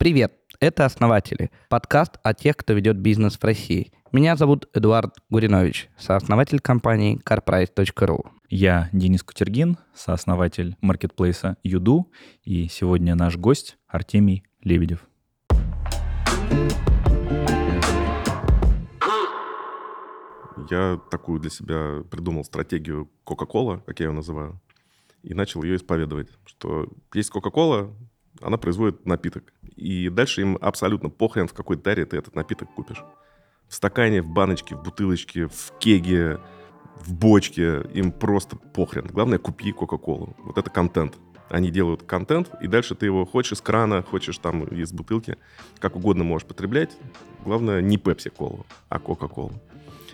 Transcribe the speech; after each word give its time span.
Привет, 0.00 0.32
это 0.60 0.86
«Основатели», 0.86 1.50
подкаст 1.68 2.12
о 2.22 2.32
тех, 2.32 2.56
кто 2.56 2.72
ведет 2.72 2.96
бизнес 2.96 3.36
в 3.36 3.44
России. 3.44 3.92
Меня 4.12 4.34
зовут 4.34 4.66
Эдуард 4.72 5.18
Гуринович, 5.28 5.90
сооснователь 5.98 6.58
компании 6.58 7.20
carprice.ru. 7.22 8.30
Я 8.48 8.88
Денис 8.94 9.22
Кутергин, 9.22 9.76
сооснователь 9.92 10.74
маркетплейса 10.80 11.58
Юду, 11.62 12.10
и 12.44 12.66
сегодня 12.68 13.14
наш 13.14 13.36
гость 13.36 13.76
Артемий 13.88 14.42
Лебедев. 14.62 15.06
Я 20.70 20.98
такую 21.10 21.40
для 21.40 21.50
себя 21.50 22.02
придумал 22.10 22.44
стратегию 22.44 23.10
Coca-Cola, 23.26 23.82
как 23.84 24.00
я 24.00 24.06
ее 24.06 24.12
называю, 24.12 24.62
и 25.22 25.34
начал 25.34 25.62
ее 25.62 25.76
исповедовать, 25.76 26.30
что 26.46 26.88
есть 27.12 27.30
Coca-Cola, 27.30 27.94
она 28.40 28.56
производит 28.56 29.04
напиток. 29.06 29.52
И 29.80 30.08
дальше 30.08 30.42
им 30.42 30.58
абсолютно 30.60 31.08
похрен, 31.08 31.48
в 31.48 31.54
какой 31.54 31.76
таре 31.76 32.04
ты 32.04 32.16
этот 32.16 32.34
напиток 32.34 32.72
купишь. 32.74 33.02
В 33.68 33.74
стакане, 33.74 34.22
в 34.22 34.26
баночке, 34.26 34.76
в 34.76 34.82
бутылочке, 34.82 35.46
в 35.46 35.72
кеге, 35.78 36.38
в 36.96 37.14
бочке. 37.14 37.82
Им 37.94 38.12
просто 38.12 38.56
похрен. 38.56 39.06
Главное, 39.06 39.38
купи 39.38 39.72
Кока-Колу. 39.72 40.36
Вот 40.38 40.58
это 40.58 40.70
контент. 40.70 41.16
Они 41.48 41.70
делают 41.70 42.04
контент, 42.04 42.50
и 42.60 42.68
дальше 42.68 42.94
ты 42.94 43.06
его 43.06 43.26
хочешь 43.26 43.52
из 43.52 43.60
крана, 43.60 44.02
хочешь 44.02 44.38
там 44.38 44.62
из 44.64 44.92
бутылки, 44.92 45.36
как 45.80 45.96
угодно 45.96 46.22
можешь 46.22 46.46
потреблять. 46.46 46.96
Главное, 47.44 47.80
не 47.80 47.96
Пепси-колу, 47.96 48.64
а 48.88 49.00
Кока-Колу. 49.00 49.52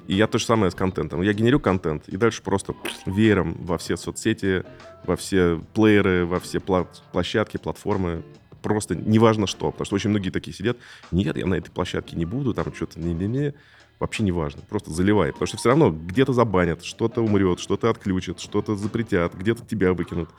И 0.06 0.14
я 0.14 0.28
то 0.28 0.38
же 0.38 0.46
самое 0.46 0.70
с 0.70 0.74
контентом. 0.74 1.20
Я 1.20 1.34
генерю 1.34 1.60
контент, 1.60 2.08
и 2.08 2.16
дальше 2.16 2.42
просто 2.42 2.74
веером 3.04 3.54
во 3.58 3.76
все 3.76 3.96
соцсети, 3.98 4.64
во 5.04 5.16
все 5.16 5.60
плееры, 5.74 6.24
во 6.24 6.40
все 6.40 6.58
пла- 6.58 6.88
площадки, 7.12 7.58
платформы. 7.58 8.22
Просто 8.66 8.96
неважно 8.96 9.46
что. 9.46 9.70
Потому 9.70 9.86
что 9.86 9.94
очень 9.94 10.10
многие 10.10 10.30
такие 10.30 10.52
сидят, 10.52 10.76
нет, 11.12 11.36
я 11.36 11.46
на 11.46 11.54
этой 11.54 11.70
площадке 11.70 12.16
не 12.16 12.24
буду, 12.24 12.52
там 12.52 12.74
что-то 12.74 12.98
не-не-не. 12.98 13.54
Вообще 14.00 14.24
не 14.24 14.32
важно. 14.32 14.62
Просто 14.68 14.90
заливай. 14.90 15.30
Потому 15.30 15.46
что 15.46 15.56
все 15.56 15.68
равно 15.68 15.92
где-то 15.92 16.32
забанят, 16.32 16.82
что-то 16.82 17.20
умрет, 17.20 17.60
что-то 17.60 17.90
отключат, 17.90 18.40
что-то 18.40 18.74
запретят, 18.74 19.36
где-то 19.36 19.64
тебя 19.64 19.92
выкинут. 19.92 20.30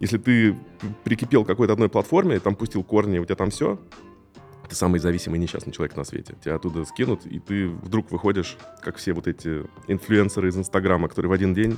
Если 0.00 0.16
ты 0.16 0.56
прикипел 1.04 1.44
к 1.44 1.46
какой-то 1.46 1.74
одной 1.74 1.90
платформе, 1.90 2.40
там 2.40 2.54
пустил 2.54 2.82
корни, 2.82 3.18
у 3.18 3.26
тебя 3.26 3.36
там 3.36 3.50
все, 3.50 3.78
ты 4.70 4.74
самый 4.74 4.98
зависимый 4.98 5.38
несчастный 5.38 5.74
человек 5.74 5.94
на 5.94 6.04
свете. 6.04 6.34
Тебя 6.42 6.54
оттуда 6.54 6.86
скинут, 6.86 7.26
и 7.26 7.38
ты 7.38 7.68
вдруг 7.68 8.10
выходишь, 8.10 8.56
как 8.80 8.96
все 8.96 9.12
вот 9.12 9.26
эти 9.26 9.64
инфлюенсеры 9.88 10.48
из 10.48 10.56
Инстаграма, 10.56 11.08
которые 11.08 11.28
в 11.28 11.32
один 11.34 11.52
день 11.52 11.76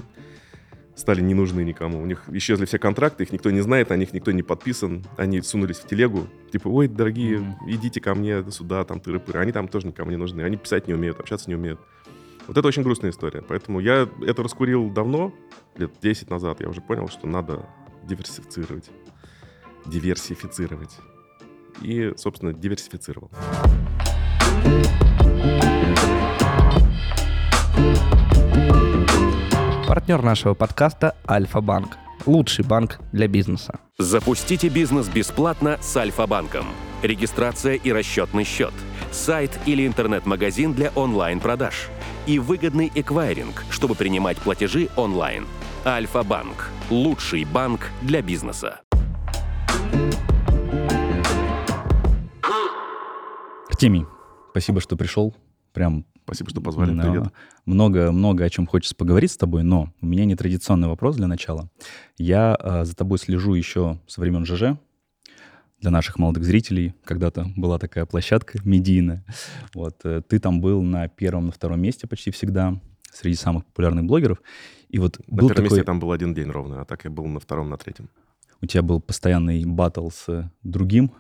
стали 0.95 1.21
не 1.21 1.35
нужны 1.35 1.63
никому. 1.63 2.01
У 2.03 2.07
них 2.07 2.25
исчезли 2.29 2.65
все 2.65 2.79
контракты, 2.79 3.25
их 3.25 3.33
никто 3.33 3.51
не 3.51 3.61
знает, 3.61 3.91
о 3.91 3.97
них 3.97 4.13
никто 4.13 4.31
не 4.33 4.43
подписан. 4.43 5.05
Они 5.17 5.41
сунулись 5.43 5.79
в 5.79 5.87
телегу. 5.87 6.27
Типа, 6.53 6.69
ой, 6.69 6.89
дорогие, 6.89 7.39
mm-hmm. 7.39 7.55
идите 7.67 8.01
ко 8.01 8.15
мне 8.15 8.45
сюда, 8.51 8.85
там 8.85 8.99
тыры-пыры. 8.99 9.41
Они 9.41 9.53
там 9.53 9.69
тоже 9.69 9.89
никому 9.89 10.11
не 10.11 10.17
нужны. 10.17 10.43
Они 10.43 10.57
писать 10.57 10.87
не 10.87 10.95
умеют, 10.95 11.21
общаться 11.21 11.49
не 11.49 11.57
умеют. 11.57 11.81
Вот 12.47 12.57
это 12.57 12.69
очень 12.69 12.83
грустная 12.83 13.11
история. 13.11 13.43
Поэтому 13.43 13.81
я 13.81 14.09
это 14.25 14.43
раскурил 14.43 14.91
давно, 14.91 15.33
лет 15.77 15.93
10 16.03 16.31
назад. 16.31 16.61
Я 16.61 16.69
уже 16.69 16.81
понял, 16.81 17.09
что 17.09 17.27
надо 17.27 17.67
диверсифицировать. 18.05 18.91
Диверсифицировать. 19.87 20.97
И, 21.81 22.13
собственно, 22.17 22.53
диверсифицировал. 22.53 23.31
Партнер 29.95 30.23
нашего 30.23 30.55
подкаста 30.55 31.15
Альфа-Банк. 31.31 31.97
Лучший 32.27 32.65
банк 32.65 32.99
для 33.13 33.29
бизнеса. 33.29 33.79
Запустите 33.97 34.69
бизнес 34.69 35.09
бесплатно 35.09 35.79
с 35.81 35.97
Альфа-банком. 35.97 36.67
Регистрация 37.05 37.75
и 37.75 37.93
расчетный 37.93 38.43
счет. 38.43 38.73
Сайт 39.13 39.57
или 39.67 39.87
интернет-магазин 39.87 40.75
для 40.75 40.91
онлайн-продаж. 40.97 41.91
И 42.27 42.41
выгодный 42.41 42.91
эквайринг, 42.93 43.65
чтобы 43.71 43.95
принимать 43.95 44.37
платежи 44.39 44.89
онлайн. 44.97 45.47
Альфа-банк. 45.87 46.71
Лучший 46.91 47.45
банк 47.45 47.83
для 48.03 48.21
бизнеса. 48.21 48.81
Артемий, 53.71 54.07
спасибо, 54.51 54.81
что 54.81 54.97
пришел. 54.97 55.37
Прям 55.73 56.05
Спасибо, 56.25 56.51
что 56.51 56.61
позвали. 56.61 56.99
Привет. 56.99 57.33
Много, 57.67 58.11
много 58.11 58.45
о 58.45 58.51
чем 58.51 58.67
хочется 58.67 58.97
поговорить 58.97 59.31
с 59.33 59.37
тобой, 59.37 59.63
но 59.63 59.93
у 60.01 60.07
меня 60.07 60.25
нетрадиционный 60.25 60.89
вопрос 60.89 61.17
для 61.17 61.27
начала. 61.27 61.71
Я 62.17 62.57
э, 62.59 62.85
за 62.85 62.97
тобой 62.97 63.19
слежу 63.19 63.55
еще 63.55 64.01
со 64.07 64.21
времен 64.21 64.47
ЖЖ. 64.47 64.79
Для 65.81 65.91
наших 65.91 66.19
молодых 66.19 66.45
зрителей 66.45 66.95
когда-то 67.05 67.47
была 67.57 67.79
такая 67.79 68.07
площадка 68.07 68.59
медийная. 68.65 69.25
Вот, 69.75 70.01
э, 70.05 70.23
ты 70.27 70.39
там 70.39 70.63
был 70.63 70.83
на 70.83 71.09
первом, 71.09 71.47
на 71.47 71.53
втором 71.53 71.81
месте 71.81 72.07
почти 72.07 72.31
всегда 72.31 72.81
среди 73.13 73.37
самых 73.37 73.67
популярных 73.67 74.07
блогеров. 74.07 74.41
И 74.89 74.99
вот 74.99 75.19
на 75.29 75.37
был 75.37 75.49
первом 75.49 75.49
такой... 75.49 75.65
месте 75.65 75.77
я 75.79 75.85
там 75.85 76.01
был 76.01 76.11
один 76.11 76.33
день 76.33 76.49
ровно, 76.49 76.81
а 76.81 76.85
так 76.87 77.05
я 77.05 77.11
был 77.11 77.27
на 77.27 77.39
втором, 77.39 77.69
на 77.69 77.77
третьем. 77.77 78.09
У 78.63 78.67
тебя 78.67 78.83
был 78.83 79.01
постоянный 79.01 79.65
батл 79.67 80.09
с 80.09 80.51
другим 80.63 81.13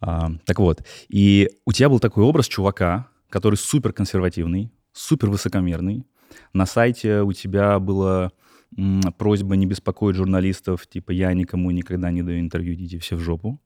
а, 0.00 0.30
так 0.44 0.58
вот, 0.58 0.84
и 1.08 1.50
у 1.64 1.72
тебя 1.72 1.88
был 1.88 2.00
такой 2.00 2.22
образ 2.24 2.46
чувака, 2.48 3.08
который 3.28 3.56
супер 3.56 3.92
консервативный, 3.92 4.70
супер 4.92 5.30
высокомерный. 5.30 6.04
На 6.52 6.66
сайте 6.66 7.22
у 7.22 7.32
тебя 7.32 7.78
была 7.78 8.32
просьба 9.16 9.56
не 9.56 9.66
беспокоить 9.66 10.16
журналистов, 10.16 10.86
типа 10.86 11.12
я 11.12 11.32
никому 11.32 11.70
никогда 11.70 12.10
не 12.10 12.22
даю 12.22 12.40
интервью, 12.40 12.74
идите 12.74 12.98
все 12.98 13.16
в 13.16 13.20
жопу. 13.20 13.60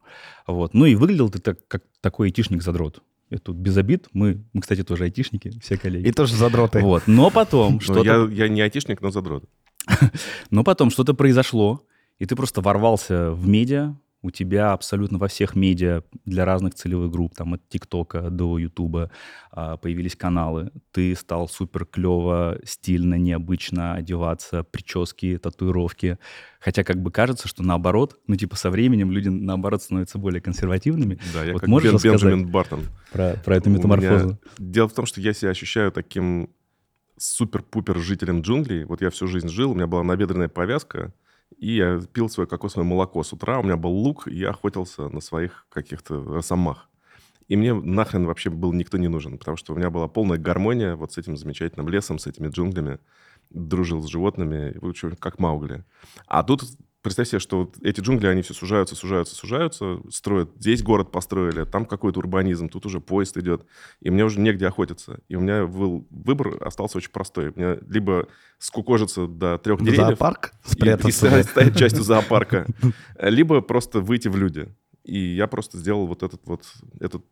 Вот. 0.46 0.74
Ну 0.74 0.84
и 0.84 0.94
выглядел 0.94 1.30
ты 1.30 1.40
так, 1.40 1.66
как 1.68 1.82
такой 2.00 2.28
айтишник-задрот. 2.28 3.02
Это 3.30 3.42
тут 3.42 3.56
без 3.56 3.76
обид. 3.76 4.08
Мы, 4.12 4.44
мы, 4.52 4.60
кстати, 4.60 4.82
тоже 4.82 5.04
айтишники, 5.04 5.58
все 5.60 5.78
коллеги. 5.78 6.08
И 6.08 6.12
тоже 6.12 6.34
задроты. 6.34 6.80
Вот. 6.80 7.04
Но 7.06 7.30
потом 7.30 7.74
ну, 7.74 7.80
что-то... 7.80 8.04
Я, 8.04 8.44
я 8.44 8.48
не 8.48 8.60
айтишник, 8.60 9.00
но 9.00 9.10
задрот. 9.10 9.44
Но 10.50 10.64
потом 10.64 10.90
что-то 10.90 11.14
произошло, 11.14 11.82
и 12.18 12.26
ты 12.26 12.36
просто 12.36 12.60
ворвался 12.60 13.30
в 13.30 13.46
медиа, 13.48 13.96
у 14.22 14.30
тебя 14.30 14.72
абсолютно 14.72 15.18
во 15.18 15.28
всех 15.28 15.56
медиа 15.56 16.02
для 16.24 16.44
разных 16.44 16.74
целевых 16.74 17.10
групп, 17.10 17.34
там 17.34 17.54
от 17.54 17.68
ТикТока 17.68 18.30
до 18.30 18.58
Ютуба 18.58 19.10
а, 19.50 19.76
появились 19.76 20.14
каналы. 20.14 20.70
Ты 20.92 21.14
стал 21.14 21.48
супер 21.48 21.86
клево, 21.86 22.58
стильно, 22.64 23.14
необычно 23.14 23.94
одеваться, 23.94 24.62
прически, 24.62 25.38
татуировки. 25.38 26.18
Хотя 26.60 26.84
как 26.84 27.00
бы 27.00 27.10
кажется, 27.10 27.48
что 27.48 27.62
наоборот, 27.62 28.18
ну 28.26 28.36
типа 28.36 28.56
со 28.56 28.70
временем 28.70 29.10
люди 29.10 29.28
наоборот 29.28 29.82
становятся 29.82 30.18
более 30.18 30.42
консервативными. 30.42 31.18
Да, 31.32 31.44
я 31.44 31.54
вот 31.54 31.60
как 31.60 31.68
Бен, 31.70 31.96
Бенджамин 31.96 32.46
Бартон. 32.48 32.84
Про, 33.12 33.36
про 33.42 33.56
эту 33.56 33.70
метаморфозу. 33.70 34.26
Меня... 34.26 34.38
Дело 34.58 34.88
в 34.88 34.92
том, 34.92 35.06
что 35.06 35.20
я 35.20 35.32
себя 35.32 35.50
ощущаю 35.50 35.92
таким 35.92 36.50
супер-пупер 37.16 37.98
жителем 37.98 38.40
джунглей. 38.40 38.84
Вот 38.84 39.00
я 39.00 39.10
всю 39.10 39.26
жизнь 39.26 39.48
жил, 39.48 39.72
у 39.72 39.74
меня 39.74 39.86
была 39.86 40.02
набедренная 40.02 40.48
повязка, 40.48 41.12
и 41.58 41.76
я 41.76 42.00
пил 42.12 42.28
свое 42.28 42.46
кокосовое 42.46 42.86
молоко 42.86 43.22
с 43.22 43.32
утра. 43.32 43.58
У 43.58 43.62
меня 43.62 43.76
был 43.76 43.90
лук, 43.90 44.28
и 44.28 44.34
я 44.34 44.50
охотился 44.50 45.08
на 45.08 45.20
своих 45.20 45.66
каких-то 45.70 46.22
росомах. 46.22 46.88
И 47.48 47.56
мне 47.56 47.74
нахрен 47.74 48.26
вообще 48.26 48.48
был 48.48 48.72
никто 48.72 48.96
не 48.96 49.08
нужен, 49.08 49.36
потому 49.36 49.56
что 49.56 49.72
у 49.72 49.76
меня 49.76 49.90
была 49.90 50.06
полная 50.06 50.38
гармония 50.38 50.94
вот 50.94 51.12
с 51.12 51.18
этим 51.18 51.36
замечательным 51.36 51.88
лесом, 51.88 52.18
с 52.18 52.26
этими 52.26 52.48
джунглями. 52.48 53.00
Дружил 53.50 54.00
с 54.02 54.06
животными, 54.06 54.78
в 54.80 55.16
как 55.16 55.40
Маугли. 55.40 55.84
А 56.26 56.44
тут 56.44 56.62
представь 57.02 57.28
себе, 57.28 57.38
что 57.38 57.60
вот 57.60 57.76
эти 57.82 58.00
джунгли, 58.00 58.26
они 58.26 58.42
все 58.42 58.54
сужаются, 58.54 58.94
сужаются, 58.94 59.34
сужаются, 59.34 60.00
строят. 60.10 60.50
Здесь 60.58 60.82
город 60.82 61.10
построили, 61.10 61.64
там 61.64 61.86
какой-то 61.86 62.18
урбанизм, 62.18 62.68
тут 62.68 62.86
уже 62.86 63.00
поезд 63.00 63.36
идет, 63.36 63.64
и 64.00 64.10
мне 64.10 64.24
уже 64.24 64.40
негде 64.40 64.66
охотиться. 64.66 65.20
И 65.28 65.36
у 65.36 65.40
меня 65.40 65.66
был 65.66 66.06
выбор 66.10 66.62
остался 66.62 66.98
очень 66.98 67.10
простой. 67.10 67.52
Мне 67.54 67.78
либо 67.88 68.28
скукожиться 68.58 69.26
до 69.26 69.58
трех 69.58 69.80
деревьев... 69.80 70.08
Зоопарк? 70.08 70.52
Спрятаться. 70.64 71.36
И, 71.36 71.40
и 71.40 71.42
стать 71.42 71.76
частью 71.76 72.02
зоопарка. 72.02 72.66
Либо 73.20 73.60
просто 73.60 74.00
выйти 74.00 74.28
в 74.28 74.36
люди. 74.36 74.68
И 75.04 75.18
я 75.18 75.46
просто 75.46 75.78
сделал 75.78 76.06
вот 76.06 76.22
этот 76.22 76.42
вот, 76.46 76.64
этот, 77.00 77.24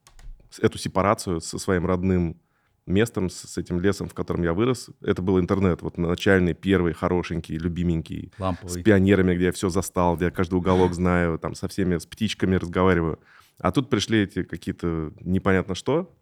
эту 0.60 0.78
сепарацию 0.78 1.40
со 1.40 1.58
своим 1.58 1.86
родным 1.86 2.40
местом, 2.88 3.30
с, 3.30 3.36
с 3.36 3.58
этим 3.58 3.80
лесом, 3.80 4.08
в 4.08 4.14
котором 4.14 4.42
я 4.42 4.52
вырос. 4.52 4.90
Это 5.00 5.22
был 5.22 5.38
интернет, 5.38 5.82
вот 5.82 5.98
начальный, 5.98 6.54
первый, 6.54 6.92
хорошенький, 6.92 7.58
любименький. 7.58 8.32
Ламповый. 8.38 8.80
С 8.80 8.82
пионерами, 8.82 9.34
где 9.34 9.46
я 9.46 9.52
все 9.52 9.68
застал, 9.68 10.16
где 10.16 10.26
я 10.26 10.30
каждый 10.30 10.54
уголок 10.54 10.94
знаю, 10.94 11.38
там 11.38 11.54
со 11.54 11.68
всеми, 11.68 11.98
с 11.98 12.06
птичками 12.06 12.56
разговариваю. 12.56 13.20
А 13.58 13.72
тут 13.72 13.90
пришли 13.90 14.22
эти 14.22 14.42
какие-то 14.42 15.12
непонятно 15.20 15.74
что, 15.74 16.14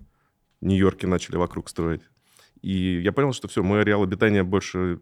Нью-Йорке 0.61 1.07
начали 1.07 1.37
вокруг 1.37 1.69
строить. 1.69 2.03
И 2.63 3.01
я 3.01 3.13
понял, 3.13 3.33
что 3.33 3.49
все, 3.49 3.63
мой 3.63 3.83
ареал 3.83 4.03
обитания 4.03 4.43
больше 4.43 5.01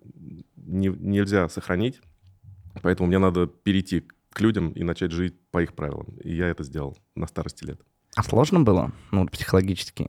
не, 0.56 0.88
нельзя 0.88 1.49
сохранить, 1.49 2.00
поэтому 2.82 3.06
мне 3.06 3.19
надо 3.19 3.46
перейти 3.46 4.05
к 4.31 4.40
людям 4.40 4.72
и 4.72 4.82
начать 4.82 5.12
жить 5.12 5.34
по 5.50 5.62
их 5.62 5.75
правилам. 5.75 6.17
И 6.22 6.34
я 6.34 6.49
это 6.49 6.64
сделал 6.64 6.99
на 7.14 7.26
старости 7.26 7.64
лет. 7.64 7.81
А 8.17 8.22
сложно 8.22 8.60
было, 8.60 8.93
ну, 9.12 9.26
психологически? 9.26 10.08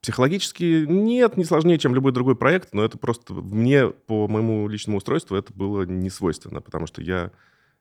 Психологически 0.00 0.84
нет, 0.86 1.36
не 1.36 1.44
сложнее, 1.44 1.78
чем 1.78 1.94
любой 1.94 2.12
другой 2.12 2.36
проект, 2.36 2.72
но 2.72 2.84
это 2.84 2.98
просто 2.98 3.34
мне, 3.34 3.88
по 3.88 4.28
моему 4.28 4.68
личному 4.68 4.98
устройству, 4.98 5.36
это 5.36 5.52
было 5.52 5.82
не 5.82 6.08
свойственно, 6.08 6.60
потому 6.60 6.86
что 6.86 7.02
я 7.02 7.32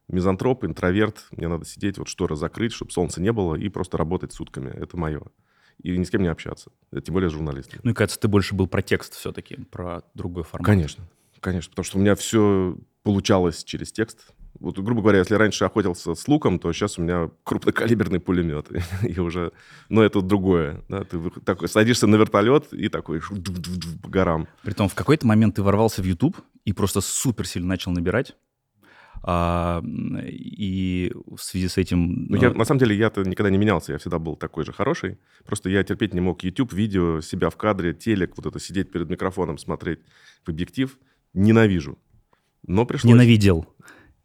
мизантроп, 0.08 0.64
интроверт. 0.66 1.28
Мне 1.32 1.48
надо 1.48 1.66
сидеть, 1.66 1.98
вот 1.98 2.08
шторы 2.08 2.36
закрыть, 2.36 2.74
чтобы 2.74 2.92
солнца 2.92 3.22
не 3.22 3.32
было, 3.32 3.56
и 3.56 3.70
просто 3.70 3.98
работать 3.98 4.34
сутками. 4.34 4.70
Это 4.70 4.98
мое. 4.98 5.22
И 5.82 5.96
ни 5.96 6.04
с 6.04 6.10
кем 6.10 6.22
не 6.24 6.28
общаться. 6.28 6.72
Тем 7.04 7.14
более 7.14 7.30
с 7.30 7.34
журналистами. 7.34 7.82
Ну 7.84 7.92
и, 7.92 7.94
кажется, 7.94 8.20
ты 8.20 8.28
больше 8.28 8.56
был 8.56 8.68
про 8.68 8.82
текст 8.82 9.14
все-таки, 9.14 9.58
про 9.66 10.02
другой 10.16 10.44
формат. 10.44 10.66
Конечно, 10.66 11.08
конечно. 11.40 11.70
Потому 11.70 11.84
что 11.84 11.98
у 11.98 12.02
меня 12.02 12.16
все 12.16 12.78
получалось 13.04 13.64
через 13.64 13.92
текст. 13.92 14.34
Вот, 14.60 14.80
грубо 14.80 15.02
говоря, 15.02 15.20
если 15.20 15.36
раньше 15.36 15.66
охотился 15.66 16.16
с 16.16 16.28
луком, 16.28 16.60
то 16.60 16.72
сейчас 16.74 16.98
у 16.98 17.04
меня 17.04 17.30
крупнокалиберный 17.44 18.20
пулемет. 18.20 18.68
и 19.04 19.20
уже... 19.20 19.52
Но 19.90 20.04
это 20.04 20.22
другое. 20.22 20.84
Да? 20.90 21.04
Ты 21.04 21.20
такой, 21.46 21.68
садишься 21.70 22.08
на 22.08 22.16
вертолет 22.16 22.74
и 22.74 22.90
такой 22.90 23.22
по 24.02 24.10
горам. 24.10 24.48
Притом 24.64 24.90
в 24.90 24.96
какой-то 24.96 25.28
момент 25.28 25.56
ты 25.56 25.64
ворвался 25.64 26.02
в 26.02 26.06
YouTube 26.06 26.38
и 26.66 26.74
просто 26.74 27.02
супер 27.02 27.46
сильно 27.48 27.68
начал 27.68 27.92
набирать. 27.92 28.36
А, 29.24 29.84
и 29.84 31.12
в 31.26 31.42
связи 31.42 31.68
с 31.68 31.78
этим... 31.78 32.28
Ну, 32.30 32.38
я, 32.38 32.52
на 32.52 32.66
самом 32.66 32.80
деле, 32.80 32.96
я-то 32.96 33.24
никогда 33.24 33.50
не 33.50 33.58
менялся, 33.58 33.92
я 33.92 33.98
всегда 33.98 34.20
был 34.20 34.36
такой 34.36 34.64
же 34.64 34.74
хороший. 34.74 35.18
Просто 35.46 35.70
я 35.70 35.84
терпеть 35.84 36.14
не 36.14 36.22
мог 36.22 36.44
YouTube, 36.44 36.74
видео, 36.74 37.22
себя 37.22 37.50
в 37.50 37.58
кадре, 37.58 37.94
телек, 37.94 38.34
вот 38.38 38.46
это 38.46 38.60
сидеть 38.60 38.92
перед 38.92 39.10
микрофоном, 39.10 39.58
смотреть 39.58 40.00
в 40.46 40.50
объектив. 40.50 40.98
Ненавижу. 41.34 41.98
Но 42.66 42.86
пришлось... 42.86 43.12
Ненавидел. 43.12 43.66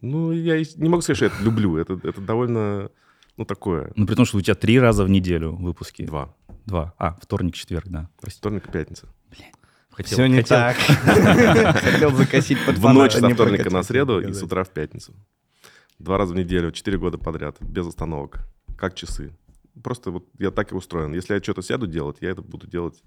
Ну, 0.02 0.32
я 0.32 0.58
не 0.58 0.88
могу 0.88 1.00
сказать, 1.00 1.16
что 1.16 1.26
я 1.26 1.32
это 1.32 1.42
люблю. 1.42 1.76
Это, 1.76 1.98
это 2.02 2.20
довольно, 2.20 2.90
ну, 3.36 3.44
такое. 3.44 3.92
Ну, 3.94 4.06
при 4.06 4.14
том, 4.16 4.24
что 4.26 4.36
у 4.36 4.40
тебя 4.40 4.56
три 4.56 4.78
раза 4.78 5.04
в 5.04 5.08
неделю 5.08 5.52
выпуски. 5.54 6.02
Два. 6.02 6.34
Два. 6.66 6.92
А, 6.98 7.16
вторник, 7.22 7.54
четверг, 7.54 7.86
да. 7.86 8.10
Прости. 8.20 8.38
Вторник 8.38 8.66
и 8.66 8.70
пятница. 8.70 9.06
Блин. 9.30 9.48
Хотел, 9.90 10.16
Все 10.16 10.26
не 10.26 10.36
хотел. 10.36 10.56
так. 10.56 10.76
Хотел 11.82 12.10
закосить 12.14 12.58
под 12.66 12.78
В 12.78 12.92
ночь 12.92 13.12
со 13.12 13.28
вторника 13.28 13.70
на 13.70 13.82
среду 13.82 14.20
и 14.20 14.32
с 14.32 14.42
утра 14.42 14.64
в 14.64 14.70
пятницу. 14.70 15.14
Два 15.98 16.18
раза 16.18 16.34
в 16.34 16.36
неделю, 16.36 16.72
четыре 16.72 16.98
года 16.98 17.16
подряд, 17.16 17.58
без 17.60 17.86
остановок. 17.86 18.40
Как 18.76 18.94
часы. 18.94 19.32
Просто 19.84 20.10
вот 20.10 20.26
я 20.38 20.50
так 20.50 20.72
и 20.72 20.74
устроен. 20.74 21.14
Если 21.14 21.34
я 21.34 21.42
что-то 21.42 21.62
сяду 21.62 21.86
делать, 21.86 22.16
я 22.20 22.30
это 22.30 22.42
буду 22.42 22.66
делать 22.66 23.00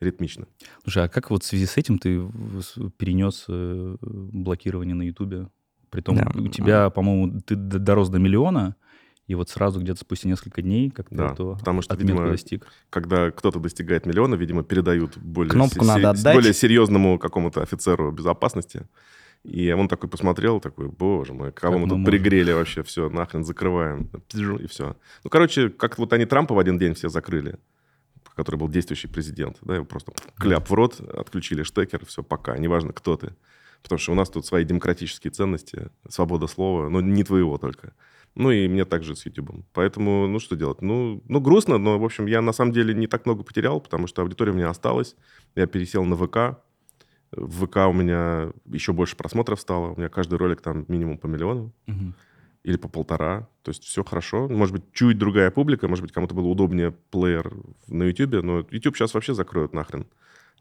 ритмично. 0.00 0.46
Слушай, 0.82 1.04
а 1.04 1.08
как 1.08 1.30
вот 1.30 1.42
в 1.42 1.46
связи 1.46 1.64
с 1.64 1.76
этим 1.76 1.98
ты 1.98 2.28
перенес 2.98 3.46
э, 3.48 3.96
блокирование 4.00 4.94
на 4.94 5.02
Ютубе? 5.02 5.48
Притом 5.96 6.16
да. 6.16 6.30
у 6.34 6.48
тебя, 6.48 6.90
по-моему, 6.90 7.40
ты 7.40 7.54
дорос 7.56 8.10
до 8.10 8.18
миллиона, 8.18 8.76
и 9.26 9.34
вот 9.34 9.48
сразу 9.48 9.80
где-то 9.80 10.00
спустя 10.00 10.28
несколько 10.28 10.60
дней 10.60 10.90
как-то 10.90 11.14
да, 11.14 11.34
то 11.34 11.56
потому 11.58 11.80
что, 11.80 11.96
видимо, 11.96 12.30
достиг. 12.30 12.66
когда 12.90 13.30
кто-то 13.30 13.60
достигает 13.60 14.04
миллиона, 14.04 14.34
видимо, 14.34 14.62
передают 14.62 15.16
более, 15.16 15.52
Кнопку 15.52 15.86
се- 15.86 15.90
надо 15.90 16.10
отдать. 16.10 16.34
более 16.34 16.52
серьезному 16.52 17.18
какому-то 17.18 17.62
офицеру 17.62 18.12
безопасности. 18.12 18.86
И 19.42 19.72
он 19.72 19.88
такой 19.88 20.10
посмотрел, 20.10 20.60
такой, 20.60 20.88
боже 20.88 21.32
мой, 21.32 21.50
кого 21.50 21.72
как 21.72 21.82
мы 21.82 21.88
тут 21.88 21.98
можем? 21.98 22.04
пригрели 22.04 22.52
вообще, 22.52 22.82
все, 22.82 23.08
нахрен 23.08 23.42
закрываем, 23.42 24.10
и 24.60 24.66
все. 24.66 24.96
Ну, 25.24 25.30
короче, 25.30 25.70
как 25.70 25.96
вот 25.96 26.12
они 26.12 26.26
Трампа 26.26 26.54
в 26.54 26.58
один 26.58 26.78
день 26.78 26.92
все 26.92 27.08
закрыли, 27.08 27.58
который 28.34 28.56
был 28.56 28.68
действующий 28.68 29.08
президент, 29.08 29.56
да, 29.62 29.76
его 29.76 29.86
просто 29.86 30.12
кляп 30.36 30.68
в 30.68 30.74
рот, 30.74 31.00
отключили 31.00 31.62
штекер, 31.62 32.04
все, 32.04 32.22
пока, 32.22 32.58
неважно, 32.58 32.92
кто 32.92 33.16
ты. 33.16 33.32
Потому 33.82 33.98
что 33.98 34.12
у 34.12 34.14
нас 34.14 34.30
тут 34.30 34.46
свои 34.46 34.64
демократические 34.64 35.30
ценности, 35.30 35.90
свобода 36.08 36.46
слова, 36.46 36.88
но 36.88 37.00
не 37.00 37.24
твоего 37.24 37.58
только. 37.58 37.92
Ну 38.36 38.50
и 38.50 38.68
мне 38.68 38.84
также 38.84 39.16
с 39.16 39.24
YouTube. 39.24 39.64
Поэтому, 39.72 40.26
ну 40.26 40.38
что 40.38 40.56
делать? 40.56 40.82
Ну, 40.82 41.22
ну 41.26 41.40
грустно, 41.40 41.78
но, 41.78 41.98
в 41.98 42.04
общем, 42.04 42.26
я 42.26 42.42
на 42.42 42.52
самом 42.52 42.72
деле 42.72 42.94
не 42.94 43.06
так 43.06 43.24
много 43.24 43.42
потерял, 43.42 43.80
потому 43.80 44.06
что 44.06 44.20
аудитория 44.20 44.52
у 44.52 44.54
меня 44.54 44.68
осталась. 44.68 45.16
Я 45.54 45.66
пересел 45.66 46.04
на 46.04 46.16
ВК. 46.16 46.60
В 47.32 47.66
ВК 47.66 47.76
у 47.88 47.94
меня 47.94 48.52
еще 48.66 48.92
больше 48.92 49.16
просмотров 49.16 49.58
стало. 49.58 49.92
У 49.92 49.96
меня 49.96 50.10
каждый 50.10 50.36
ролик 50.36 50.60
там 50.60 50.84
минимум 50.88 51.16
по 51.16 51.26
миллиону. 51.26 51.72
Угу. 51.86 52.12
Или 52.64 52.76
по 52.76 52.88
полтора. 52.88 53.48
То 53.62 53.70
есть 53.70 53.84
все 53.84 54.04
хорошо. 54.04 54.48
Может 54.48 54.74
быть, 54.74 54.84
чуть 54.92 55.16
другая 55.16 55.50
публика. 55.50 55.88
Может 55.88 56.02
быть, 56.02 56.12
кому-то 56.12 56.34
было 56.34 56.46
удобнее 56.46 56.92
плеер 57.10 57.54
на 57.86 58.02
YouTube. 58.02 58.42
Но 58.42 58.66
YouTube 58.70 58.96
сейчас 58.98 59.14
вообще 59.14 59.32
закроют 59.32 59.72
нахрен. 59.72 60.06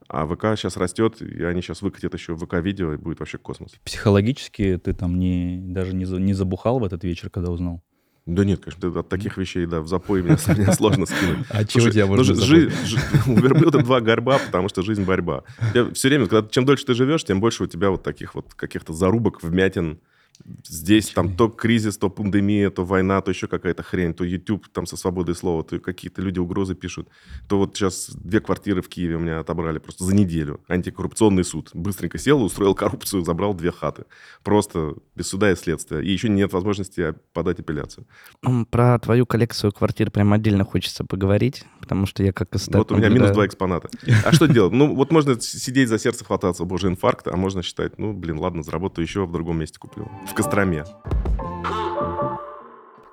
А 0.07 0.27
ВК 0.27 0.57
сейчас 0.57 0.77
растет, 0.77 1.21
и 1.21 1.43
они 1.43 1.61
сейчас 1.61 1.81
выкатят 1.81 2.13
еще 2.13 2.35
ВК-видео, 2.35 2.93
и 2.93 2.97
будет 2.97 3.19
вообще 3.19 3.37
космос. 3.37 3.73
Психологически 3.83 4.79
ты 4.83 4.93
там 4.93 5.17
не, 5.19 5.59
даже 5.61 5.95
не, 5.95 6.05
не 6.05 6.33
забухал 6.33 6.79
в 6.79 6.83
этот 6.83 7.03
вечер, 7.03 7.29
когда 7.29 7.51
узнал? 7.51 7.81
Да 8.25 8.43
нет, 8.43 8.59
конечно, 8.59 8.99
от 8.99 9.07
таких 9.07 9.37
вещей, 9.37 9.67
да, 9.67 9.81
в 9.81 9.87
запой 9.87 10.23
меня, 10.23 10.37
меня 10.47 10.73
сложно 10.73 11.05
скинуть. 11.05 11.45
А 11.49 11.63
чего 11.63 11.91
тебя 11.91 12.07
можно 12.07 12.33
ну, 12.33 12.41
жи, 12.41 12.71
жи, 12.85 12.99
У 13.27 13.35
верблюда 13.35 13.79
два 13.79 14.01
горба, 14.01 14.39
потому 14.39 14.67
что 14.67 14.81
жизнь 14.81 15.03
борьба. 15.03 15.43
Все 15.93 16.07
время, 16.07 16.25
когда 16.25 16.47
чем 16.49 16.65
дольше 16.65 16.85
ты 16.85 16.95
живешь, 16.95 17.23
тем 17.23 17.39
больше 17.39 17.63
у 17.63 17.67
тебя 17.67 17.91
вот 17.91 18.01
таких 18.01 18.33
вот 18.33 18.55
каких-то 18.55 18.93
зарубок, 18.93 19.43
вмятин, 19.43 19.99
Здесь 20.67 21.09
Почему? 21.09 21.27
там 21.27 21.37
то 21.37 21.49
кризис, 21.49 21.97
то 21.97 22.09
пандемия, 22.09 22.69
то 22.69 22.83
война, 22.85 23.21
то 23.21 23.31
еще 23.31 23.47
какая-то 23.47 23.83
хрень, 23.83 24.13
то 24.13 24.23
YouTube 24.23 24.67
там 24.69 24.85
со 24.85 24.97
свободой 24.97 25.35
слова, 25.35 25.63
то 25.63 25.79
какие-то 25.79 26.21
люди 26.21 26.39
угрозы 26.39 26.75
пишут. 26.75 27.07
То 27.47 27.57
вот 27.57 27.75
сейчас 27.75 28.09
две 28.15 28.39
квартиры 28.39 28.81
в 28.81 28.89
Киеве 28.89 29.15
у 29.15 29.19
меня 29.19 29.39
отобрали 29.39 29.79
просто 29.79 30.03
за 30.03 30.15
неделю. 30.15 30.59
Антикоррупционный 30.67 31.43
суд. 31.43 31.71
Быстренько 31.73 32.17
сел, 32.17 32.43
устроил 32.43 32.75
коррупцию, 32.75 33.23
забрал 33.23 33.53
две 33.53 33.71
хаты. 33.71 34.05
Просто 34.43 34.95
без 35.15 35.27
суда 35.27 35.51
и 35.51 35.55
следствия. 35.55 35.99
И 35.99 36.11
еще 36.11 36.29
нет 36.29 36.53
возможности 36.53 37.15
подать 37.33 37.59
апелляцию. 37.59 38.05
Про 38.69 38.99
твою 38.99 39.25
коллекцию 39.25 39.71
квартир 39.71 40.11
прям 40.11 40.33
отдельно 40.33 40.63
хочется 40.63 41.03
поговорить, 41.03 41.63
потому 41.79 42.05
что 42.05 42.23
я 42.23 42.33
как 42.33 42.55
эстет 42.55 42.75
Вот 42.75 42.91
у 42.91 42.97
меня 42.97 43.09
минус 43.09 43.31
два 43.31 43.45
экспоната. 43.45 43.89
А 44.23 44.31
что 44.31 44.47
делать? 44.47 44.73
Ну 44.73 44.95
вот 44.95 45.11
можно 45.11 45.39
сидеть 45.39 45.89
за 45.89 45.99
сердце 45.99 46.25
хвататься, 46.25 46.65
боже, 46.65 46.87
инфаркт, 46.87 47.27
а 47.27 47.37
можно 47.37 47.63
считать, 47.63 47.97
ну 47.97 48.13
блин, 48.13 48.39
ладно, 48.39 48.63
заработаю 48.63 49.05
еще 49.05 49.25
в 49.25 49.31
другом 49.31 49.59
месте 49.59 49.79
куплю 49.79 50.09
в 50.25 50.33
Костроме. 50.33 50.83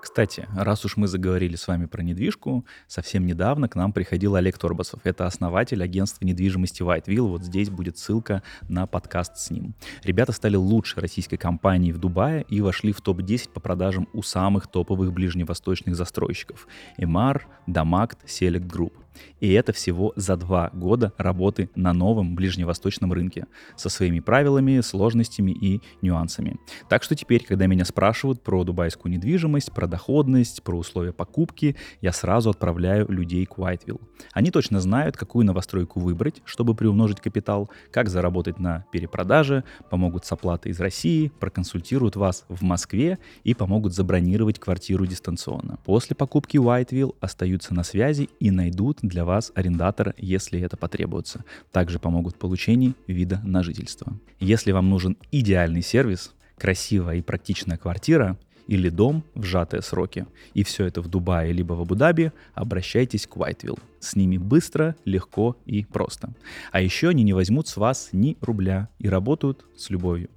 Кстати, 0.00 0.48
раз 0.54 0.84
уж 0.84 0.96
мы 0.96 1.06
заговорили 1.06 1.56
с 1.56 1.68
вами 1.68 1.86
про 1.86 2.02
недвижку, 2.02 2.66
совсем 2.86 3.24
недавно 3.24 3.68
к 3.68 3.76
нам 3.76 3.92
приходил 3.92 4.34
Олег 4.34 4.58
Торбасов. 4.58 5.00
Это 5.04 5.26
основатель 5.26 5.82
агентства 5.82 6.24
недвижимости 6.24 6.82
Whiteville. 6.82 7.28
Вот 7.28 7.44
здесь 7.44 7.70
будет 7.70 7.98
ссылка 7.98 8.42
на 8.68 8.86
подкаст 8.86 9.36
с 9.36 9.50
ним. 9.50 9.74
Ребята 10.02 10.32
стали 10.32 10.56
лучшей 10.56 11.00
российской 11.00 11.36
компанией 11.36 11.92
в 11.92 11.98
Дубае 11.98 12.44
и 12.48 12.60
вошли 12.60 12.92
в 12.92 13.00
топ-10 13.00 13.50
по 13.50 13.60
продажам 13.60 14.08
у 14.12 14.22
самых 14.22 14.66
топовых 14.66 15.12
ближневосточных 15.12 15.94
застройщиков. 15.94 16.66
Эмар, 16.98 17.46
Дамакт, 17.66 18.18
Select 18.26 18.66
Group. 18.66 18.92
И 19.40 19.52
это 19.52 19.72
всего 19.72 20.12
за 20.16 20.36
два 20.36 20.70
года 20.72 21.12
работы 21.18 21.70
на 21.74 21.92
новом 21.92 22.34
ближневосточном 22.34 23.12
рынке 23.12 23.46
со 23.76 23.88
своими 23.88 24.20
правилами, 24.20 24.80
сложностями 24.80 25.52
и 25.52 25.80
нюансами. 26.00 26.56
Так 26.88 27.02
что 27.02 27.14
теперь, 27.14 27.44
когда 27.44 27.66
меня 27.66 27.84
спрашивают 27.84 28.42
про 28.42 28.64
дубайскую 28.64 29.12
недвижимость, 29.12 29.72
про 29.72 29.86
доходность, 29.86 30.62
про 30.62 30.76
условия 30.76 31.12
покупки, 31.12 31.76
я 32.00 32.12
сразу 32.12 32.50
отправляю 32.50 33.10
людей 33.10 33.44
к 33.46 33.58
Whiteville. 33.58 34.00
Они 34.32 34.50
точно 34.50 34.80
знают, 34.80 35.16
какую 35.16 35.44
новостройку 35.46 36.00
выбрать, 36.00 36.42
чтобы 36.44 36.74
приумножить 36.74 37.20
капитал, 37.20 37.70
как 37.90 38.08
заработать 38.08 38.58
на 38.58 38.84
перепродаже, 38.92 39.64
помогут 39.90 40.24
с 40.24 40.32
оплатой 40.32 40.72
из 40.72 40.80
России, 40.80 41.32
проконсультируют 41.40 42.16
вас 42.16 42.44
в 42.48 42.62
Москве 42.62 43.18
и 43.44 43.54
помогут 43.54 43.94
забронировать 43.94 44.58
квартиру 44.58 45.06
дистанционно. 45.06 45.78
После 45.84 46.16
покупки 46.16 46.56
Whiteville 46.56 47.14
остаются 47.20 47.74
на 47.74 47.82
связи 47.82 48.28
и 48.40 48.50
найдут 48.50 49.01
для 49.02 49.24
вас 49.24 49.52
арендатора, 49.54 50.14
если 50.16 50.60
это 50.60 50.76
потребуется. 50.76 51.44
Также 51.70 51.98
помогут 51.98 52.36
в 52.36 52.38
получении 52.38 52.94
вида 53.06 53.40
на 53.44 53.62
жительство. 53.62 54.18
Если 54.40 54.72
вам 54.72 54.88
нужен 54.88 55.16
идеальный 55.30 55.82
сервис, 55.82 56.32
красивая 56.56 57.16
и 57.16 57.22
практичная 57.22 57.76
квартира 57.76 58.38
или 58.68 58.88
дом 58.88 59.24
в 59.34 59.44
сжатые 59.44 59.82
сроки, 59.82 60.26
и 60.54 60.62
все 60.62 60.86
это 60.86 61.02
в 61.02 61.08
Дубае 61.08 61.52
либо 61.52 61.74
в 61.74 61.80
Абу-Даби, 61.82 62.32
обращайтесь 62.54 63.26
к 63.26 63.36
Whiteville. 63.36 63.80
С 64.00 64.16
ними 64.16 64.36
быстро, 64.36 64.96
легко 65.04 65.56
и 65.66 65.84
просто. 65.84 66.32
А 66.70 66.80
еще 66.80 67.08
они 67.08 67.24
не 67.24 67.32
возьмут 67.32 67.68
с 67.68 67.76
вас 67.76 68.10
ни 68.12 68.36
рубля 68.40 68.88
и 68.98 69.08
работают 69.08 69.64
с 69.76 69.90
любовью. 69.90 70.30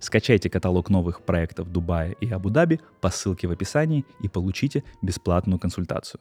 Скачайте 0.00 0.50
каталог 0.50 0.90
новых 0.90 1.22
проектов 1.22 1.70
Дубая 1.70 2.10
и 2.12 2.28
Абу-Даби 2.28 2.80
по 3.00 3.10
ссылке 3.10 3.46
в 3.46 3.52
описании 3.52 4.04
и 4.20 4.28
получите 4.28 4.82
бесплатную 5.02 5.60
консультацию. 5.60 6.20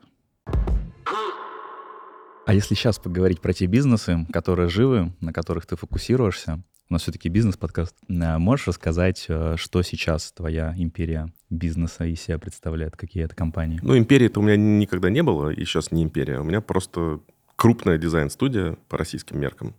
А 2.48 2.54
если 2.54 2.76
сейчас 2.76 2.98
поговорить 2.98 3.42
про 3.42 3.52
те 3.52 3.66
бизнесы, 3.66 4.26
которые 4.32 4.70
живы, 4.70 5.12
на 5.20 5.34
которых 5.34 5.66
ты 5.66 5.76
фокусируешься, 5.76 6.64
у 6.90 6.94
нас 6.94 7.02
все-таки 7.02 7.28
бизнес-подкаст. 7.28 7.94
Э, 8.08 8.38
можешь 8.38 8.68
рассказать, 8.68 9.26
э, 9.28 9.56
что 9.58 9.82
сейчас 9.82 10.32
твоя 10.32 10.74
империя 10.78 11.34
бизнеса 11.50 12.06
из 12.06 12.22
себя 12.22 12.40
представляет, 12.40 12.96
какие 12.96 13.26
это 13.26 13.36
компании? 13.36 13.82
Ну, 13.84 13.98
империи-то 13.98 14.40
у 14.40 14.44
меня 14.44 14.56
никогда 14.56 15.10
не 15.10 15.24
было, 15.24 15.50
и 15.50 15.66
сейчас 15.66 15.92
не 15.92 16.04
империя. 16.04 16.40
У 16.40 16.46
меня 16.46 16.62
просто 16.62 17.20
крупная 17.58 17.98
дизайн-студия 17.98 18.78
по 18.88 18.98
российским 18.98 19.38
меркам. 19.38 19.76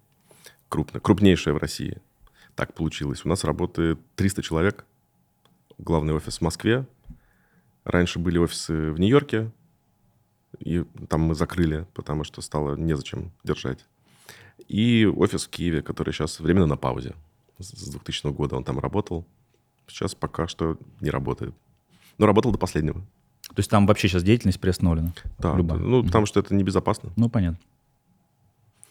Крупная, 0.68 1.00
крупнейшая 1.00 1.54
в 1.54 1.56
России. 1.56 2.02
Так 2.54 2.74
получилось. 2.74 3.24
У 3.24 3.30
нас 3.30 3.44
работает 3.44 3.98
300 4.16 4.42
человек. 4.42 4.84
Главный 5.78 6.12
офис 6.12 6.36
в 6.36 6.42
Москве. 6.42 6.86
Раньше 7.84 8.18
были 8.18 8.36
офисы 8.36 8.92
в 8.92 9.00
Нью-Йорке, 9.00 9.52
и 10.58 10.84
там 11.08 11.22
мы 11.22 11.34
закрыли, 11.34 11.86
потому 11.94 12.24
что 12.24 12.40
стало 12.40 12.76
незачем 12.76 13.32
держать. 13.44 13.84
И 14.66 15.06
офис 15.06 15.46
в 15.46 15.50
Киеве, 15.50 15.82
который 15.82 16.12
сейчас 16.12 16.40
временно 16.40 16.66
на 16.66 16.76
паузе. 16.76 17.14
С 17.58 17.90
2000 17.90 18.32
года 18.32 18.56
он 18.56 18.64
там 18.64 18.78
работал. 18.78 19.26
Сейчас 19.86 20.14
пока 20.14 20.48
что 20.48 20.76
не 21.00 21.10
работает. 21.10 21.54
Но 22.18 22.26
работал 22.26 22.52
до 22.52 22.58
последнего. 22.58 23.00
То 23.48 23.60
есть 23.60 23.70
там 23.70 23.86
вообще 23.86 24.08
сейчас 24.08 24.22
деятельность 24.22 24.60
приостановлена? 24.60 25.14
Да, 25.38 25.56
Любая. 25.56 25.78
ну, 25.78 26.04
потому 26.04 26.26
что 26.26 26.40
это 26.40 26.54
небезопасно. 26.54 27.12
Ну, 27.16 27.30
понятно. 27.30 27.58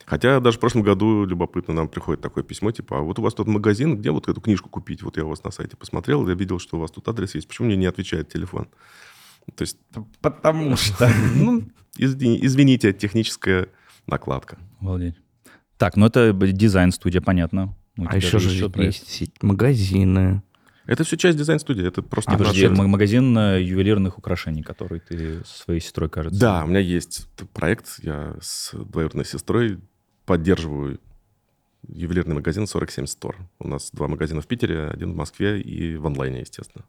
Хотя 0.05 0.39
даже 0.39 0.57
в 0.57 0.61
прошлом 0.61 0.83
году 0.83 1.25
любопытно 1.25 1.73
нам 1.73 1.89
приходит 1.89 2.21
такое 2.21 2.43
письмо, 2.43 2.71
типа, 2.71 2.99
а 2.99 3.01
вот 3.01 3.19
у 3.19 3.21
вас 3.21 3.33
тут 3.33 3.47
магазин, 3.47 3.97
где 3.97 4.09
вот 4.09 4.29
эту 4.29 4.39
книжку 4.39 4.69
купить? 4.69 5.03
Вот 5.03 5.17
я 5.17 5.25
у 5.25 5.29
вас 5.29 5.43
на 5.43 5.51
сайте 5.51 5.75
посмотрел, 5.75 6.27
я 6.29 6.33
видел, 6.33 6.59
что 6.59 6.77
у 6.77 6.79
вас 6.79 6.91
тут 6.91 7.07
адрес 7.09 7.35
есть. 7.35 7.47
Почему 7.47 7.67
мне 7.67 7.75
не 7.75 7.85
отвечает 7.85 8.29
телефон? 8.29 8.69
То 9.55 9.63
есть, 9.63 9.77
Потому 10.21 10.75
что... 10.77 11.09
ну, 11.35 11.63
извини- 11.97 12.39
извините, 12.41 12.93
техническая 12.93 13.69
накладка. 14.05 14.57
Обалдеть. 14.79 15.15
Так, 15.77 15.95
ну 15.95 16.05
это 16.07 16.33
дизайн-студия, 16.33 17.21
понятно. 17.21 17.75
У 17.97 18.03
А 18.03 18.07
тебя 18.07 18.17
еще 18.17 18.39
же 18.39 18.69
проект. 18.69 18.95
есть 19.07 19.43
магазины. 19.43 20.41
Это 20.85 21.03
все 21.03 21.17
часть 21.17 21.37
дизайн-студии, 21.37 21.85
это 21.85 22.01
просто... 22.01 22.31
А, 22.31 22.37
подожди, 22.37 22.67
магазин 22.69 23.37
э, 23.37 23.61
ювелирных 23.61 24.17
украшений, 24.17 24.63
который 24.63 25.01
ты 25.01 25.43
со 25.43 25.63
своей 25.63 25.81
сестрой, 25.81 26.09
кажется. 26.09 26.39
Да, 26.39 26.63
у 26.63 26.67
меня 26.67 26.79
есть 26.79 27.27
проект, 27.53 27.99
я 28.03 28.37
с 28.39 28.73
двоюродной 28.73 29.25
сестрой 29.25 29.79
поддерживаю 30.25 31.01
ювелирный 31.89 32.35
магазин 32.35 32.67
47 32.67 33.03
Store. 33.03 33.35
У 33.59 33.67
нас 33.67 33.91
два 33.91 34.07
магазина 34.07 34.39
в 34.41 34.47
Питере, 34.47 34.87
один 34.87 35.11
в 35.11 35.15
Москве 35.17 35.59
и 35.59 35.97
в 35.97 36.07
онлайне, 36.07 36.39
естественно. 36.39 36.85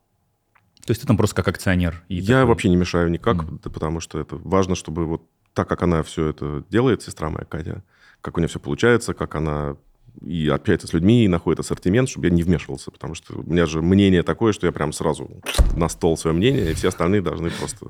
То 0.88 0.92
есть 0.92 1.02
ты 1.02 1.06
там 1.06 1.18
просто 1.18 1.36
как 1.36 1.48
акционер. 1.48 2.02
и 2.08 2.14
Я 2.14 2.26
такой- 2.38 2.44
вообще 2.46 2.70
не 2.70 2.76
мешаю 2.76 3.10
никак, 3.10 3.60
да 3.60 3.68
потому 3.68 4.00
что 4.00 4.18
это 4.18 4.36
важно, 4.36 4.74
чтобы 4.74 5.04
вот 5.04 5.22
так, 5.52 5.68
как 5.68 5.82
она 5.82 6.02
все 6.02 6.28
это 6.28 6.64
делает, 6.70 7.02
сестра 7.02 7.28
моя 7.28 7.44
Катя, 7.44 7.82
как 8.22 8.38
у 8.38 8.40
нее 8.40 8.48
все 8.48 8.58
получается, 8.58 9.12
как 9.12 9.34
она 9.34 9.76
и 10.22 10.48
общается 10.48 10.86
с 10.86 10.94
людьми, 10.94 11.26
и 11.26 11.28
находит 11.28 11.60
ассортимент, 11.60 12.08
чтобы 12.08 12.28
я 12.28 12.32
не 12.32 12.42
вмешивался, 12.42 12.90
потому 12.90 13.14
что 13.14 13.38
у 13.38 13.42
меня 13.42 13.66
же 13.66 13.82
мнение 13.82 14.22
такое, 14.22 14.54
что 14.54 14.64
я 14.66 14.72
прям 14.72 14.94
сразу 14.94 15.28
на 15.76 15.90
стол 15.90 16.16
свое 16.16 16.34
мнение, 16.34 16.70
и 16.70 16.74
все 16.74 16.88
остальные 16.88 17.20
должны 17.20 17.50
просто 17.50 17.88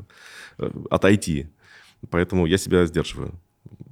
э, 0.58 0.68
отойти. 0.90 1.46
Поэтому 2.10 2.46
я 2.46 2.58
себя 2.58 2.84
сдерживаю. 2.84 3.32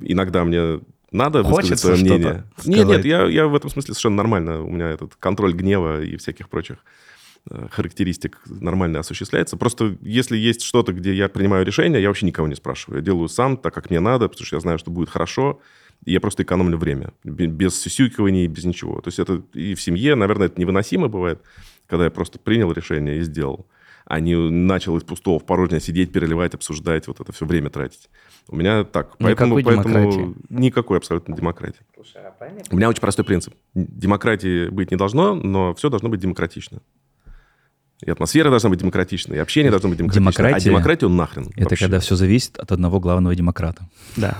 Иногда 0.00 0.42
мне 0.42 0.80
надо 1.12 1.44
высказать 1.44 1.54
Хочется 1.54 1.86
свое 1.96 2.00
мнение. 2.02 2.44
сказать. 2.56 2.76
Нет, 2.76 2.88
нет, 2.88 3.04
я, 3.04 3.26
я 3.26 3.46
в 3.46 3.54
этом 3.54 3.70
смысле 3.70 3.94
совершенно 3.94 4.16
нормально. 4.16 4.62
У 4.62 4.68
меня 4.68 4.90
этот 4.90 5.14
контроль 5.14 5.52
гнева 5.52 6.02
и 6.02 6.16
всяких 6.16 6.48
прочих 6.48 6.78
характеристик 7.70 8.40
нормально 8.46 8.98
осуществляется. 9.00 9.56
Просто 9.56 9.96
если 10.00 10.36
есть 10.36 10.62
что-то, 10.62 10.92
где 10.92 11.14
я 11.14 11.28
принимаю 11.28 11.64
решение, 11.64 12.00
я 12.02 12.08
вообще 12.08 12.26
никого 12.26 12.48
не 12.48 12.54
спрашиваю. 12.54 12.98
Я 12.98 13.04
делаю 13.04 13.28
сам 13.28 13.56
так, 13.56 13.72
как 13.74 13.90
мне 13.90 14.00
надо, 14.00 14.28
потому 14.28 14.46
что 14.46 14.56
я 14.56 14.60
знаю, 14.60 14.78
что 14.78 14.90
будет 14.90 15.08
хорошо, 15.10 15.60
и 16.04 16.12
я 16.12 16.20
просто 16.20 16.42
экономлю 16.42 16.76
время. 16.78 17.12
бе- 17.24 17.46
Без 17.46 17.78
сюсюкиваний, 17.80 18.46
без 18.46 18.64
ничего. 18.64 19.00
То 19.00 19.08
есть 19.08 19.18
это 19.18 19.42
и 19.54 19.74
в 19.74 19.80
семье, 19.80 20.14
наверное, 20.14 20.48
это 20.48 20.60
невыносимо 20.60 21.08
бывает, 21.08 21.40
когда 21.86 22.04
я 22.04 22.10
просто 22.10 22.38
принял 22.38 22.72
решение 22.72 23.18
и 23.18 23.22
сделал, 23.22 23.66
а 24.04 24.20
не 24.20 24.36
начал 24.36 24.96
из 24.96 25.04
пустого 25.04 25.38
в 25.38 25.46
порожнее 25.46 25.80
сидеть, 25.80 26.12
переливать, 26.12 26.54
обсуждать, 26.54 27.06
вот 27.08 27.20
это 27.20 27.32
все 27.32 27.46
время 27.46 27.70
тратить. 27.70 28.08
У 28.48 28.54
меня 28.56 28.84
так. 28.84 29.16
Поэтому, 29.18 29.58
Никакой 29.58 29.74
поэтому 29.76 30.12
демократии. 30.12 30.34
никакой 30.50 30.98
абсолютно 30.98 31.34
демократии. 31.34 31.80
У 32.70 32.76
меня 32.76 32.88
очень 32.88 33.00
простой 33.00 33.24
принцип. 33.24 33.54
Демократии 33.74 34.68
быть 34.68 34.90
не 34.92 34.96
должно, 34.96 35.34
но 35.34 35.74
все 35.74 35.90
должно 35.90 36.08
быть 36.08 36.20
демократично. 36.20 36.80
И 38.04 38.10
атмосфера 38.10 38.50
должна 38.50 38.68
быть 38.70 38.80
демократичной, 38.80 39.36
и 39.36 39.40
общение 39.40 39.70
должно 39.70 39.88
быть 39.88 39.98
демократичное. 39.98 40.32
Демократия- 40.32 40.68
А 40.68 40.72
демократию 40.72 41.10
нахрен. 41.10 41.46
Это 41.56 41.62
вообще. 41.70 41.84
когда 41.86 42.00
все 42.00 42.14
зависит 42.16 42.58
от 42.58 42.70
одного 42.72 43.00
главного 43.00 43.34
демократа. 43.34 43.88
Да. 44.16 44.36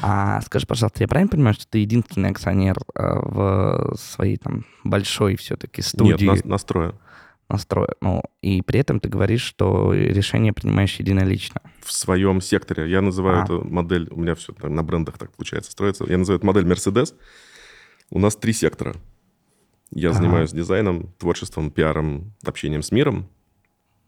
А 0.00 0.40
скажи, 0.40 0.66
пожалуйста, 0.66 1.02
я 1.02 1.08
правильно 1.08 1.28
понимаю, 1.30 1.54
что 1.54 1.66
ты 1.68 1.78
единственный 1.80 2.30
акционер 2.30 2.78
э, 2.94 3.02
в 3.02 3.94
своей 3.98 4.38
там 4.38 4.64
большой 4.84 5.36
все-таки 5.36 5.80
Нет, 5.82 5.86
студии 5.86 6.24
нас- 6.26 6.44
настроя. 6.44 6.94
настроя? 7.50 7.90
Ну, 8.00 8.22
и 8.40 8.62
при 8.62 8.80
этом 8.80 8.98
ты 9.00 9.10
говоришь, 9.10 9.42
что 9.42 9.92
решение 9.92 10.54
принимаешь 10.54 10.94
единолично. 10.96 11.60
В 11.82 11.92
своем 11.92 12.40
секторе. 12.40 12.90
Я 12.90 13.02
называю 13.02 13.40
А. 13.40 13.44
эту 13.44 13.62
модель, 13.68 14.08
у 14.10 14.20
меня 14.20 14.34
все 14.34 14.54
на 14.62 14.82
брендах 14.82 15.18
так 15.18 15.30
получается 15.32 15.70
строится. 15.72 16.04
Я 16.08 16.16
называю 16.16 16.38
эту 16.38 16.46
модель 16.46 16.64
Mercedes. 16.64 17.12
У 18.10 18.18
нас 18.18 18.36
три 18.36 18.54
сектора. 18.54 18.94
Я 19.90 20.10
Ага. 20.10 20.18
занимаюсь 20.18 20.52
дизайном, 20.52 21.12
творчеством, 21.18 21.70
пиаром, 21.70 22.32
общением 22.44 22.82
с 22.82 22.92
миром. 22.92 23.26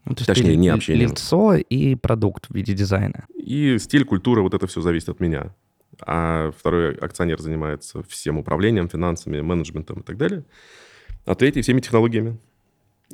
Ну, 0.05 0.15
то 0.15 0.25
Точнее, 0.25 0.43
ты 0.51 0.55
не 0.55 0.67
ли- 0.69 0.73
общением. 0.73 1.09
Лицо 1.11 1.55
и 1.55 1.95
продукт 1.95 2.47
в 2.49 2.53
виде 2.55 2.73
дизайна. 2.73 3.25
И 3.35 3.77
стиль, 3.79 4.03
культура, 4.05 4.41
вот 4.41 4.53
это 4.53 4.65
все 4.67 4.81
зависит 4.81 5.09
от 5.09 5.19
меня. 5.19 5.53
А 6.01 6.51
второй 6.57 6.95
акционер 6.95 7.39
занимается 7.39 8.01
всем 8.03 8.37
управлением, 8.37 8.89
финансами, 8.89 9.41
менеджментом 9.41 9.99
и 9.99 10.03
так 10.03 10.17
далее. 10.17 10.43
А 11.25 11.35
третий 11.35 11.61
всеми 11.61 11.81
технологиями. 11.81 12.37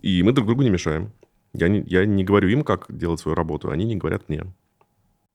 И 0.02 0.24
мы 0.24 0.32
друг 0.32 0.48
другу 0.48 0.62
не 0.62 0.70
мешаем. 0.70 1.12
Я 1.54 1.68
не, 1.70 1.82
я 1.88 2.06
не 2.06 2.24
говорю 2.24 2.50
им, 2.50 2.64
как 2.64 2.86
делать 2.90 3.20
свою 3.20 3.36
работу, 3.36 3.70
они 3.72 3.84
не 3.86 3.96
говорят 3.96 4.30
мне. 4.30 4.44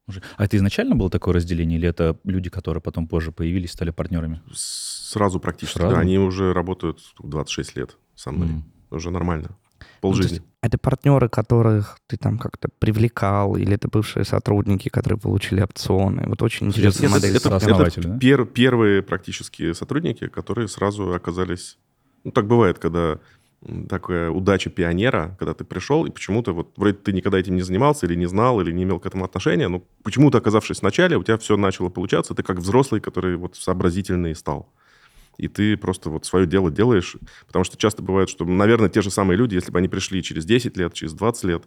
Уже- 0.07 0.21
А 0.37 0.43
это 0.45 0.57
изначально 0.57 0.95
было 0.95 1.09
такое 1.09 1.33
разделение, 1.35 1.77
или 1.79 1.87
это 1.87 2.17
люди, 2.25 2.49
которые 2.49 2.81
потом 2.81 3.07
позже 3.07 3.31
появились, 3.31 3.71
стали 3.71 3.91
партнерами? 3.91 4.41
Сразу 4.53 5.39
практически. 5.39 5.77
Сразу? 5.77 5.95
Да, 5.95 6.01
они 6.01 6.17
уже 6.17 6.53
работают 6.53 6.99
26 7.19 7.75
лет 7.77 7.97
со 8.15 8.31
мной. 8.31 8.49
М. 8.49 8.63
Уже 8.91 9.11
нормально. 9.11 9.49
Ну, 9.79 9.85
Полжизни. 10.01 10.35
есть 10.37 10.43
Это 10.61 10.77
партнеры, 10.77 11.27
которых 11.29 11.97
ты 12.07 12.17
там 12.17 12.37
как-то 12.37 12.69
привлекал, 12.79 13.55
или 13.57 13.73
это 13.75 13.87
бывшие 13.89 14.23
сотрудники, 14.25 14.89
которые 14.89 15.19
получили 15.19 15.61
опционы. 15.61 16.23
Вот 16.27 16.41
очень 16.41 16.67
интересная 16.67 17.07
это- 17.07 17.15
модель. 17.15 17.35
это- 17.35 18.01
да? 18.01 18.17
пер- 18.17 18.45
первые 18.45 19.01
практически 19.01 19.73
сотрудники, 19.73 20.27
которые 20.27 20.67
сразу 20.67 21.13
оказались... 21.13 21.77
Ну, 22.23 22.31
так 22.31 22.47
бывает, 22.47 22.79
когда 22.79 23.19
такая 23.89 24.29
удача 24.29 24.69
пионера, 24.69 25.35
когда 25.39 25.53
ты 25.53 25.63
пришел, 25.63 26.05
и 26.05 26.11
почему-то 26.11 26.53
вот 26.53 26.73
вроде 26.75 26.97
ты 26.97 27.13
никогда 27.13 27.39
этим 27.39 27.55
не 27.55 27.61
занимался, 27.61 28.05
или 28.05 28.15
не 28.15 28.25
знал, 28.25 28.61
или 28.61 28.71
не 28.71 28.83
имел 28.83 28.99
к 28.99 29.05
этому 29.05 29.25
отношения, 29.25 29.67
но 29.67 29.83
почему-то, 30.03 30.39
оказавшись 30.39 30.79
в 30.79 30.83
начале, 30.83 31.17
у 31.17 31.23
тебя 31.23 31.37
все 31.37 31.57
начало 31.57 31.89
получаться, 31.89 32.33
ты 32.33 32.43
как 32.43 32.57
взрослый, 32.57 33.01
который 33.01 33.37
вот 33.37 33.55
сообразительный 33.55 34.35
стал. 34.35 34.69
И 35.37 35.47
ты 35.47 35.77
просто 35.77 36.09
вот 36.09 36.25
свое 36.25 36.45
дело 36.45 36.69
делаешь, 36.69 37.15
потому 37.47 37.65
что 37.65 37.77
часто 37.77 38.03
бывает, 38.03 38.29
что, 38.29 38.45
наверное, 38.45 38.89
те 38.89 39.01
же 39.01 39.09
самые 39.09 39.37
люди, 39.37 39.55
если 39.55 39.71
бы 39.71 39.79
они 39.79 39.87
пришли 39.87 40.21
через 40.21 40.45
10 40.45 40.77
лет, 40.77 40.93
через 40.93 41.13
20 41.13 41.43
лет, 41.45 41.63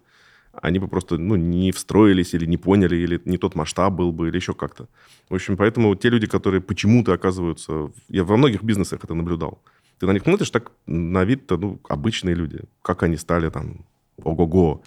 они 0.63 0.79
бы 0.79 0.89
просто 0.89 1.19
ну, 1.19 1.37
не 1.37 1.73
встроились 1.73 2.35
или 2.35 2.47
не 2.47 2.57
поняли, 2.57 2.97
или 2.97 3.21
не 3.25 3.39
тот 3.39 3.55
масштаб 3.55 3.93
был 3.93 4.13
бы, 4.13 4.29
или 4.29 4.37
еще 4.37 4.55
как-то. 4.55 4.89
В 5.29 5.35
общем, 5.35 5.57
поэтому 5.57 5.95
те 5.97 6.09
люди, 6.09 6.27
которые 6.27 6.61
почему-то 6.61 7.13
оказываются... 7.13 7.91
Я 8.09 8.25
во 8.25 8.37
многих 8.37 8.63
бизнесах 8.63 9.05
это 9.05 9.15
наблюдал. 9.15 9.63
Ты 9.99 10.07
на 10.07 10.13
них 10.13 10.23
смотришь, 10.23 10.51
так 10.51 10.73
на 10.87 11.25
вид-то 11.25 11.57
ну, 11.57 11.81
обычные 11.89 12.35
люди. 12.35 12.61
Как 12.83 13.03
они 13.03 13.17
стали 13.17 13.51
там, 13.51 13.87
ого-го, 14.23 14.83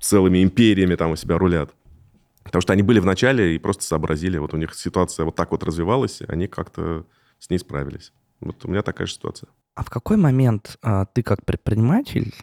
целыми 0.00 0.42
империями 0.42 0.94
там 0.94 1.12
у 1.12 1.16
себя 1.16 1.38
рулят. 1.38 1.70
Потому 2.44 2.62
что 2.62 2.72
они 2.72 2.82
были 2.82 3.00
в 3.00 3.04
начале 3.04 3.54
и 3.54 3.58
просто 3.58 3.82
сообразили. 3.82 4.38
Вот 4.38 4.54
у 4.54 4.56
них 4.56 4.74
ситуация 4.74 5.24
вот 5.24 5.34
так 5.34 5.50
вот 5.50 5.62
развивалась, 5.62 6.20
и 6.20 6.24
они 6.28 6.46
как-то 6.46 7.04
с 7.38 7.50
ней 7.50 7.58
справились. 7.58 8.12
Вот 8.40 8.64
у 8.64 8.68
меня 8.68 8.82
такая 8.82 9.06
же 9.06 9.14
ситуация. 9.14 9.48
А 9.74 9.84
в 9.84 9.90
какой 9.90 10.16
момент 10.16 10.78
а, 10.82 11.04
ты 11.06 11.22
как 11.22 11.44
предприниматель 11.44 12.34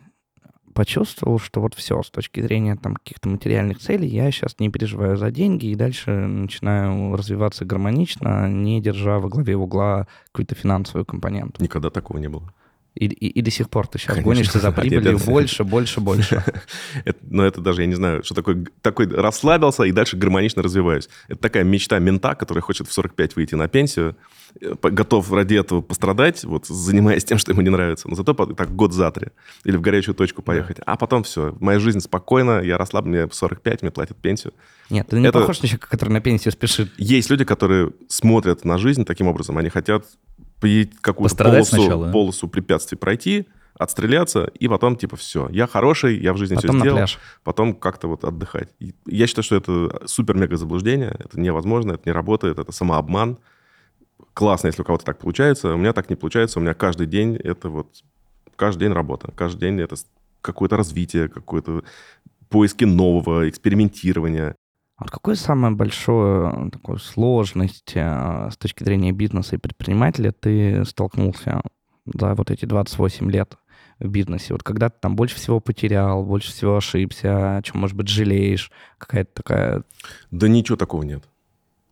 почувствовал, 0.76 1.40
что 1.40 1.62
вот 1.62 1.74
все, 1.74 2.04
с 2.04 2.12
точки 2.12 2.42
зрения 2.42 2.76
там 2.76 2.96
каких-то 2.96 3.30
материальных 3.30 3.80
целей, 3.80 4.08
я 4.08 4.30
сейчас 4.30 4.60
не 4.60 4.70
переживаю 4.70 5.18
за 5.18 5.32
деньги 5.32 5.68
и 5.68 5.76
дальше 5.76 6.12
начинаю 6.12 7.16
развиваться 7.16 7.66
гармонично, 7.66 8.48
не 8.50 8.82
держа 8.82 9.20
во 9.20 9.30
главе 9.30 9.56
угла 9.56 10.08
какую-то 10.32 10.54
финансовую 10.54 11.06
компоненту. 11.06 11.64
Никогда 11.64 11.90
такого 11.90 12.20
не 12.20 12.28
было. 12.28 12.54
И, 12.96 13.08
и- 13.08 13.28
и 13.28 13.42
до 13.42 13.52
сих 13.52 13.70
пор 13.70 13.88
ты 13.88 13.98
сейчас 14.00 14.14
Конечно. 14.16 14.32
гонишься 14.32 14.60
за 14.60 14.72
прибылью 14.72 15.18
это- 15.18 15.26
больше, 15.26 15.64
больше, 15.66 16.00
больше. 16.00 16.44
Это- 17.06 17.20
но 17.30 17.46
это 17.46 17.60
даже, 17.62 17.82
я 17.82 17.88
не 17.88 17.96
знаю, 17.96 18.24
что 18.24 18.34
такое, 18.36 18.66
такой 18.82 19.08
расслабился 19.08 19.84
и 19.84 19.92
дальше 19.92 20.16
гармонично 20.16 20.64
развиваюсь. 20.64 21.10
Это 21.28 21.40
такая 21.42 21.64
мечта 21.66 22.00
мента, 22.00 22.36
который 22.36 22.60
хочет 22.62 22.88
в 22.88 22.94
45 22.94 23.36
выйти 23.36 23.56
на 23.56 23.68
пенсию, 23.68 24.16
э, 24.62 24.74
готов 24.82 25.30
ради 25.34 25.56
этого 25.56 25.82
пострадать, 25.82 26.46
вот, 26.46 26.68
занимаясь 26.68 27.26
тем, 27.26 27.38
что 27.38 27.52
ему 27.52 27.62
не 27.62 27.70
нравится, 27.70 28.08
но 28.08 28.16
зато 28.16 28.34
так 28.34 28.74
год 28.74 28.94
за 28.94 29.12
три. 29.12 29.28
Или 29.66 29.76
в 29.76 29.82
горячую 29.82 30.16
точку 30.16 30.42
поехать. 30.42 30.78
А 30.86 30.96
потом 30.96 31.24
все, 31.24 31.54
моя 31.60 31.80
жизнь 31.80 32.00
спокойна, 32.00 32.62
я 32.62 32.78
расслаблен, 32.78 33.12
мне 33.12 33.28
в 33.28 33.36
45, 33.36 33.82
мне 33.82 33.92
платят 33.92 34.16
пенсию. 34.18 34.54
Нет, 34.90 35.08
ты 35.10 35.20
не 35.20 35.28
Это- 35.28 35.40
похож 35.40 35.62
на 35.62 35.68
человека, 35.68 35.90
который 35.90 36.12
на 36.12 36.22
пенсию 36.22 36.54
спешит. 36.54 36.94
Есть 36.98 37.30
люди, 37.30 37.44
которые 37.44 37.92
смотрят 38.08 38.64
на 38.64 38.78
жизнь 38.78 39.04
таким 39.04 39.28
образом, 39.28 39.58
они 39.58 39.68
хотят 39.70 40.06
какую-то 41.02 41.36
полосу, 41.36 41.76
сначала, 41.76 42.06
да? 42.08 42.12
полосу 42.12 42.48
препятствий 42.48 42.98
пройти, 42.98 43.48
отстреляться, 43.78 44.46
и 44.46 44.68
потом 44.68 44.96
типа 44.96 45.18
все, 45.18 45.48
я 45.52 45.68
хороший, 45.68 46.18
я 46.20 46.34
в 46.34 46.38
жизни 46.38 46.56
Потом 46.56 46.72
все 46.72 46.80
сделал, 46.80 46.98
пляж. 46.98 47.20
потом 47.44 47.74
как-то 47.74 48.08
вот 48.08 48.24
отдыхать. 48.24 48.70
И 48.80 48.94
я 49.06 49.28
считаю, 49.28 49.44
что 49.44 49.56
это 49.56 50.08
супер-мега 50.08 50.56
заблуждение, 50.58 51.16
это 51.20 51.40
невозможно, 51.40 51.94
это 51.94 52.04
не 52.06 52.14
работает, 52.14 52.58
это 52.58 52.72
самообман. 52.72 53.38
Классно, 54.34 54.68
если 54.68 54.82
у 54.82 54.86
кого-то 54.86 55.06
так 55.06 55.20
получается, 55.20 55.74
у 55.74 55.78
меня 55.78 55.94
так 55.94 56.10
не 56.10 56.16
получается, 56.16 56.60
у 56.60 56.62
меня 56.62 56.74
каждый 56.74 57.08
день 57.08 57.36
это 57.36 57.70
вот, 57.70 58.04
каждый 58.56 58.82
день 58.82 58.94
работа, 58.94 59.32
каждый 59.36 59.60
день 59.60 59.82
это 59.82 59.96
какое-то 60.42 60.78
развитие, 60.78 61.28
какое-то 61.28 61.84
поиски 62.50 62.86
нового, 62.86 63.50
экспериментирования. 63.50 64.56
А 64.98 65.04
Вот 65.04 65.12
какую 65.12 65.36
самую 65.36 65.76
большую 65.76 66.68
э, 66.68 66.72
такую 66.72 67.00
сложность 67.00 67.92
э, 67.96 68.50
с 68.52 68.58
точки 68.58 68.84
зрения 68.84 69.12
бизнеса 69.12 69.56
и 69.56 69.60
предпринимателя 69.60 70.32
ты 70.32 70.86
столкнулся 70.86 71.62
за 72.06 72.34
вот 72.34 72.50
эти 72.50 72.66
28 72.66 73.30
лет 73.30 73.58
в 74.00 74.08
бизнесе? 74.08 74.54
Вот 74.54 74.64
когда 74.64 74.90
ты 74.90 74.96
там 75.02 75.16
больше 75.18 75.36
всего 75.36 75.60
потерял, 75.60 76.24
больше 76.24 76.52
всего 76.52 76.78
ошибся, 76.78 77.58
о 77.58 77.62
чем, 77.62 77.82
может 77.82 77.96
быть, 77.98 78.08
жалеешь? 78.08 78.72
Какая-то 78.98 79.32
такая... 79.34 79.84
Да 80.32 80.48
ничего 80.48 80.78
такого 80.78 81.04
нет. 81.04 81.28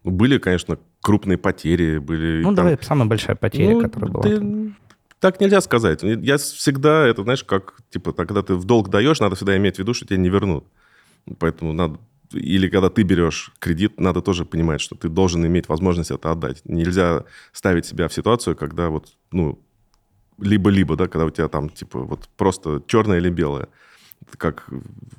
Были, 0.05 0.38
конечно, 0.38 0.77
крупные 1.01 1.38
потери, 1.38 1.98
были... 1.98 2.39
Ну, 2.41 2.48
там- 2.50 2.55
давай, 2.55 2.77
самая 2.81 3.07
большая 3.07 3.36
потеря, 3.36 3.75
Ну, 3.75 3.81
которая 3.81 4.12
была. 4.12 4.24
ты- 4.24 4.74
Так 5.19 5.39
нельзя 5.41 5.60
сказать. 5.62 6.03
Я 6.03 6.38
всегда, 6.38 7.05
это 7.05 7.24
знаешь, 7.24 7.43
как, 7.43 7.75
типа, 7.89 8.13
когда 8.13 8.41
ты 8.43 8.55
в 8.55 8.63
долг 8.65 8.89
даешь, 8.89 9.19
надо 9.19 9.36
всегда 9.36 9.57
иметь 9.57 9.75
в 9.75 9.79
виду, 9.79 9.93
что 9.93 10.05
тебе 10.05 10.17
не 10.19 10.29
вернут. 10.29 10.65
Поэтому 11.39 11.74
надо... 11.74 12.00
Или 12.34 12.70
когда 12.70 12.90
ты 12.90 13.04
берешь 13.04 13.52
кредит, 13.60 14.00
надо 14.00 14.22
тоже 14.22 14.46
понимать, 14.46 14.82
что 14.82 14.96
ты 14.96 15.10
должен 15.10 15.46
иметь 15.46 15.70
возможность 15.70 16.12
это 16.12 16.32
отдать. 16.32 16.62
Нельзя 16.66 17.24
ставить 17.52 17.86
себя 17.86 18.08
в 18.08 18.13
ситуацию, 18.13 18.56
когда 18.56 18.90
вот, 18.90 19.08
ну, 19.32 19.60
либо-либо, 20.40 20.96
да, 20.96 21.08
когда 21.08 21.25
у 21.25 21.30
тебя 21.30 21.48
там, 21.48 21.70
типа, 21.70 22.00
вот 22.00 22.30
просто 22.38 22.82
черное 22.88 23.18
или 23.18 23.30
белое. 23.30 23.68
Как 24.38 24.70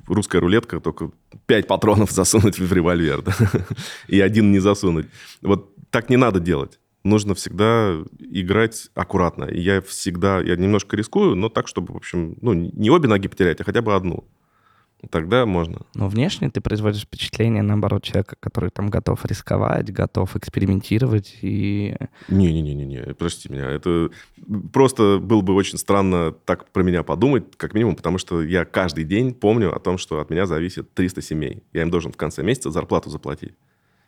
русская 0.07 0.39
рулетка, 0.39 0.79
только 0.79 1.11
пять 1.45 1.67
патронов 1.67 2.11
засунуть 2.11 2.59
в 2.59 2.73
револьвер, 2.73 3.21
да, 3.21 3.33
и 4.07 4.19
один 4.19 4.51
не 4.51 4.59
засунуть. 4.59 5.07
Вот 5.41 5.75
так 5.91 6.09
не 6.09 6.17
надо 6.17 6.39
делать. 6.39 6.79
Нужно 7.03 7.35
всегда 7.35 7.97
играть 8.19 8.89
аккуратно. 8.95 9.45
И 9.45 9.61
я 9.61 9.79
всегда, 9.81 10.41
я 10.41 10.55
немножко 10.55 10.97
рискую, 10.97 11.35
но 11.35 11.49
так, 11.49 11.67
чтобы, 11.67 11.93
в 11.93 11.97
общем, 11.97 12.37
ну, 12.41 12.53
не 12.53 12.89
обе 12.89 13.07
ноги 13.07 13.27
потерять, 13.27 13.61
а 13.61 13.63
хотя 13.63 13.81
бы 13.81 13.93
одну. 13.93 14.25
Тогда 15.09 15.45
можно. 15.45 15.81
Но 15.93 16.07
внешне 16.07 16.49
ты 16.49 16.61
производишь 16.61 17.03
впечатление, 17.03 17.61
наоборот, 17.61 18.03
человека, 18.03 18.35
который 18.39 18.69
там 18.69 18.89
готов 18.89 19.23
рисковать, 19.25 19.91
готов 19.91 20.35
экспериментировать 20.35 21.37
и... 21.41 21.95
Не-не-не-не, 22.27 23.13
прости 23.13 23.51
меня. 23.51 23.69
Это 23.69 24.09
просто 24.73 25.19
было 25.19 25.41
бы 25.41 25.53
очень 25.53 25.77
странно 25.77 26.33
так 26.45 26.71
про 26.71 26.83
меня 26.83 27.03
подумать, 27.03 27.55
как 27.57 27.73
минимум, 27.73 27.95
потому 27.95 28.17
что 28.17 28.41
я 28.41 28.65
каждый 28.65 29.03
день 29.03 29.33
помню 29.33 29.75
о 29.75 29.79
том, 29.79 29.97
что 29.97 30.19
от 30.19 30.29
меня 30.29 30.45
зависит 30.45 30.93
300 30.93 31.21
семей. 31.21 31.63
Я 31.73 31.83
им 31.83 31.91
должен 31.91 32.11
в 32.11 32.17
конце 32.17 32.41
месяца 32.43 32.71
зарплату 32.71 33.09
заплатить. 33.09 33.53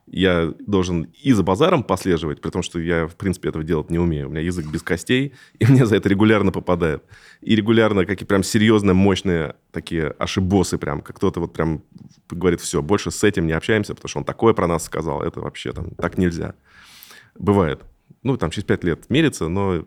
Я 0.09 0.53
должен 0.65 1.03
и 1.21 1.33
за 1.33 1.43
базаром 1.43 1.83
послеживать, 1.83 2.39
том, 2.39 2.63
что 2.63 2.79
я, 2.79 3.07
в 3.07 3.15
принципе, 3.15 3.49
этого 3.49 3.63
делать 3.63 3.89
не 3.89 3.99
умею. 3.99 4.27
У 4.27 4.31
меня 4.31 4.41
язык 4.41 4.65
без 4.65 4.81
костей, 4.81 5.33
и 5.59 5.65
мне 5.65 5.85
за 5.85 5.97
это 5.97 6.07
регулярно 6.07 6.51
попадает. 6.51 7.03
И 7.41 7.55
регулярно 7.55 8.05
какие 8.05 8.25
прям 8.25 8.43
серьезные, 8.43 8.93
мощные 8.93 9.55
такие 9.71 10.07
ошибосы 10.07 10.77
прям, 10.77 11.01
как 11.01 11.17
кто-то 11.17 11.41
вот 11.41 11.53
прям 11.53 11.83
говорит, 12.29 12.61
все, 12.61 12.81
больше 12.81 13.11
с 13.11 13.23
этим 13.23 13.47
не 13.47 13.53
общаемся, 13.53 13.93
потому 13.93 14.09
что 14.09 14.19
он 14.19 14.25
такое 14.25 14.53
про 14.53 14.67
нас 14.67 14.85
сказал. 14.85 15.21
Это 15.21 15.41
вообще 15.41 15.73
там 15.73 15.91
так 15.91 16.17
нельзя. 16.17 16.55
Бывает. 17.37 17.81
Ну, 18.23 18.37
там 18.37 18.49
через 18.49 18.65
пять 18.65 18.83
лет 18.83 19.09
мерится, 19.09 19.47
но 19.47 19.85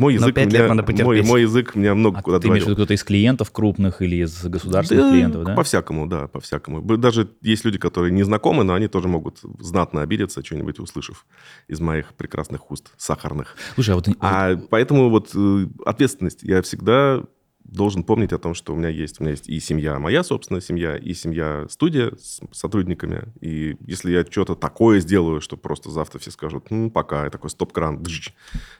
мой 0.00 0.14
Но 0.14 0.20
язык, 0.20 0.34
пять 0.34 0.46
меня, 0.48 0.58
лет 0.60 0.68
надо 0.70 0.82
потерпеть. 0.82 1.04
мой, 1.04 1.22
мой 1.22 1.42
язык 1.42 1.74
меня 1.74 1.94
много 1.94 2.18
А 2.18 2.22
куда 2.22 2.40
ты 2.40 2.48
имеешь 2.48 2.64
кто-то 2.64 2.94
из 2.94 3.04
клиентов 3.04 3.50
крупных 3.50 4.00
или 4.00 4.16
из 4.24 4.44
государственных 4.44 5.04
Да, 5.04 5.10
клиентов, 5.10 5.44
да? 5.44 5.54
По-всякому, 5.54 6.06
да, 6.06 6.26
по-всякому. 6.26 6.80
Даже 6.96 7.28
есть 7.42 7.64
люди, 7.66 7.78
которые 7.78 8.10
не 8.10 8.22
знакомы, 8.22 8.64
но 8.64 8.72
они 8.72 8.88
тоже 8.88 9.08
могут 9.08 9.40
знатно 9.58 10.00
обидеться, 10.00 10.42
что-нибудь 10.42 10.78
услышав 10.78 11.26
из 11.68 11.80
моих 11.80 12.14
прекрасных 12.14 12.70
уст, 12.70 12.92
сахарных. 12.96 13.56
Слушай, 13.74 13.90
а 13.90 13.94
вот... 13.96 14.08
А 14.20 14.56
поэтому 14.70 15.10
вот 15.10 15.30
э, 15.34 15.66
ответственность. 15.84 16.42
Я 16.42 16.62
всегда 16.62 17.22
должен 17.64 18.02
помнить 18.02 18.32
о 18.32 18.38
том, 18.38 18.54
что 18.54 18.72
у 18.72 18.76
меня 18.76 18.88
есть. 18.88 19.20
У 19.20 19.22
меня 19.22 19.32
есть 19.32 19.48
и 19.48 19.60
семья, 19.60 19.98
моя 19.98 20.22
собственная 20.22 20.60
семья, 20.60 20.96
и 20.96 21.14
семья 21.14 21.66
студия 21.68 22.12
с 22.16 22.40
сотрудниками. 22.52 23.32
И 23.40 23.76
если 23.86 24.12
я 24.12 24.24
что-то 24.24 24.54
такое 24.54 25.00
сделаю, 25.00 25.40
что 25.40 25.56
просто 25.56 25.90
завтра 25.90 26.18
все 26.18 26.30
скажут, 26.30 26.70
ну, 26.70 26.90
пока, 26.90 27.26
и 27.26 27.30
такой 27.30 27.50
стоп-кран, 27.50 28.04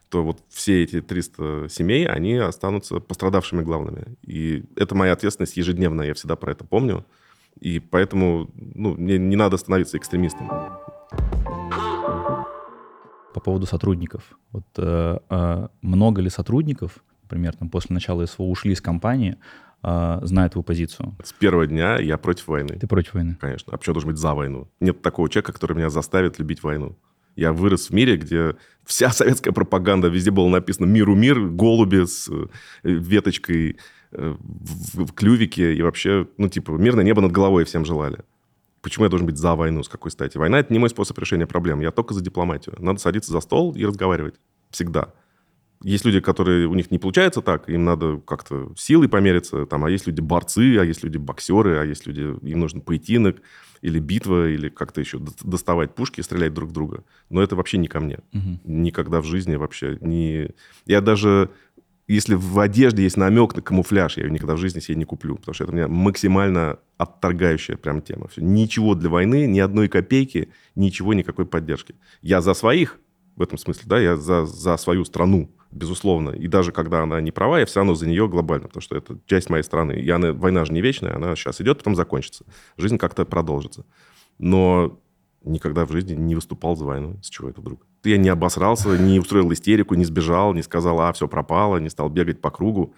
то 0.09 0.25
вот 0.25 0.43
все 0.49 0.83
эти 0.83 1.01
300 1.01 1.69
семей, 1.71 2.07
они 2.07 2.35
останутся 2.35 3.01
пострадавшими 3.01 3.63
главными. 3.63 4.17
И 4.27 4.65
это 4.77 4.95
моя 4.95 5.13
ответственность 5.13 5.57
ежедневная, 5.57 6.09
я 6.09 6.15
всегда 6.15 6.37
про 6.37 6.53
это 6.53 6.65
помню. 6.65 7.07
И 7.61 7.79
поэтому 7.79 8.51
ну, 8.55 8.95
мне 8.95 9.19
не 9.19 9.37
надо 9.37 9.57
становиться 9.57 9.99
экстремистом. 9.99 10.49
по 13.33 13.41
поводу 13.41 13.67
сотрудников. 13.67 14.39
Вот 14.53 14.67
э, 14.77 15.19
э, 15.31 15.69
много 15.83 16.21
ли 16.21 16.31
сотрудников, 16.31 17.03
например, 17.31 17.55
там, 17.57 17.69
после 17.69 17.95
начала 17.95 18.27
СВО 18.27 18.45
ушли 18.45 18.73
из 18.73 18.81
компании, 18.81 19.37
э, 19.83 20.19
зная 20.23 20.49
твою 20.49 20.65
позицию? 20.65 21.15
С 21.23 21.33
первого 21.33 21.67
дня 21.67 21.99
я 21.99 22.19
против 22.19 22.49
войны. 22.49 22.77
Ты 22.81 22.87
против 22.87 23.15
войны? 23.15 23.37
Конечно. 23.41 23.73
А 23.73 23.79
почему 23.79 23.95
должен 23.95 24.11
быть 24.11 24.19
за 24.19 24.35
войну? 24.35 24.69
Нет 24.81 25.01
такого 25.01 25.29
человека, 25.29 25.53
который 25.53 25.77
меня 25.77 25.91
заставит 25.91 26.39
любить 26.39 26.63
войну. 26.63 26.97
Я 27.37 27.53
вырос 27.53 27.91
в 27.91 27.95
мире, 27.95 28.17
где 28.17 28.57
вся 28.85 29.11
советская 29.11 29.53
пропаганда, 29.53 30.09
везде 30.09 30.31
было 30.31 30.49
написано 30.49 30.87
«Миру 30.87 31.15
мир», 31.15 31.41
голуби 31.41 32.05
с 32.05 32.29
э, 32.29 32.47
веточкой 32.83 33.79
э, 34.11 34.37
в, 34.39 35.05
в 35.05 35.13
клювике, 35.13 35.75
и 35.75 35.83
вообще, 35.83 36.27
ну, 36.37 36.49
типа, 36.49 36.73
мирное 36.73 37.05
небо 37.05 37.23
над 37.23 37.31
головой 37.31 37.65
всем 37.65 37.85
желали. 37.85 38.25
Почему 38.83 39.05
я 39.05 39.11
должен 39.11 39.27
быть 39.27 39.37
за 39.37 39.55
войну? 39.55 39.83
С 39.83 39.89
какой 39.89 40.11
стати? 40.11 40.39
Война– 40.39 40.59
это 40.61 40.73
не 40.73 40.79
мой 40.79 40.89
способ 40.89 41.19
решения 41.19 41.47
проблем. 41.47 41.81
Я 41.81 41.91
только 41.91 42.15
за 42.15 42.23
дипломатию. 42.23 42.75
Надо 42.79 42.99
садиться 42.99 43.31
за 43.31 43.41
стол 43.41 43.75
и 43.77 43.85
разговаривать. 43.85 44.37
Всегда. 44.71 45.13
Есть 45.83 46.05
люди, 46.05 46.21
которые 46.21 46.67
у 46.67 46.75
них 46.75 46.91
не 46.91 46.99
получается 46.99 47.41
так, 47.41 47.69
им 47.71 47.85
надо 47.85 48.21
как-то 48.27 48.73
силой 48.77 49.09
помериться, 49.09 49.65
там, 49.65 49.85
а 49.85 49.91
есть 49.91 50.07
люди 50.07 50.21
борцы, 50.21 50.77
а 50.79 50.85
есть 50.85 51.03
люди 51.03 51.17
боксеры, 51.17 51.79
а 51.79 51.85
есть 51.85 52.07
люди, 52.07 52.21
им 52.21 52.61
нужен 52.61 52.83
поединок 52.83 53.39
или 53.81 53.99
битва, 53.99 54.51
или 54.51 54.69
как-то 54.69 55.01
еще 55.01 55.19
доставать 55.43 55.95
пушки 55.95 56.21
и 56.21 56.23
стрелять 56.23 56.53
друг 56.53 56.69
в 56.69 56.73
друга. 56.73 57.05
Но 57.31 57.43
это 57.43 57.57
вообще 57.57 57.79
не 57.79 57.89
ко 57.89 58.01
мне. 58.01 58.19
Мгм. 58.33 58.61
Никогда 58.65 59.23
в 59.23 59.25
жизни 59.25 59.57
вообще 59.57 59.97
не... 60.03 60.51
Я 60.85 61.01
даже, 61.01 61.51
если 62.07 62.35
в 62.35 62.59
одежде 62.59 63.03
есть 63.05 63.17
намек 63.17 63.57
на 63.57 63.63
камуфляж, 63.63 64.19
я 64.19 64.25
ее 64.25 64.31
никогда 64.31 64.57
в 64.57 64.59
жизни 64.59 64.81
себе 64.81 64.97
не 64.97 65.07
куплю, 65.07 65.37
потому 65.37 65.55
что 65.55 65.65
это 65.65 65.73
у 65.73 65.77
меня 65.77 65.89
максимально 65.89 66.79
отторгающая 66.99 67.79
прям 67.79 68.03
тема. 68.03 68.29
Всё. 68.29 68.43
Ничего 68.43 68.95
для 68.95 69.09
войны, 69.09 69.47
ни 69.47 69.61
одной 69.61 69.89
копейки, 69.89 70.51
ничего, 70.75 71.15
никакой 71.15 71.47
поддержки. 71.47 71.95
Я 72.21 72.43
за 72.43 72.53
своих, 72.53 72.99
в 73.37 73.41
этом 73.41 73.57
смысле, 73.57 73.85
да, 73.87 73.99
я 73.99 74.19
за, 74.19 74.45
за 74.45 74.77
свою 74.77 75.07
страну, 75.07 75.51
безусловно. 75.71 76.31
И 76.31 76.49
даже 76.49 76.73
когда 76.73 77.03
она 77.03 77.21
не 77.21 77.31
права, 77.31 77.61
я 77.61 77.67
все 77.67 77.81
равно 77.81 77.95
за 77.95 78.07
нее 78.07 78.29
глобально, 78.29 78.69
потому 78.69 78.83
что 78.83 78.97
это 78.97 79.19
часть 79.27 79.51
моей 79.51 79.63
страны. 79.63 79.93
И 79.93 80.09
она, 80.11 80.33
война 80.33 80.65
же 80.65 80.73
не 80.73 80.81
вечная, 80.81 81.15
она 81.15 81.35
сейчас 81.37 81.61
идет, 81.61 81.79
потом 81.79 81.95
закончится. 81.95 82.45
Жизнь 82.77 82.99
как-то 82.99 83.25
продолжится. 83.25 83.85
Но 84.39 84.99
никогда 85.45 85.87
в 85.87 85.93
жизни 85.93 86.15
не 86.15 86.35
выступал 86.35 86.77
за 86.77 86.85
войну. 86.85 87.19
С 87.23 87.29
чего 87.29 87.49
это 87.49 87.61
вдруг? 87.61 87.87
Я 88.05 88.19
не 88.19 88.29
обосрался, 88.29 88.99
не 88.99 89.19
устроил 89.19 89.53
истерику, 89.53 89.95
не 89.95 90.05
сбежал, 90.05 90.55
не 90.55 90.63
сказал, 90.63 91.01
а, 91.01 91.13
все 91.13 91.29
пропало, 91.29 91.79
не 91.79 91.91
стал 91.91 92.09
бегать 92.09 92.41
по 92.41 92.51
кругу. 92.51 92.95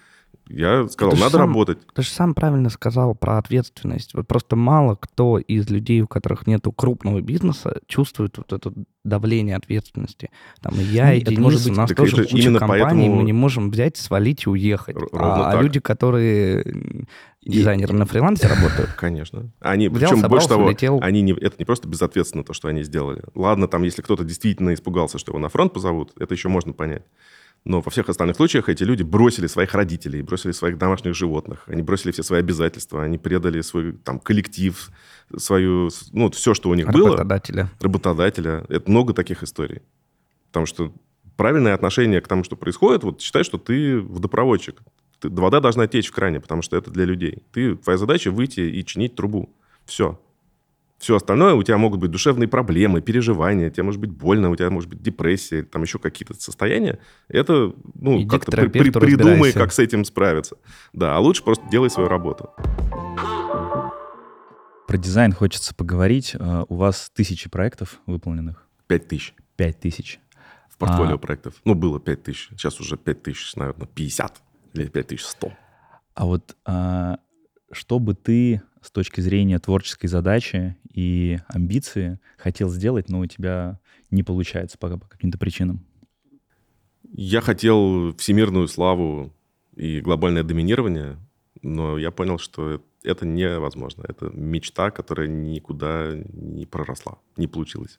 Я 0.54 0.86
сказал, 0.88 1.14
Ты 1.14 1.20
надо 1.20 1.32
сам- 1.32 1.40
работать. 1.40 1.78
Ты 1.94 2.02
же 2.02 2.10
сам 2.10 2.34
правильно 2.34 2.68
сказал 2.70 3.14
про 3.14 3.38
ответственность. 3.38 4.14
Вот 4.14 4.26
просто 4.28 4.54
мало 4.56 4.96
кто 4.96 5.38
из 5.38 5.70
людей, 5.70 6.02
у 6.02 6.06
которых 6.06 6.46
нету 6.46 6.72
крупного 6.72 7.20
бизнеса, 7.22 7.80
чувствует 7.86 8.36
вот 8.38 8.52
это 8.52 8.72
давление 9.04 9.56
ответственности. 9.56 10.30
Там 10.60 10.74
и 10.78 10.82
я, 10.84 11.06
Ну, 11.06 11.12
и 11.12 11.16
это 11.18 11.30
Денис, 11.30 11.42
может 11.42 11.60
у 11.66 11.68
быть- 11.70 11.76
нас 11.78 11.88
так 11.88 11.96
тоже 11.96 12.16
это 12.16 12.22
куча 12.30 12.36
именно 12.42 12.58
компаний, 12.58 12.82
поэтому- 12.84 13.14
мы 13.16 13.22
не 13.24 13.32
можем 13.32 13.70
взять, 13.70 13.96
свалить 13.96 14.44
и 14.46 14.50
уехать. 14.50 14.94
Р- 14.94 15.08
ровно 15.12 15.46
а, 15.46 15.48
а 15.48 15.52
так. 15.54 15.62
люди, 15.62 15.80
которые 15.80 17.06
дизайнеры 17.44 17.94
на 17.94 18.06
фрилансе 18.06 18.46
работают, 18.46 18.90
Конечно. 18.96 19.50
Они, 19.60 19.88
Взял, 19.88 20.10
причем 20.10 20.28
больше 20.28 20.46
собрался, 20.46 20.48
того, 20.50 20.66
улетел. 20.66 20.98
они 21.02 21.22
не, 21.22 21.32
это 21.32 21.56
не 21.58 21.64
просто 21.64 21.88
безответственно 21.88 22.44
то, 22.44 22.52
что 22.52 22.68
они 22.68 22.82
сделали. 22.84 23.22
Ладно, 23.34 23.66
там, 23.68 23.82
если 23.82 24.02
кто-то 24.02 24.22
действительно 24.24 24.74
испугался, 24.74 25.18
что 25.18 25.32
его 25.32 25.38
на 25.40 25.48
фронт 25.48 25.72
позовут, 25.72 26.12
это 26.20 26.34
еще 26.34 26.48
можно 26.48 26.72
понять. 26.72 27.02
Но 27.64 27.80
во 27.80 27.90
всех 27.90 28.08
остальных 28.08 28.36
случаях 28.36 28.68
эти 28.68 28.82
люди 28.82 29.04
бросили 29.04 29.46
своих 29.46 29.72
родителей, 29.74 30.22
бросили 30.22 30.50
своих 30.52 30.78
домашних 30.78 31.14
животных, 31.14 31.62
они 31.68 31.82
бросили 31.82 32.10
все 32.10 32.24
свои 32.24 32.40
обязательства, 32.40 33.04
они 33.04 33.18
предали 33.18 33.60
свой 33.60 33.92
там, 33.92 34.18
коллектив, 34.18 34.90
свою, 35.36 35.90
ну, 36.12 36.30
все, 36.30 36.54
что 36.54 36.70
у 36.70 36.74
них 36.74 36.88
было, 36.88 37.10
работодателя. 37.10 37.70
работодателя. 37.80 38.64
Это 38.68 38.90
много 38.90 39.14
таких 39.14 39.44
историй. 39.44 39.82
Потому 40.48 40.66
что 40.66 40.92
правильное 41.36 41.74
отношение 41.74 42.20
к 42.20 42.26
тому, 42.28 42.42
что 42.42 42.56
происходит, 42.56 43.04
вот 43.04 43.20
считай, 43.20 43.44
что 43.44 43.58
ты 43.58 44.00
водопроводчик. 44.00 44.80
Ты- 45.20 45.30
вода 45.30 45.60
должна 45.60 45.86
течь 45.86 46.08
в 46.08 46.12
кране, 46.12 46.40
потому 46.40 46.62
что 46.62 46.76
это 46.76 46.90
для 46.90 47.04
людей. 47.04 47.44
Ты, 47.52 47.76
твоя 47.76 47.96
задача 47.96 48.32
выйти 48.32 48.60
и 48.60 48.84
чинить 48.84 49.14
трубу. 49.14 49.54
Все. 49.86 50.20
Все 51.02 51.16
остальное, 51.16 51.54
у 51.54 51.62
тебя 51.64 51.78
могут 51.78 51.98
быть 51.98 52.12
душевные 52.12 52.46
проблемы, 52.46 53.00
переживания, 53.00 53.70
тебе 53.70 53.82
может 53.82 54.00
быть 54.00 54.10
больно, 54.12 54.50
у 54.50 54.54
тебя 54.56 54.70
может 54.70 54.88
быть 54.88 55.02
депрессия, 55.02 55.64
там 55.64 55.82
еще 55.82 55.98
какие-то 55.98 56.32
состояния. 56.34 57.00
Это, 57.26 57.72
ну, 57.96 58.24
как-то 58.28 58.52
при- 58.52 58.68
при- 58.68 58.90
придумай, 58.90 59.32
разбирайся. 59.32 59.58
как 59.58 59.72
с 59.72 59.80
этим 59.80 60.04
справиться. 60.04 60.58
Да, 60.92 61.16
а 61.16 61.18
лучше 61.18 61.42
просто 61.42 61.68
делай 61.68 61.90
свою 61.90 62.08
работу. 62.08 62.50
Про 64.86 64.96
дизайн 64.96 65.32
хочется 65.32 65.74
поговорить. 65.74 66.36
Э, 66.38 66.64
У 66.68 66.76
вас 66.76 67.10
тысячи 67.12 67.50
проектов 67.50 67.98
выполненных, 68.06 68.64
Пять 68.86 69.08
тысяч 69.08 69.34
пять 69.56 69.80
тысяч. 69.80 70.20
в 70.70 70.76
портфолио 70.78 71.14
А. 71.16 71.18
проектов. 71.18 71.54
Ну, 71.64 71.74
было 71.74 71.98
пять 71.98 72.22
тысяч. 72.22 72.48
Сейчас 72.50 72.78
уже 72.80 72.96
пять 72.96 73.24
тысяч, 73.24 73.56
наверное, 73.56 73.88
50 73.88 74.40
или 74.74 74.86
пять 74.86 75.08
тысяч 75.08 75.24
сто. 75.24 75.52
А 76.14 76.26
вот 76.26 76.54
а, 76.64 77.18
что 77.72 77.98
бы 77.98 78.14
ты 78.14 78.62
с 78.80 78.90
точки 78.90 79.20
зрения 79.20 79.58
творческой 79.58 80.06
задачи 80.08 80.76
и 80.92 81.38
амбиции 81.48 82.18
хотел 82.36 82.68
сделать, 82.68 83.08
но 83.08 83.20
у 83.20 83.26
тебя 83.26 83.78
не 84.10 84.22
получается 84.22 84.78
пока 84.78 84.96
по 84.96 85.06
каким-то 85.06 85.38
причинам? 85.38 85.84
Я 87.14 87.40
хотел 87.40 88.14
всемирную 88.16 88.68
славу 88.68 89.32
и 89.76 90.00
глобальное 90.00 90.42
доминирование, 90.42 91.18
но 91.62 91.98
я 91.98 92.10
понял, 92.10 92.38
что 92.38 92.82
это 93.02 93.26
невозможно. 93.26 94.04
Это 94.08 94.30
мечта, 94.32 94.90
которая 94.90 95.28
никуда 95.28 96.14
не 96.32 96.66
проросла, 96.66 97.18
не 97.36 97.46
получилась. 97.46 97.98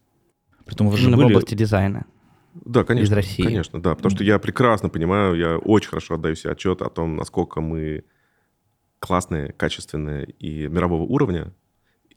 Притом 0.66 0.90
вы 0.90 0.98
же 0.98 1.04
Именно 1.04 1.18
были... 1.18 1.28
в 1.28 1.38
области 1.38 1.56
дизайна. 1.56 2.06
Да, 2.54 2.84
конечно. 2.84 3.14
Из 3.14 3.16
России. 3.16 3.44
Конечно, 3.44 3.82
да. 3.82 3.96
Потому 3.96 4.16
что 4.16 4.24
я 4.24 4.38
прекрасно 4.40 4.90
понимаю, 4.90 5.36
я 5.36 5.58
очень 5.58 5.90
хорошо 5.90 6.16
отдаю 6.16 6.36
себе 6.36 6.52
отчет 6.52 6.82
о 6.82 6.90
том, 6.90 7.16
насколько 7.16 7.62
мы 7.62 8.04
классные, 9.04 9.52
качественные 9.52 10.28
и 10.39 10.70
мирового 10.70 11.04
уровня. 11.04 11.54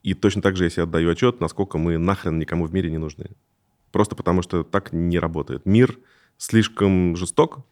И 0.05 0.15
точно 0.15 0.41
так 0.41 0.57
же 0.57 0.63
я 0.63 0.71
себе 0.71 0.85
отдаю 0.85 1.11
отчет, 1.11 1.41
насколько 1.41 1.79
мы 1.79 1.99
нахрен 1.99 2.39
никому 2.39 2.65
в 2.65 2.73
мире 2.73 2.93
не 2.93 2.99
нужны. 2.99 3.31
Просто 3.91 4.15
потому 4.15 4.41
что 4.41 4.63
так 4.63 4.93
не 4.93 5.19
работает. 5.19 5.67
Мир 5.67 5.99
слишком 6.39 7.17
жесток, 7.17 7.67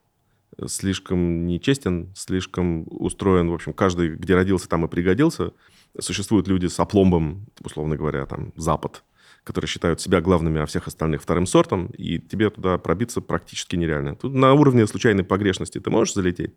слишком 0.67 1.47
нечестен, 1.47 2.13
слишком 2.17 2.87
устроен, 2.89 3.51
в 3.51 3.55
общем, 3.55 3.73
каждый, 3.73 4.17
где 4.17 4.35
родился, 4.35 4.69
там 4.69 4.85
и 4.85 4.89
пригодился. 4.89 5.53
Существуют 5.97 6.49
люди 6.49 6.67
с 6.67 6.81
опломбом, 6.81 7.47
условно 7.65 7.97
говоря, 7.97 8.27
там, 8.27 8.53
Запад, 8.57 9.05
которые 9.45 9.69
считают 9.69 10.01
себя 10.01 10.21
главными, 10.21 10.61
а 10.61 10.67
всех 10.67 10.89
остальных 10.89 11.23
вторым 11.23 11.47
сортом, 11.47 11.87
и 11.87 12.19
тебе 12.19 12.51
туда 12.51 12.79
пробиться 12.79 13.21
практически 13.21 13.77
нереально. 13.77 14.17
Тут 14.17 14.35
на 14.35 14.55
уровне 14.55 14.89
случайной 14.89 15.23
погрешности 15.23 15.79
ты 15.79 15.89
можешь 15.89 16.15
залететь. 16.15 16.55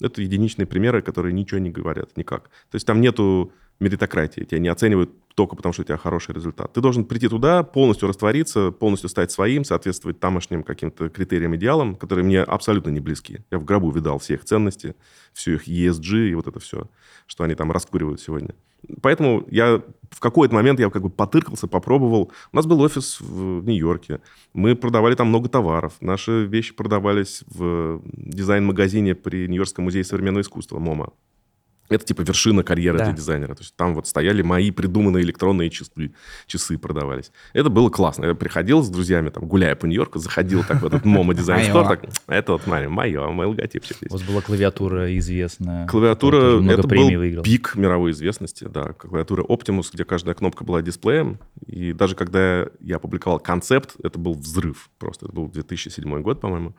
Это 0.00 0.22
единичные 0.22 0.66
примеры, 0.66 1.02
которые 1.02 1.32
ничего 1.32 1.58
не 1.58 1.70
говорят 1.70 2.16
никак. 2.16 2.44
То 2.70 2.74
есть 2.74 2.86
там 2.86 3.00
нету 3.00 3.52
меритократии, 3.80 4.42
тебя 4.42 4.58
не 4.58 4.68
оценивают 4.68 5.10
только 5.34 5.54
потому, 5.54 5.72
что 5.72 5.82
у 5.82 5.84
тебя 5.84 5.96
хороший 5.96 6.34
результат. 6.34 6.72
Ты 6.72 6.80
должен 6.80 7.04
прийти 7.04 7.28
туда, 7.28 7.62
полностью 7.62 8.08
раствориться, 8.08 8.72
полностью 8.72 9.08
стать 9.08 9.30
своим, 9.30 9.64
соответствовать 9.64 10.18
тамошним 10.18 10.64
каким-то 10.64 11.08
критериям, 11.08 11.54
идеалам, 11.54 11.94
которые 11.94 12.24
мне 12.24 12.42
абсолютно 12.42 12.90
не 12.90 12.98
близки. 12.98 13.44
Я 13.50 13.58
в 13.58 13.64
гробу 13.64 13.90
видал 13.92 14.18
все 14.18 14.34
их 14.34 14.44
ценности, 14.44 14.96
всю 15.32 15.52
их 15.52 15.68
ESG 15.68 16.30
и 16.30 16.34
вот 16.34 16.48
это 16.48 16.58
все, 16.58 16.88
что 17.26 17.44
они 17.44 17.54
там 17.54 17.70
раскуривают 17.70 18.20
сегодня. 18.20 18.54
Поэтому 19.00 19.44
я 19.50 19.82
в 20.10 20.20
какой-то 20.20 20.54
момент 20.54 20.80
я 20.80 20.90
как 20.90 21.02
бы 21.02 21.10
потыркался, 21.10 21.68
попробовал. 21.68 22.32
У 22.52 22.56
нас 22.56 22.66
был 22.66 22.80
офис 22.80 23.20
в 23.20 23.64
Нью-Йорке. 23.64 24.20
Мы 24.54 24.74
продавали 24.74 25.14
там 25.14 25.28
много 25.28 25.48
товаров. 25.48 25.94
Наши 26.00 26.46
вещи 26.46 26.74
продавались 26.74 27.44
в 27.46 28.02
дизайн-магазине 28.04 29.14
при 29.14 29.46
Нью-Йоркском 29.46 29.84
музее 29.84 30.04
современного 30.04 30.42
искусства 30.42 30.78
MoMA. 30.78 31.12
Это 31.88 32.04
типа 32.04 32.22
вершина 32.22 32.62
карьеры 32.62 32.98
да. 32.98 33.04
для 33.06 33.14
дизайнера. 33.14 33.54
То 33.54 33.62
есть 33.62 33.74
там 33.76 33.94
вот 33.94 34.06
стояли 34.06 34.42
мои 34.42 34.70
придуманные 34.70 35.24
электронные 35.24 35.70
часы, 35.70 36.12
часы 36.46 36.78
продавались. 36.78 37.32
Это 37.52 37.70
было 37.70 37.88
классно. 37.90 38.26
Я 38.26 38.34
приходил 38.34 38.82
с 38.82 38.88
друзьями, 38.88 39.30
там, 39.30 39.46
гуляя 39.46 39.74
по 39.74 39.86
Нью-Йорку, 39.86 40.18
заходил 40.18 40.64
так 40.64 40.82
в 40.82 40.86
этот 40.86 41.04
MoMA 41.04 41.34
design 41.34 41.70
store, 41.70 41.88
так, 41.88 42.04
это 42.26 42.52
вот, 42.52 42.62
смотри, 42.62 42.88
мое, 42.88 43.26
мой 43.28 43.46
логотипчик 43.46 43.96
есть. 44.02 44.12
У 44.12 44.16
вас 44.16 44.22
была 44.22 44.40
клавиатура 44.40 45.16
известная. 45.18 45.86
Клавиатура, 45.86 46.62
это 46.70 46.86
был 46.86 47.10
выиграл. 47.10 47.42
пик 47.42 47.74
мировой 47.74 48.12
известности, 48.12 48.64
да. 48.64 48.92
Клавиатура 48.92 49.42
Optimus, 49.42 49.90
где 49.92 50.04
каждая 50.04 50.34
кнопка 50.34 50.64
была 50.64 50.82
дисплеем. 50.82 51.38
И 51.66 51.92
даже 51.92 52.14
когда 52.14 52.66
я 52.80 52.96
опубликовал 52.96 53.38
концепт, 53.38 53.96
это 54.02 54.18
был 54.18 54.34
взрыв 54.34 54.90
просто. 54.98 55.26
Это 55.26 55.34
был 55.34 55.48
2007 55.48 56.22
год, 56.22 56.40
по-моему. 56.40 56.74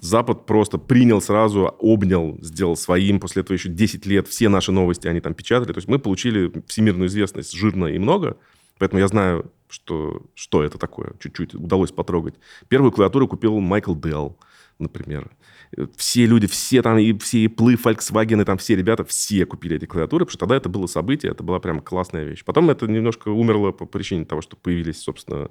Запад 0.00 0.46
просто 0.46 0.78
принял 0.78 1.20
сразу, 1.20 1.74
обнял, 1.78 2.38
сделал 2.40 2.76
своим. 2.76 3.20
После 3.20 3.42
этого 3.42 3.54
еще 3.54 3.68
10 3.68 4.06
лет 4.06 4.28
все 4.28 4.48
наши 4.48 4.72
новости 4.72 5.08
они 5.08 5.20
там 5.20 5.34
печатали. 5.34 5.72
То 5.72 5.78
есть 5.78 5.88
мы 5.88 5.98
получили 5.98 6.52
всемирную 6.66 7.08
известность 7.08 7.52
жирно 7.52 7.86
и 7.86 7.98
много. 7.98 8.36
Поэтому 8.78 9.00
я 9.00 9.08
знаю, 9.08 9.50
что, 9.68 10.22
что 10.34 10.62
это 10.62 10.78
такое. 10.78 11.14
Чуть-чуть 11.20 11.54
удалось 11.54 11.92
потрогать. 11.92 12.34
Первую 12.68 12.92
клавиатуру 12.92 13.28
купил 13.28 13.58
Майкл 13.60 13.94
Делл, 13.94 14.38
например. 14.78 15.30
Все 15.96 16.26
люди, 16.26 16.46
все 16.46 16.82
там, 16.82 16.98
и 16.98 17.16
все 17.18 17.46
Apple, 17.46 17.80
Volkswagen, 17.82 18.42
и 18.42 18.44
там 18.44 18.58
все 18.58 18.76
ребята, 18.76 19.04
все 19.04 19.46
купили 19.46 19.76
эти 19.76 19.86
клавиатуры, 19.86 20.26
потому 20.26 20.32
что 20.32 20.40
тогда 20.40 20.56
это 20.56 20.68
было 20.68 20.86
событие, 20.86 21.32
это 21.32 21.42
была 21.42 21.60
прям 21.60 21.80
классная 21.80 22.24
вещь. 22.24 22.44
Потом 22.44 22.68
это 22.68 22.86
немножко 22.86 23.28
умерло 23.28 23.72
по 23.72 23.86
причине 23.86 24.26
того, 24.26 24.42
что 24.42 24.56
появились, 24.56 25.00
собственно, 25.00 25.48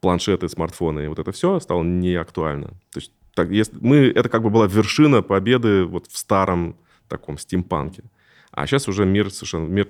планшеты, 0.00 0.48
смартфоны, 0.48 1.06
и 1.06 1.08
вот 1.08 1.18
это 1.18 1.32
все 1.32 1.58
стало 1.58 1.82
неактуально. 1.82 2.68
То 2.92 3.00
есть 3.00 3.12
так, 3.36 3.50
если, 3.50 3.76
мы, 3.82 3.96
это 3.96 4.30
как 4.30 4.42
бы 4.42 4.48
была 4.48 4.66
вершина 4.66 5.20
победы 5.20 5.84
вот 5.84 6.06
в 6.06 6.16
старом 6.16 6.78
таком 7.06 7.36
стимпанке. 7.36 8.02
А 8.50 8.66
сейчас 8.66 8.88
уже 8.88 9.04
мир 9.04 9.30
совершенно 9.30 9.68
мир 9.68 9.88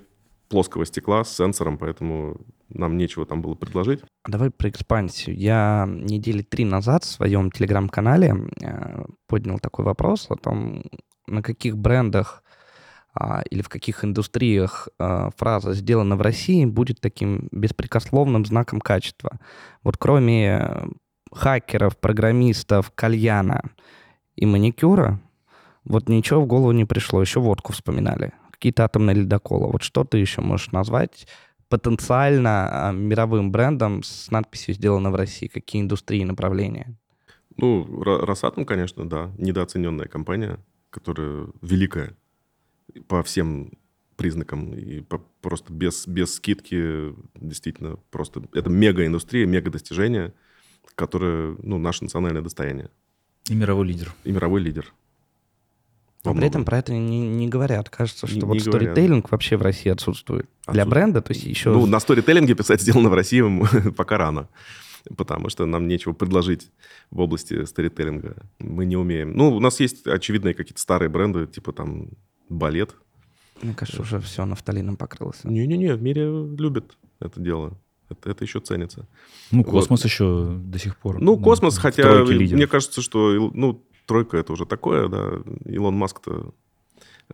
плоского 0.48 0.84
стекла 0.84 1.22
с 1.22 1.36
сенсором, 1.36 1.78
поэтому 1.78 2.40
нам 2.68 2.96
нечего 2.96 3.24
там 3.24 3.42
было 3.42 3.54
предложить. 3.54 4.00
Давай 4.26 4.50
про 4.50 4.68
экспансию. 4.68 5.36
Я 5.36 5.86
недели 5.88 6.42
три 6.42 6.64
назад 6.64 7.04
в 7.04 7.08
своем 7.08 7.52
телеграм-канале 7.52 8.34
э, 8.60 9.04
поднял 9.28 9.60
такой 9.60 9.84
вопрос 9.84 10.26
о 10.28 10.34
том, 10.34 10.82
на 11.28 11.40
каких 11.40 11.78
брендах 11.78 12.42
а, 13.14 13.42
или 13.48 13.62
в 13.62 13.68
каких 13.68 14.04
индустриях 14.04 14.88
а, 14.98 15.30
фраза 15.36 15.72
«сделана 15.72 16.16
в 16.16 16.20
России» 16.20 16.64
будет 16.64 17.00
таким 17.00 17.48
беспрекословным 17.52 18.44
знаком 18.44 18.80
качества. 18.80 19.38
Вот 19.84 19.96
кроме 19.96 20.88
хакеров, 21.36 21.96
программистов, 21.96 22.90
кальяна 22.94 23.62
и 24.36 24.46
маникюра, 24.46 25.20
вот 25.84 26.08
ничего 26.08 26.40
в 26.40 26.46
голову 26.46 26.72
не 26.72 26.84
пришло. 26.84 27.20
Еще 27.20 27.40
водку 27.40 27.72
вспоминали. 27.72 28.32
Какие-то 28.50 28.84
атомные 28.84 29.16
ледоколы. 29.16 29.70
Вот 29.70 29.82
что 29.82 30.04
ты 30.04 30.18
еще 30.18 30.40
можешь 30.40 30.72
назвать 30.72 31.28
потенциально 31.68 32.88
а, 32.88 32.92
мировым 32.92 33.52
брендом 33.52 34.02
с 34.02 34.30
надписью 34.30 34.74
«Сделано 34.74 35.10
в 35.10 35.14
России»? 35.14 35.46
Какие 35.46 35.82
индустрии 35.82 36.20
и 36.20 36.24
направления? 36.24 36.96
Ну, 37.56 37.84
Росатом, 38.02 38.64
конечно, 38.64 39.08
да. 39.08 39.30
Недооцененная 39.38 40.06
компания, 40.06 40.58
которая 40.90 41.48
великая 41.62 42.16
по 43.08 43.22
всем 43.22 43.72
признакам 44.16 44.72
и 44.72 45.00
по, 45.00 45.18
просто 45.40 45.72
без, 45.72 46.06
без 46.06 46.34
скидки 46.34 47.14
действительно 47.34 47.98
просто 48.10 48.42
это 48.54 48.70
мега 48.70 49.04
индустрия, 49.04 49.46
которое, 50.94 51.56
ну, 51.62 51.78
наше 51.78 52.04
национальное 52.04 52.42
достояние. 52.42 52.90
И 53.48 53.54
мировой 53.54 53.86
лидер. 53.86 54.14
И 54.24 54.32
мировой 54.32 54.60
лидер. 54.60 54.92
Но 56.24 56.34
при 56.34 56.46
этом 56.46 56.64
про 56.64 56.78
это 56.78 56.92
не, 56.92 57.28
не 57.28 57.48
говорят. 57.48 57.88
Кажется, 57.88 58.26
что 58.26 58.36
не, 58.36 58.42
вот 58.42 58.54
не 58.54 58.60
сторителлинг 58.60 59.30
вообще 59.30 59.56
в 59.56 59.62
России 59.62 59.90
отсутствует. 59.90 60.46
Отсутствует. 60.64 60.74
Для 60.74 60.84
бренда, 60.84 61.22
то 61.22 61.32
есть 61.32 61.44
еще... 61.44 61.70
Ну, 61.70 61.86
на 61.86 62.00
сторителлинге 62.00 62.54
писать 62.54 62.80
сделано 62.80 63.08
в 63.08 63.14
России 63.14 63.42
пока 63.96 64.18
рано. 64.18 64.48
Потому 65.16 65.50
что 65.50 65.66
нам 65.66 65.86
нечего 65.86 66.14
предложить 66.14 66.72
в 67.12 67.20
области 67.20 67.64
сторителлинга. 67.64 68.36
Мы 68.58 68.86
не 68.86 68.96
умеем. 68.96 69.36
Ну, 69.36 69.54
у 69.54 69.60
нас 69.60 69.78
есть 69.78 70.04
очевидные 70.06 70.54
какие-то 70.54 70.80
старые 70.80 71.08
бренды, 71.08 71.46
типа 71.46 71.72
там 71.72 72.08
балет. 72.48 72.96
Мне 73.62 73.74
кажется, 73.74 74.02
уже 74.02 74.20
все 74.20 74.44
нафталином 74.44 74.96
покрылось. 74.96 75.44
Не-не-не, 75.44 75.94
в 75.94 76.02
мире 76.02 76.24
любят 76.24 76.96
это 77.20 77.40
дело. 77.40 77.78
Это, 78.08 78.30
это 78.30 78.44
еще 78.44 78.60
ценится. 78.60 79.08
Ну, 79.50 79.64
космос 79.64 80.02
вот. 80.02 80.10
еще 80.10 80.56
до 80.60 80.78
сих 80.78 80.96
пор. 80.96 81.20
Ну, 81.20 81.38
космос, 81.38 81.78
хотя 81.78 82.24
мне 82.24 82.66
кажется, 82.66 83.02
что 83.02 83.50
ну, 83.52 83.84
тройка 84.06 84.36
это 84.36 84.52
уже 84.52 84.66
такое, 84.66 85.08
да. 85.08 85.40
Илон 85.64 85.96
Маск-то 85.96 86.54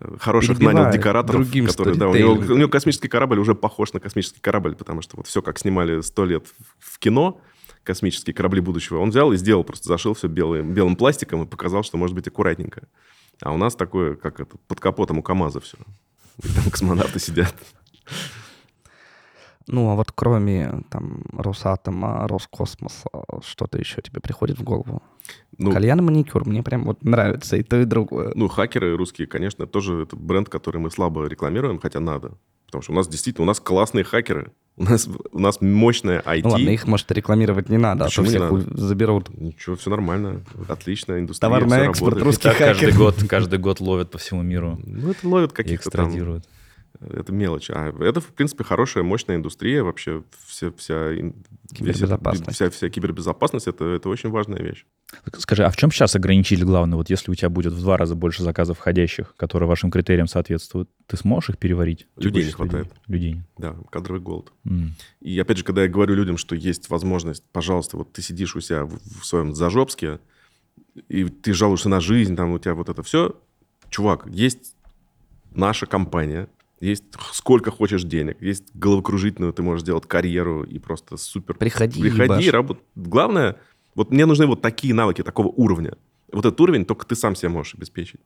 э, 0.00 0.16
хороших 0.18 0.58
нанял 0.60 0.90
декораторов, 0.90 1.42
другим 1.42 1.66
которые, 1.66 1.96
да, 1.96 2.08
у 2.08 2.14
него, 2.14 2.32
у 2.32 2.56
него 2.56 2.68
космический 2.68 3.08
корабль 3.08 3.38
уже 3.38 3.54
похож 3.54 3.92
на 3.92 4.00
космический 4.00 4.40
корабль, 4.40 4.74
потому 4.74 5.02
что 5.02 5.16
вот 5.18 5.26
все, 5.26 5.42
как 5.42 5.58
снимали 5.58 6.00
сто 6.00 6.24
лет 6.24 6.46
в 6.78 6.98
кино, 6.98 7.40
космические 7.84 8.34
корабли 8.34 8.60
будущего, 8.60 8.98
он 8.98 9.10
взял 9.10 9.32
и 9.32 9.36
сделал, 9.36 9.64
просто 9.64 9.88
зашил 9.88 10.14
все 10.14 10.28
белым, 10.28 10.72
белым 10.72 10.96
пластиком 10.96 11.42
и 11.42 11.46
показал, 11.46 11.82
что 11.82 11.98
может 11.98 12.14
быть 12.14 12.26
аккуратненько. 12.28 12.88
А 13.40 13.52
у 13.52 13.56
нас 13.56 13.74
такое, 13.74 14.14
как 14.14 14.40
это, 14.40 14.56
под 14.68 14.80
капотом 14.80 15.18
у 15.18 15.22
КАМАЗа 15.22 15.60
все. 15.60 15.76
И 16.42 16.48
там 16.48 16.70
космонавты 16.70 17.18
сидят. 17.18 17.54
Ну, 19.66 19.90
а 19.90 19.94
вот 19.94 20.12
кроме 20.12 20.82
там 20.90 21.24
Росатома, 21.32 22.26
Роскосмоса, 22.28 23.08
что-то 23.44 23.78
еще 23.78 24.02
тебе 24.02 24.20
приходит 24.20 24.58
в 24.58 24.62
голову? 24.62 25.02
Ну, 25.58 25.72
Кальян 25.72 25.98
и 25.98 26.02
маникюр, 26.02 26.46
мне 26.46 26.62
прям 26.62 26.84
вот 26.84 27.04
нравится 27.04 27.56
и 27.56 27.62
то, 27.62 27.80
и 27.80 27.84
другое. 27.84 28.32
Ну, 28.34 28.48
хакеры 28.48 28.96
русские, 28.96 29.26
конечно, 29.26 29.66
тоже 29.66 30.02
это 30.02 30.16
бренд, 30.16 30.48
который 30.48 30.78
мы 30.78 30.90
слабо 30.90 31.26
рекламируем, 31.26 31.78
хотя 31.78 32.00
надо. 32.00 32.32
Потому 32.66 32.82
что 32.82 32.92
у 32.92 32.96
нас 32.96 33.06
действительно, 33.06 33.44
у 33.44 33.46
нас 33.46 33.60
классные 33.60 34.02
хакеры. 34.02 34.52
У 34.78 34.84
нас, 34.84 35.06
у 35.30 35.38
нас 35.38 35.60
мощная 35.60 36.22
IT. 36.22 36.40
Ну 36.44 36.50
ладно, 36.50 36.70
их, 36.70 36.86
может, 36.86 37.12
рекламировать 37.12 37.68
не 37.68 37.76
надо, 37.76 38.06
Почему 38.06 38.24
а 38.24 38.26
то 38.26 38.30
всех 38.30 38.50
надо? 38.50 38.80
заберут. 38.80 39.28
Ничего, 39.38 39.76
все 39.76 39.90
нормально. 39.90 40.40
Отлично, 40.68 41.20
индустрия, 41.20 41.50
Товарный 41.50 41.88
экспорт, 41.88 42.14
работает. 42.14 42.24
русский 42.24 42.48
хакер. 42.48 42.66
Каждый 42.68 42.92
год, 42.96 43.16
каждый 43.28 43.58
год 43.58 43.80
ловят 43.80 44.10
по 44.10 44.16
всему 44.16 44.40
миру. 44.40 44.80
Ну, 44.82 45.10
это 45.10 45.28
ловят 45.28 45.52
каких-то 45.52 45.90
там 45.90 46.10
это 47.10 47.32
мелочь. 47.32 47.70
А 47.70 47.92
это, 48.00 48.20
в 48.20 48.28
принципе, 48.28 48.64
хорошая, 48.64 49.04
мощная 49.04 49.36
индустрия. 49.36 49.82
Вообще 49.82 50.22
вся, 50.46 50.72
вся, 50.76 51.14
кибербезопасность. 51.72 52.52
вся, 52.52 52.70
вся 52.70 52.88
кибербезопасность 52.88 53.66
это, 53.66 53.84
это 53.84 54.08
очень 54.08 54.30
важная 54.30 54.60
вещь. 54.60 54.84
Скажи, 55.38 55.64
а 55.64 55.70
в 55.70 55.76
чем 55.76 55.90
сейчас 55.90 56.16
ограничили 56.16 56.64
главное? 56.64 56.96
Вот 56.96 57.10
если 57.10 57.30
у 57.30 57.34
тебя 57.34 57.50
будет 57.50 57.72
в 57.72 57.80
два 57.80 57.96
раза 57.96 58.14
больше 58.14 58.42
заказов 58.42 58.78
входящих, 58.78 59.34
которые 59.36 59.68
вашим 59.68 59.90
критериям 59.90 60.26
соответствуют, 60.26 60.88
ты 61.06 61.16
сможешь 61.16 61.50
их 61.50 61.58
переварить? 61.58 62.06
Людей 62.16 62.44
не 62.44 62.52
хватает. 62.52 62.92
Людей. 63.06 63.40
Да, 63.58 63.76
кадровый 63.90 64.22
голод. 64.22 64.52
Mm. 64.64 64.90
И 65.20 65.38
опять 65.38 65.58
же, 65.58 65.64
когда 65.64 65.82
я 65.82 65.88
говорю 65.88 66.14
людям, 66.14 66.36
что 66.36 66.54
есть 66.54 66.88
возможность, 66.88 67.44
пожалуйста, 67.52 67.96
вот 67.96 68.12
ты 68.12 68.22
сидишь 68.22 68.56
у 68.56 68.60
себя 68.60 68.84
в, 68.84 68.98
в 69.20 69.26
своем 69.26 69.54
зажопске, 69.54 70.18
и 71.08 71.24
ты 71.24 71.52
жалуешься 71.54 71.88
на 71.88 72.00
жизнь, 72.00 72.36
там 72.36 72.52
у 72.52 72.58
тебя 72.58 72.74
вот 72.74 72.88
это 72.88 73.02
все, 73.02 73.36
чувак, 73.90 74.26
есть 74.26 74.74
наша 75.54 75.86
компания, 75.86 76.48
есть 76.82 77.04
сколько 77.32 77.70
хочешь 77.70 78.02
денег, 78.02 78.42
есть 78.42 78.74
головокружительную, 78.74 79.52
ты 79.52 79.62
можешь 79.62 79.82
сделать 79.82 80.06
карьеру 80.06 80.64
и 80.64 80.78
просто 80.80 81.16
супер. 81.16 81.54
Приходи, 81.54 82.00
Приходи, 82.00 82.50
работай. 82.50 82.82
Главное, 82.96 83.56
вот 83.94 84.10
мне 84.10 84.26
нужны 84.26 84.46
вот 84.46 84.62
такие 84.62 84.92
навыки, 84.92 85.22
такого 85.22 85.46
уровня. 85.46 85.96
Вот 86.32 86.44
этот 86.44 86.60
уровень 86.60 86.84
только 86.84 87.06
ты 87.06 87.14
сам 87.14 87.36
себе 87.36 87.50
можешь 87.50 87.74
обеспечить. 87.74 88.20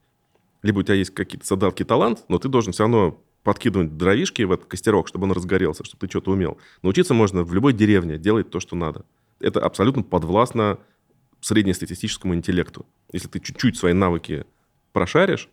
Либо 0.63 0.79
у 0.79 0.83
тебя 0.83 0.95
есть 0.95 1.11
какие-то 1.11 1.47
задатки 1.47 1.85
талант, 1.85 2.25
но 2.29 2.39
ты 2.39 2.49
должен 2.49 2.73
все 2.73 2.85
равно 2.85 3.23
подкидывать 3.43 3.97
дровишки 3.99 4.43
в 4.43 4.53
этот 4.53 4.67
костерок, 4.67 5.07
чтобы 5.07 5.25
он 5.25 5.33
разгорелся, 5.33 5.85
чтобы 5.85 6.01
ты 6.01 6.09
что-то 6.09 6.31
умел. 6.31 6.57
Научиться 6.83 7.13
можно 7.13 7.45
в 7.45 7.53
любой 7.53 7.75
деревне 7.75 8.17
делать 8.17 8.51
то, 8.51 8.59
что 8.59 8.75
надо. 8.75 9.05
Это 9.39 9.61
абсолютно 9.61 10.03
подвластно 10.03 10.79
среднестатистическому 11.43 12.35
интеллекту. 12.35 12.87
Если 13.13 13.29
ты 13.29 13.39
чуть-чуть 13.39 13.77
свои 13.77 13.93
навыки 13.93 14.47
прошаришь, 14.93 15.51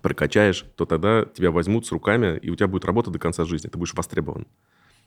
прокачаешь, 0.00 0.64
то 0.76 0.84
тогда 0.84 1.24
тебя 1.24 1.50
возьмут 1.50 1.86
с 1.86 1.92
руками, 1.92 2.38
и 2.38 2.50
у 2.50 2.56
тебя 2.56 2.68
будет 2.68 2.84
работа 2.84 3.10
до 3.10 3.18
конца 3.18 3.44
жизни, 3.44 3.68
ты 3.68 3.78
будешь 3.78 3.94
востребован. 3.94 4.46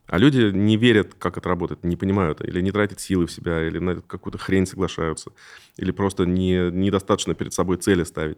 А 0.08 0.18
люди 0.18 0.52
не 0.52 0.78
верят, 0.78 1.14
как 1.14 1.38
это 1.38 1.48
работает, 1.48 1.84
не 1.84 1.96
понимают, 1.96 2.42
или 2.42 2.60
не 2.60 2.72
тратят 2.72 3.00
силы 3.00 3.28
в 3.28 3.32
себя, 3.32 3.66
или 3.66 3.80
на 3.80 4.02
какую-то 4.02 4.38
хрень 4.38 4.66
соглашаются, 4.66 5.32
или 5.78 5.92
просто 5.92 6.26
не, 6.26 6.70
недостаточно 6.72 7.34
перед 7.34 7.54
собой 7.54 7.78
цели 7.78 8.04
ставить. 8.04 8.38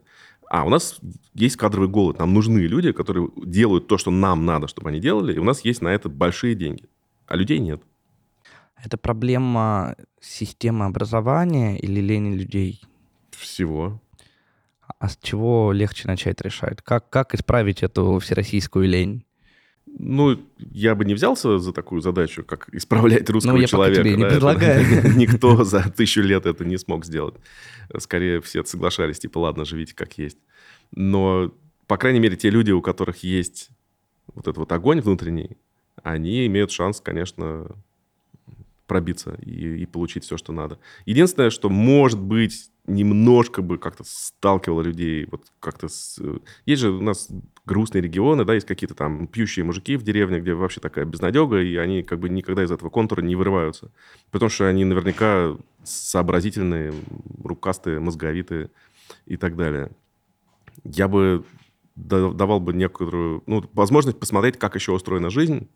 А 0.49 0.65
у 0.65 0.69
нас 0.69 0.99
есть 1.33 1.57
кадровый 1.57 1.89
голод, 1.89 2.19
нам 2.19 2.33
нужны 2.33 2.59
люди, 2.59 2.91
которые 2.91 3.29
делают 3.37 3.87
то, 3.87 3.97
что 3.97 4.11
нам 4.11 4.45
надо, 4.45 4.67
чтобы 4.67 4.89
они 4.89 4.99
делали, 4.99 5.33
и 5.33 5.39
у 5.39 5.43
нас 5.43 5.61
есть 5.61 5.81
на 5.81 5.87
это 5.87 6.09
большие 6.09 6.53
деньги. 6.53 6.83
А 7.27 7.35
людей 7.35 7.59
нет. 7.59 7.81
Это 8.83 8.97
проблема 8.97 9.95
системы 10.19 10.85
образования 10.85 11.79
или 11.79 12.01
лени 12.01 12.35
людей? 12.35 12.81
Всего. 13.31 14.01
А 14.99 15.09
с 15.09 15.17
чего 15.21 15.71
легче 15.71 16.07
начать 16.07 16.41
решать? 16.41 16.81
Как, 16.81 17.09
как 17.09 17.33
исправить 17.35 17.83
эту 17.83 18.19
всероссийскую 18.19 18.87
лень? 18.87 19.25
Ну, 19.85 20.39
я 20.57 20.95
бы 20.95 21.05
не 21.05 21.13
взялся 21.13 21.59
за 21.59 21.71
такую 21.71 22.01
задачу, 22.01 22.43
как 22.43 22.67
исправлять 22.73 23.29
русского 23.29 23.53
ну, 23.53 23.59
я 23.59 23.67
человека. 23.67 24.01
Пока 24.01 24.09
тебе 24.09 24.17
не 24.17 24.23
да, 24.23 24.29
предлагаю. 24.29 25.15
Никто 25.17 25.63
за 25.63 25.83
тысячу 25.91 26.21
лет 26.21 26.45
это 26.45 26.65
не 26.65 26.77
смог 26.77 27.05
сделать. 27.05 27.35
Скорее, 27.97 28.41
все 28.41 28.63
соглашались, 28.63 29.19
типа, 29.19 29.39
ладно, 29.39 29.65
живите 29.65 29.93
как 29.93 30.17
есть. 30.17 30.39
Но, 30.91 31.53
по 31.87 31.97
крайней 31.97 32.19
мере, 32.19 32.35
те 32.37 32.49
люди, 32.49 32.71
у 32.71 32.81
которых 32.81 33.23
есть 33.23 33.69
вот 34.33 34.45
этот 34.45 34.57
вот 34.57 34.71
огонь 34.71 35.01
внутренний, 35.01 35.57
они 36.01 36.47
имеют 36.47 36.71
шанс, 36.71 36.99
конечно, 36.99 37.67
пробиться 38.87 39.37
и, 39.41 39.83
и 39.83 39.85
получить 39.85 40.23
все, 40.23 40.37
что 40.37 40.51
надо. 40.53 40.79
Единственное, 41.05 41.49
что, 41.49 41.69
может 41.69 42.19
быть, 42.19 42.71
немножко 42.85 43.61
бы 43.61 43.77
как-то 43.77 44.03
сталкивало 44.05 44.81
людей, 44.81 45.25
вот 45.31 45.45
как-то... 45.59 45.87
С... 45.87 46.21
Есть 46.65 46.81
же 46.81 46.91
у 46.91 47.01
нас 47.01 47.29
грустные 47.65 48.01
регионы, 48.01 48.43
да, 48.43 48.53
есть 48.53 48.67
какие-то 48.67 48.93
там 48.93 49.27
пьющие 49.27 49.63
мужики 49.63 49.95
в 49.95 50.03
деревне, 50.03 50.39
где 50.39 50.53
вообще 50.53 50.81
такая 50.81 51.05
безнадега, 51.05 51.61
и 51.61 51.75
они 51.77 52.03
как 52.03 52.19
бы 52.19 52.27
никогда 52.29 52.63
из 52.63 52.71
этого 52.71 52.89
контура 52.89 53.21
не 53.21 53.35
вырываются. 53.35 53.91
Потому 54.31 54.49
что 54.49 54.67
они 54.67 54.83
наверняка 54.83 55.57
сообразительные, 55.83 56.93
рукастые, 57.41 57.99
мозговитые 57.99 58.69
и 59.25 59.37
так 59.37 59.55
далее. 59.55 59.91
Я 60.83 61.07
бы 61.07 61.45
давал 61.95 62.59
бы 62.59 62.73
некоторую 62.73 63.43
ну, 63.45 63.63
возможность 63.73 64.19
посмотреть, 64.19 64.57
как 64.57 64.75
еще 64.75 64.91
устроена 64.91 65.29
жизнь, 65.29 65.69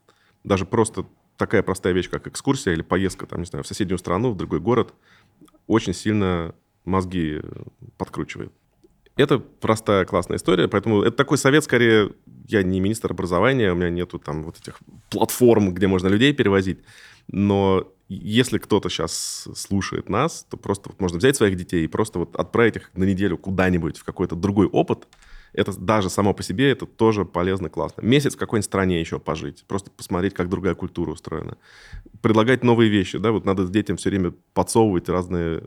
даже 0.44 0.66
просто 0.66 1.06
такая 1.38 1.64
простая 1.64 1.94
вещь, 1.94 2.10
как 2.10 2.28
экскурсия 2.28 2.74
или 2.74 2.82
поездка, 2.82 3.26
там, 3.26 3.40
не 3.40 3.46
знаю, 3.46 3.64
в 3.64 3.68
соседнюю 3.68 3.98
страну, 3.98 4.32
в 4.32 4.38
другой 4.38 4.60
город, 4.60 4.94
очень 5.68 5.94
сильно 5.94 6.54
мозги 6.86 7.42
подкручивает. 7.98 8.52
Это 9.16 9.40
простая 9.40 10.06
классная 10.06 10.38
история, 10.38 10.68
поэтому 10.68 11.02
это 11.02 11.18
такой 11.18 11.38
совет, 11.38 11.64
скорее, 11.64 12.12
я 12.48 12.62
не 12.62 12.80
министр 12.80 13.12
образования, 13.12 13.72
у 13.72 13.76
меня 13.76 13.90
нету 13.90 14.20
там 14.20 14.44
вот 14.44 14.60
этих 14.60 14.80
платформ, 15.10 15.74
где 15.74 15.88
можно 15.88 16.08
людей 16.08 16.34
перевозить, 16.34 16.80
но 17.28 17.92
если 18.10 18.58
кто-то 18.58 18.90
сейчас 18.90 19.48
слушает 19.56 20.08
нас, 20.08 20.46
то 20.50 20.56
просто 20.56 20.90
вот 20.90 21.02
можно 21.02 21.18
взять 21.18 21.36
своих 21.36 21.58
детей 21.58 21.84
и 21.84 21.88
просто 21.88 22.20
вот 22.20 22.36
отправить 22.36 22.78
их 22.78 22.92
на 22.94 23.04
неделю 23.04 23.38
куда-нибудь 23.38 23.98
в 23.98 24.04
какой-то 24.04 24.36
другой 24.36 24.68
опыт. 24.68 25.08
Это 25.58 25.76
даже 25.76 26.12
само 26.12 26.36
по 26.36 26.44
себе, 26.44 26.70
это 26.70 26.86
тоже 26.86 27.26
полезно, 27.26 27.68
классно. 27.70 28.02
Месяц 28.02 28.36
в 28.36 28.38
какой-нибудь 28.38 28.66
стране 28.66 29.00
еще 29.00 29.18
пожить, 29.18 29.66
просто 29.68 29.90
посмотреть, 29.90 30.36
как 30.36 30.50
другая 30.50 30.76
культура 30.76 31.10
устроена. 31.12 31.58
Предлагать 32.22 32.64
новые 32.64 32.92
вещи, 32.92 33.18
да, 33.18 33.32
вот 33.32 33.44
надо 33.44 33.68
детям 33.68 33.98
все 33.98 34.12
время 34.12 34.34
подсовывать 34.54 35.10
разные 35.10 35.64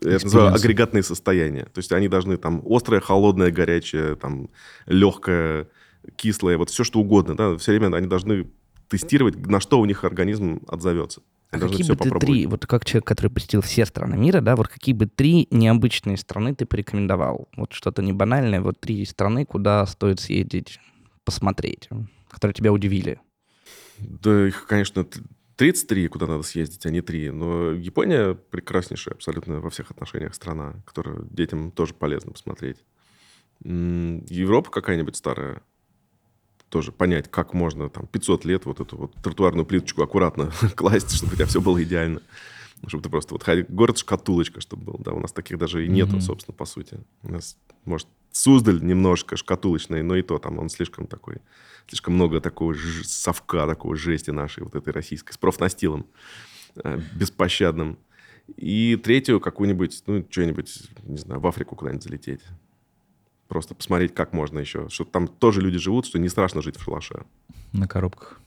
это 0.00 0.24
называю 0.24 0.54
агрегатные 0.54 1.02
состояния. 1.02 1.64
То 1.64 1.78
есть 1.78 1.92
они 1.92 2.08
должны 2.08 2.36
там 2.36 2.62
острое, 2.64 3.00
холодное, 3.00 3.50
горячее, 3.50 4.14
там 4.14 4.48
легкое, 4.86 5.68
кислое, 6.14 6.56
вот 6.56 6.70
все 6.70 6.84
что 6.84 7.00
угодно. 7.00 7.36
Да? 7.36 7.58
Все 7.58 7.72
время 7.72 7.94
они 7.94 8.06
должны 8.06 8.46
тестировать, 8.88 9.36
на 9.46 9.60
что 9.60 9.80
у 9.80 9.84
них 9.84 10.04
организм 10.04 10.62
отзовется. 10.68 11.22
А 11.50 11.58
какие 11.58 11.88
бы 11.88 11.96
ты 11.96 12.10
три, 12.10 12.46
вот 12.46 12.66
как 12.66 12.84
человек, 12.84 13.06
который 13.06 13.30
посетил 13.30 13.60
все 13.60 13.84
страны 13.84 14.16
мира, 14.16 14.40
да, 14.40 14.54
вот 14.54 14.68
какие 14.68 14.94
бы 14.94 15.06
три 15.06 15.48
необычные 15.50 16.16
страны 16.16 16.54
ты 16.54 16.64
порекомендовал? 16.64 17.48
Вот 17.56 17.72
что-то 17.72 18.02
не 18.02 18.12
банальное, 18.12 18.60
вот 18.60 18.78
три 18.78 19.04
страны, 19.04 19.44
куда 19.44 19.84
стоит 19.86 20.20
съездить, 20.20 20.78
посмотреть, 21.24 21.88
которые 22.28 22.54
тебя 22.54 22.72
удивили. 22.72 23.20
Да 23.98 24.46
их, 24.46 24.66
конечно, 24.66 25.04
33, 25.56 26.08
куда 26.08 26.26
надо 26.26 26.42
съездить, 26.42 26.86
а 26.86 26.90
не 26.90 27.02
3. 27.02 27.30
Но 27.32 27.72
Япония 27.72 28.34
прекраснейшая 28.34 29.14
абсолютно 29.14 29.60
во 29.60 29.70
всех 29.70 29.90
отношениях 29.90 30.34
страна, 30.34 30.82
которую 30.86 31.26
детям 31.30 31.70
тоже 31.70 31.94
полезно 31.94 32.32
посмотреть. 32.32 32.78
Европа 33.62 34.70
какая-нибудь 34.70 35.16
старая, 35.16 35.62
тоже 36.70 36.92
понять, 36.92 37.30
как 37.30 37.52
можно 37.52 37.90
там 37.90 38.06
500 38.06 38.44
лет 38.46 38.64
вот 38.64 38.80
эту 38.80 38.96
вот 38.96 39.14
тротуарную 39.22 39.66
плиточку 39.66 40.02
аккуратно 40.02 40.50
класть, 40.76 41.14
чтобы 41.14 41.32
у 41.32 41.36
тебя 41.36 41.46
все 41.46 41.60
было 41.60 41.82
идеально. 41.82 42.22
Чтобы 42.86 43.02
ты 43.02 43.10
просто 43.10 43.34
вот 43.34 43.42
ходил, 43.42 43.66
город-шкатулочка, 43.68 44.62
чтобы 44.62 44.84
был, 44.84 44.96
да, 45.00 45.12
у 45.12 45.20
нас 45.20 45.32
таких 45.32 45.58
даже 45.58 45.84
и 45.84 45.88
нету, 45.88 46.16
mm-hmm. 46.16 46.20
собственно, 46.22 46.54
по 46.54 46.64
сути. 46.64 46.98
У 47.22 47.30
нас, 47.30 47.58
может, 47.84 48.08
Суздаль 48.32 48.82
немножко 48.82 49.36
шкатулочный, 49.36 50.02
но 50.02 50.16
и 50.16 50.22
то 50.22 50.38
там 50.38 50.58
он 50.58 50.70
слишком 50.70 51.06
такой 51.06 51.42
слишком 51.90 52.14
много 52.14 52.40
такого 52.40 52.72
ж- 52.74 53.04
совка, 53.04 53.66
такого 53.66 53.96
жести 53.96 54.30
нашей, 54.30 54.62
вот 54.62 54.74
этой 54.76 54.92
российской, 54.92 55.32
с 55.32 55.38
профнастилом 55.38 56.06
э, 56.76 57.00
беспощадным. 57.14 57.98
И 58.56 58.96
третью 58.96 59.40
какую-нибудь, 59.40 60.02
ну, 60.06 60.24
что-нибудь, 60.28 60.88
не 61.02 61.18
знаю, 61.18 61.40
в 61.40 61.46
Африку 61.46 61.76
куда-нибудь 61.76 62.02
залететь. 62.02 62.40
Просто 63.50 63.74
посмотреть, 63.74 64.14
как 64.14 64.32
можно 64.32 64.60
еще. 64.60 64.88
Что 64.90 65.04
там 65.04 65.26
тоже 65.26 65.60
люди 65.60 65.76
живут, 65.76 66.06
что 66.06 66.20
не 66.20 66.28
страшно 66.28 66.62
жить 66.62 66.76
в 66.76 66.84
шалаше. 66.84 67.24
На 67.72 67.88
коробках. 67.88 68.40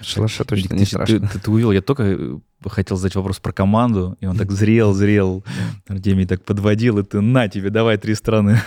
Шалаша 0.00 0.44
точно 0.44 0.74
не 0.74 0.84
страшно. 0.84 1.20
Ты, 1.20 1.28
ты, 1.28 1.38
ты 1.38 1.50
увидел, 1.52 1.70
я 1.70 1.82
только 1.82 2.02
э, 2.02 2.38
хотел 2.66 2.96
задать 2.96 3.14
вопрос 3.14 3.38
про 3.38 3.52
команду, 3.52 4.16
и 4.18 4.26
он 4.26 4.36
так 4.36 4.50
зрел, 4.50 4.92
зрел. 4.92 5.44
Артемий 5.86 6.26
так 6.26 6.42
подводил, 6.42 6.98
и 6.98 7.04
ты, 7.04 7.20
на 7.20 7.46
тебе, 7.46 7.70
давай 7.70 7.96
три 7.96 8.16
страны. 8.16 8.60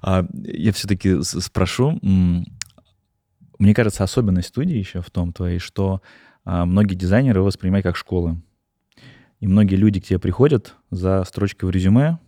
а, 0.00 0.26
я 0.32 0.72
все-таки 0.72 1.22
спрошу. 1.22 1.98
Мне 2.02 3.74
кажется, 3.74 4.04
особенность 4.04 4.48
студии 4.48 4.76
еще 4.76 5.02
в 5.02 5.10
том 5.10 5.34
твоей, 5.34 5.58
что 5.58 6.00
а, 6.46 6.64
многие 6.64 6.94
дизайнеры 6.94 7.42
воспринимают 7.42 7.84
как 7.84 7.96
школы. 7.96 8.40
И 9.40 9.46
многие 9.46 9.76
люди 9.76 10.00
к 10.00 10.06
тебе 10.06 10.18
приходят 10.18 10.76
за 10.90 11.22
строчкой 11.24 11.68
в 11.68 11.72
резюме, 11.72 12.18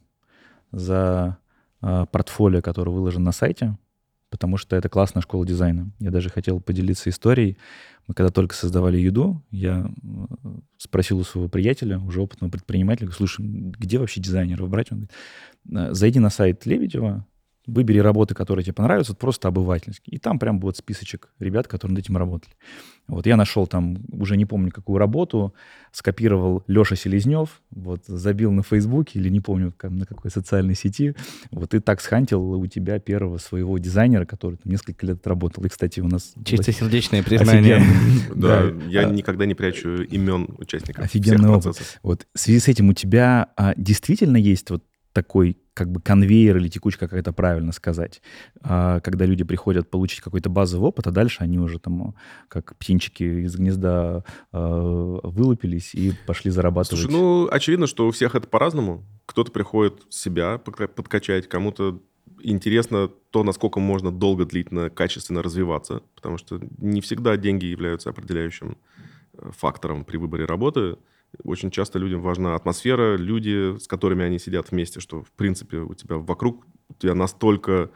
за 0.73 1.39
а, 1.81 2.07
портфолио, 2.07 2.61
которое 2.61 2.91
выложено 2.91 3.27
на 3.27 3.33
сайте, 3.33 3.77
потому 4.31 4.57
что 4.57 4.77
это 4.77 4.89
классная 4.89 5.23
школа 5.23 5.47
дизайна. 5.47 5.91
Я 5.99 6.11
даже 6.11 6.29
хотел 6.29 6.61
поделиться 6.61 7.11
историей. 7.11 7.57
Мы 8.07 8.15
когда 8.15 8.31
только 8.31 8.55
создавали 8.55 8.99
еду, 8.99 9.43
я 9.51 9.91
спросил 10.79 11.19
у 11.19 11.25
своего 11.25 11.49
приятеля, 11.49 11.99
уже 11.99 12.21
опытного 12.21 12.51
предпринимателя, 12.51 13.11
слушай, 13.11 13.45
где 13.45 13.99
вообще 13.99 14.21
дизайнеров 14.21 14.69
брать? 14.69 14.91
Он 14.93 14.99
говорит, 14.99 15.13
«Э, 15.91 15.95
зайди 15.95 16.19
на 16.19 16.31
сайт 16.31 16.65
Лебедева, 16.67 17.27
выбери 17.69 17.99
работы, 17.99 18.35
которые 18.35 18.65
тебе 18.65 18.73
понравятся, 18.73 19.15
просто 19.15 19.49
обывательские. 19.49 20.17
И 20.17 20.19
там 20.19 20.39
прям 20.39 20.59
будет 20.59 20.77
списочек 20.77 21.29
ребят, 21.39 21.69
которые 21.69 21.95
над 21.95 22.05
этим 22.05 22.17
работали. 22.17 22.55
Вот 23.07 23.27
я 23.27 23.37
нашел 23.37 23.67
там, 23.67 23.99
уже 24.11 24.37
не 24.37 24.45
помню 24.45 24.71
какую 24.71 24.99
работу, 24.99 25.55
скопировал 25.93 26.63
Леша 26.67 26.97
Селезнев, 26.97 27.63
вот 27.71 28.05
забил 28.07 28.53
на 28.53 28.63
Фейсбуке 28.63 29.19
или 29.19 29.29
не 29.29 29.41
помню 29.41 29.73
на 29.83 30.07
какой 30.07 30.31
социальной 30.31 30.75
сети, 30.75 31.15
вот 31.51 31.73
и 31.75 31.81
так 31.81 32.01
схантил 32.01 32.53
у 32.53 32.67
тебя 32.67 32.99
первого 32.99 33.39
своего 33.39 33.79
дизайнера, 33.79 34.25
который 34.27 34.57
там 34.57 34.71
несколько 34.73 35.07
лет 35.07 35.27
работал. 35.27 35.65
И, 35.65 35.69
кстати, 35.69 36.01
у 36.01 36.09
нас... 36.09 36.35
Чистосердечное 36.45 37.23
признание. 37.23 37.83
Да, 38.35 38.71
я 38.89 39.05
никогда 39.05 39.47
не 39.47 39.55
прячу 39.55 40.03
имен 40.03 40.49
участников 40.59 41.05
Офигенный 41.05 41.49
опыт. 41.49 41.99
Вот 42.03 42.27
в 42.35 42.39
связи 42.39 42.61
с 42.61 42.69
этим 42.69 42.89
у 42.91 42.93
тебя 42.93 43.49
а, 43.57 43.75
действительно 43.77 44.37
есть 44.37 44.71
вот 44.71 44.85
такой 45.13 45.59
как 45.79 45.93
бы 45.93 46.01
конвейер 46.01 46.57
или 46.57 46.69
текучка, 46.69 47.07
как 47.07 47.21
это 47.21 47.33
правильно 47.33 47.71
сказать. 47.71 48.21
А, 48.63 48.99
когда 48.99 49.25
люди 49.27 49.45
приходят 49.45 49.89
получить 49.89 50.21
какой-то 50.21 50.51
базовый 50.51 50.89
опыт, 50.89 51.07
а 51.07 51.13
дальше 51.13 51.39
они 51.45 51.61
уже 51.61 51.79
там 51.79 52.17
как 52.49 52.77
птенчики 52.77 53.23
из 53.23 53.55
гнезда 53.55 54.25
а, 54.51 55.21
вылупились 55.23 55.95
и 55.95 56.13
пошли 56.27 56.51
зарабатывать. 56.51 57.05
Слушай, 57.05 57.13
ну, 57.13 57.49
очевидно, 57.49 57.87
что 57.87 58.09
у 58.09 58.11
всех 58.11 58.35
это 58.35 58.49
по-разному. 58.49 59.05
Кто-то 59.25 59.53
приходит 59.53 60.03
себя 60.09 60.59
подкачать, 60.59 61.49
кому-то 61.49 62.03
интересно 62.43 63.09
то, 63.31 63.45
насколько 63.45 63.79
можно 63.79 64.11
долго, 64.11 64.47
длительно, 64.47 64.91
качественно 64.91 65.45
развиваться, 65.45 66.03
потому 66.17 66.39
что 66.39 66.61
не 66.79 67.01
всегда 67.01 67.37
деньги 67.37 67.67
являются 67.67 68.11
определяющим 68.11 68.79
э, 69.35 69.51
фактором 69.57 70.05
при 70.05 70.17
выборе 70.17 70.45
работы. 70.45 70.97
Очень 71.45 71.71
часто 71.71 71.99
людям 71.99 72.21
важна 72.23 72.55
атмосфера, 72.55 73.17
люди, 73.17 73.79
с 73.79 73.87
которыми 73.87 74.25
они 74.25 74.39
сидят 74.39 74.71
вместе, 74.71 75.01
что, 75.01 75.23
в 75.23 75.31
принципе, 75.33 75.79
у 75.79 75.95
тебя 75.95 76.17
вокруг, 76.17 76.67
у 76.89 76.95
тебя 76.95 77.15
настолько 77.15 77.91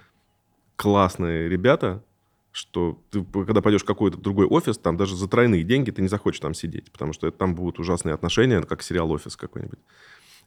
классные 0.76 1.48
ребята, 1.48 2.04
что 2.52 3.02
ты, 3.10 3.24
когда 3.24 3.62
пойдешь 3.62 3.82
в 3.82 3.86
какой-то 3.86 4.18
другой 4.18 4.46
офис, 4.46 4.76
там 4.76 4.96
даже 4.96 5.16
за 5.16 5.28
тройные 5.28 5.64
деньги 5.64 5.90
ты 5.90 6.02
не 6.02 6.08
захочешь 6.08 6.40
там 6.40 6.54
сидеть, 6.54 6.92
потому 6.92 7.12
что 7.14 7.30
там 7.30 7.54
будут 7.54 7.80
ужасные 7.80 8.14
отношения, 8.14 8.60
как 8.62 8.82
сериал 8.82 9.10
«Офис» 9.10 9.36
какой-нибудь. 9.36 9.78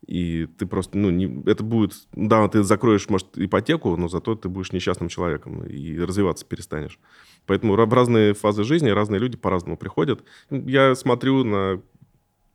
И 0.06 0.48
ты 0.58 0.68
просто, 0.68 0.98
ну, 0.98 1.10
не, 1.10 1.44
это 1.50 1.64
будет, 1.64 1.94
да, 2.12 2.48
ты 2.48 2.62
закроешь, 2.62 3.10
может, 3.10 3.38
ипотеку, 3.38 3.96
но 3.98 4.08
зато 4.08 4.36
ты 4.36 4.50
будешь 4.50 4.72
несчастным 4.72 5.10
человеком 5.10 5.64
и 5.64 5.98
развиваться 5.98 6.46
перестанешь. 6.46 7.00
Поэтому 7.48 7.74
в 7.76 7.94
разные 7.94 8.34
фазы 8.34 8.64
жизни 8.64 8.90
разные 8.90 9.20
люди 9.20 9.38
по-разному 9.38 9.78
приходят. 9.78 10.24
Я 10.52 10.94
смотрю 10.96 11.44
на 11.44 11.82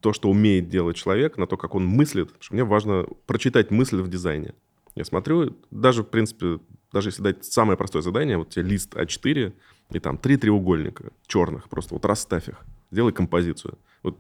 то, 0.00 0.12
что 0.12 0.30
умеет 0.30 0.68
делать 0.68 0.96
человек, 0.96 1.36
на 1.36 1.46
то, 1.46 1.56
как 1.56 1.74
он 1.74 1.86
мыслит. 1.86 2.30
Что 2.40 2.54
мне 2.54 2.64
важно 2.64 3.06
прочитать 3.26 3.70
мысль 3.70 4.00
в 4.00 4.08
дизайне. 4.08 4.54
Я 4.94 5.04
смотрю, 5.04 5.56
даже, 5.70 6.02
в 6.02 6.08
принципе, 6.08 6.58
даже 6.92 7.08
если 7.08 7.22
дать 7.22 7.44
самое 7.44 7.76
простое 7.76 8.02
задание, 8.02 8.38
вот 8.38 8.50
тебе 8.50 8.64
лист 8.64 8.94
А4, 8.94 9.52
и 9.92 9.98
там 9.98 10.18
три 10.18 10.36
треугольника 10.36 11.12
черных, 11.26 11.68
просто 11.68 11.94
вот 11.94 12.04
расставь 12.04 12.48
их, 12.48 12.64
сделай 12.90 13.12
композицию. 13.12 13.78
Вот 14.02 14.16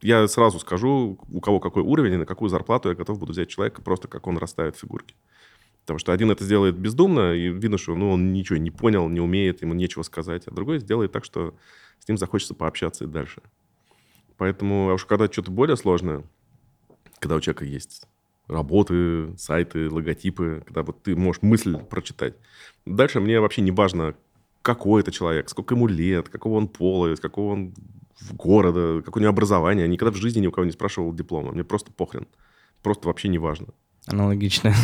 я 0.00 0.26
сразу 0.28 0.58
скажу, 0.60 1.18
у 1.30 1.40
кого 1.40 1.60
какой 1.60 1.82
уровень 1.82 2.14
и 2.14 2.18
на 2.18 2.26
какую 2.26 2.48
зарплату 2.48 2.88
я 2.88 2.94
готов 2.94 3.18
буду 3.18 3.32
взять 3.32 3.48
человека, 3.48 3.82
просто 3.82 4.08
как 4.08 4.26
он 4.26 4.38
расставит 4.38 4.76
фигурки. 4.76 5.14
Потому 5.82 5.98
что 5.98 6.12
один 6.12 6.30
это 6.30 6.44
сделает 6.44 6.78
бездумно, 6.78 7.34
и 7.34 7.48
видно, 7.48 7.76
что 7.76 7.94
ну, 7.94 8.10
он 8.10 8.32
ничего 8.32 8.56
не 8.56 8.70
понял, 8.70 9.08
не 9.08 9.20
умеет, 9.20 9.60
ему 9.60 9.74
нечего 9.74 10.02
сказать, 10.02 10.46
а 10.46 10.50
другой 10.50 10.78
сделает 10.78 11.12
так, 11.12 11.24
что 11.24 11.54
с 11.98 12.08
ним 12.08 12.16
захочется 12.16 12.54
пообщаться 12.54 13.04
и 13.04 13.06
дальше. 13.06 13.42
Поэтому, 14.36 14.90
а 14.90 14.94
уж 14.94 15.04
когда 15.04 15.26
что-то 15.26 15.50
более 15.50 15.76
сложное, 15.76 16.24
когда 17.18 17.36
у 17.36 17.40
человека 17.40 17.64
есть 17.64 18.06
работы, 18.48 19.36
сайты, 19.38 19.90
логотипы, 19.90 20.62
когда 20.66 20.82
вот 20.82 21.02
ты 21.02 21.16
можешь 21.16 21.42
мысль 21.42 21.76
прочитать. 21.78 22.34
Дальше 22.84 23.20
мне 23.20 23.40
вообще 23.40 23.62
не 23.62 23.70
важно, 23.70 24.14
какой 24.62 25.02
это 25.02 25.12
человек, 25.12 25.48
сколько 25.48 25.74
ему 25.74 25.86
лет, 25.86 26.28
какого 26.28 26.56
он 26.56 26.68
пола, 26.68 27.12
из 27.12 27.20
какого 27.20 27.52
он 27.52 27.74
города, 28.32 29.02
какое 29.04 29.20
у 29.20 29.24
него 29.24 29.30
образование. 29.30 29.84
Я 29.84 29.92
никогда 29.92 30.12
в 30.12 30.16
жизни 30.16 30.40
ни 30.40 30.46
у 30.46 30.52
кого 30.52 30.64
не 30.64 30.72
спрашивал 30.72 31.12
диплома. 31.12 31.52
Мне 31.52 31.64
просто 31.64 31.92
похрен. 31.92 32.26
Просто 32.82 33.08
вообще 33.08 33.28
не 33.28 33.38
важно. 33.38 33.68
Аналогично. 34.06 34.74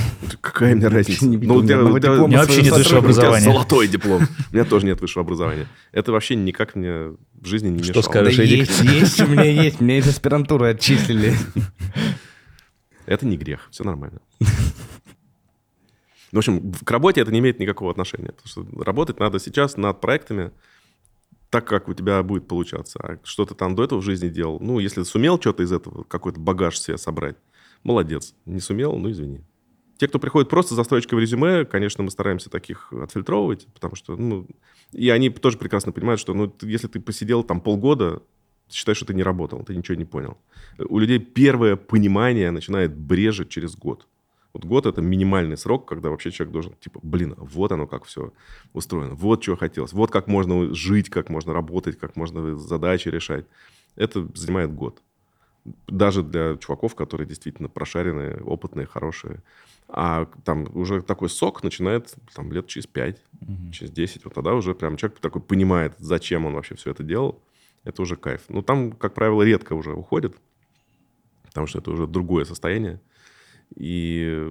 Какая 0.41 0.75
мне 0.75 0.89
разница? 0.89 1.27
Ну, 1.27 1.57
у 1.57 1.63
тебя, 1.63 1.83
у 1.83 2.27
меня 2.27 2.41
вообще 2.41 2.63
нет 2.63 2.73
высшего 2.73 2.99
образования. 2.99 3.45
Золотой 3.45 3.87
диплом. 3.87 4.23
У 4.51 4.55
меня 4.55 4.65
тоже 4.65 4.87
нет 4.87 5.01
высшего 5.01 5.25
образования. 5.25 5.67
Это 5.93 6.13
вообще 6.13 6.37
никак 6.37 6.75
мне 6.75 7.17
в 7.35 7.45
жизни 7.45 7.69
не 7.69 7.79
мешало. 7.79 7.93
Что 7.93 8.03
скажешь, 8.03 8.37
Да 8.37 8.43
есть, 8.43 8.81
есть, 8.81 9.21
у 9.21 9.27
меня 9.27 9.45
есть. 9.45 9.81
Меня 9.81 9.99
из 9.99 10.09
аспирантуры 10.09 10.71
отчислили. 10.71 11.35
Это 13.07 13.27
не 13.27 13.37
грех, 13.37 13.69
все 13.71 13.85
нормально. 13.85 14.21
В 16.33 16.39
общем, 16.39 16.73
к 16.73 16.91
работе 16.91 17.21
это 17.21 17.33
не 17.33 17.41
имеет 17.41 17.59
никакого 17.59 17.91
отношения. 17.91 18.33
Потому 18.33 18.49
что 18.49 18.85
работать 18.85 19.19
надо 19.19 19.39
сейчас 19.39 19.77
над 19.77 20.01
проектами, 20.01 20.53
так, 21.51 21.67
как 21.67 21.89
у 21.89 21.95
тебя 21.95 22.23
будет 22.23 22.47
получаться. 22.47 23.01
А 23.03 23.19
что 23.25 23.45
ты 23.45 23.55
там 23.55 23.75
до 23.75 23.85
этого 23.85 24.01
в 24.01 24.05
жизни 24.05 24.29
делал, 24.29 24.61
ну, 24.61 24.79
если 24.79 25.03
сумел 25.03 25.39
что-то 25.41 25.65
из 25.65 25.73
этого, 25.73 26.05
какой-то 26.05 26.39
багаж 26.39 26.79
себе 26.79 26.97
собрать, 26.97 27.37
молодец. 27.83 28.35
Не 28.47 28.61
сумел, 28.61 28.97
ну, 28.97 29.11
извини. 29.11 29.41
Те, 29.99 30.09
кто 30.09 30.19
приходит 30.19 30.49
просто 30.49 30.75
за 30.75 30.85
строчкой 30.85 31.19
в 31.19 31.21
резюме, 31.21 31.65
конечно, 31.65 32.03
мы 32.03 32.11
стараемся 32.11 32.49
таких 32.49 32.93
отфильтровывать, 32.93 33.67
потому 33.75 33.97
что, 33.97 34.17
ну, 34.17 34.47
и 34.93 35.11
они 35.11 35.29
тоже 35.29 35.59
прекрасно 35.59 35.93
понимают, 35.93 36.21
что, 36.21 36.33
ну, 36.33 36.55
если 36.63 36.89
ты 36.89 37.01
посидел 37.01 37.43
там 37.43 37.61
полгода, 37.61 38.23
считай, 38.71 38.95
что 38.95 39.05
ты 39.05 39.15
не 39.15 39.23
работал, 39.23 39.63
ты 39.63 39.77
ничего 39.77 39.97
не 39.97 40.07
понял. 40.07 40.39
У 40.79 40.99
людей 40.99 41.19
первое 41.19 41.77
понимание 41.77 42.51
начинает 42.51 42.97
брежить 42.97 43.51
через 43.51 43.77
год. 43.77 44.07
Вот 44.53 44.65
год 44.65 44.87
это 44.87 45.01
минимальный 45.01 45.57
срок, 45.57 45.87
когда 45.87 46.11
вообще 46.11 46.31
человек 46.31 46.53
должен, 46.53 46.73
типа, 46.81 46.99
блин, 47.03 47.35
вот 47.37 47.71
оно 47.71 47.87
как 47.87 48.05
все 48.05 48.33
устроено, 48.73 49.15
вот 49.15 49.43
чего 49.43 49.57
хотелось, 49.57 49.93
вот 49.93 50.11
как 50.11 50.27
можно 50.27 50.75
жить, 50.75 51.09
как 51.09 51.29
можно 51.29 51.53
работать, 51.53 51.99
как 51.99 52.17
можно 52.17 52.57
задачи 52.57 53.09
решать. 53.09 53.45
Это 53.97 54.27
занимает 54.35 54.73
год. 54.75 55.03
Даже 55.87 56.23
для 56.23 56.57
чуваков, 56.57 56.95
которые 56.95 57.27
действительно 57.27 57.69
прошаренные, 57.69 58.37
опытные, 58.43 58.87
хорошие. 58.87 59.43
А 59.89 60.27
там 60.45 60.69
уже 60.75 61.03
такой 61.03 61.29
сок 61.29 61.63
начинает 61.63 62.15
там, 62.35 62.53
лет 62.53 62.67
через 62.67 62.87
5, 62.87 63.23
угу. 63.41 63.73
через 63.73 63.91
10. 63.91 64.25
Вот 64.25 64.35
тогда 64.35 64.55
уже 64.55 64.75
прям 64.75 64.97
человек 64.97 65.19
такой 65.19 65.43
понимает, 65.43 65.95
зачем 65.99 66.47
он 66.47 66.55
вообще 66.55 66.77
все 66.77 66.91
это 66.91 67.03
делал. 67.03 67.43
Это 67.85 68.03
уже 68.03 68.17
кайф. 68.17 68.43
Ну, 68.49 68.63
там, 68.63 68.93
как 68.93 69.15
правило, 69.15 69.43
редко 69.43 69.73
уже 69.73 69.93
уходит, 69.93 70.37
потому 71.47 71.67
что 71.67 71.79
это 71.79 71.91
уже 71.91 72.07
другое 72.07 72.45
состояние. 72.45 73.01
И 73.75 74.51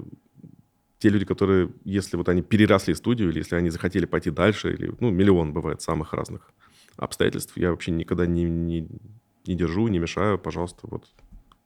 те 0.99 1.09
люди, 1.09 1.25
которые, 1.25 1.69
если 1.85 2.17
вот 2.17 2.27
они 2.27 2.41
переросли 2.41 2.93
студию, 2.93 3.29
или 3.29 3.39
если 3.39 3.55
они 3.55 3.69
захотели 3.69 4.05
пойти 4.05 4.31
дальше, 4.31 4.73
или, 4.73 4.93
ну, 4.99 5.09
миллион 5.09 5.53
бывает 5.53 5.81
самых 5.81 6.13
разных 6.13 6.51
обстоятельств, 6.97 7.55
я 7.55 7.71
вообще 7.71 7.91
никогда 7.91 8.25
не, 8.25 8.43
не, 8.43 8.87
не 9.45 9.55
держу, 9.55 9.87
не 9.87 9.99
мешаю, 9.99 10.37
пожалуйста, 10.37 10.81
вот 10.83 11.07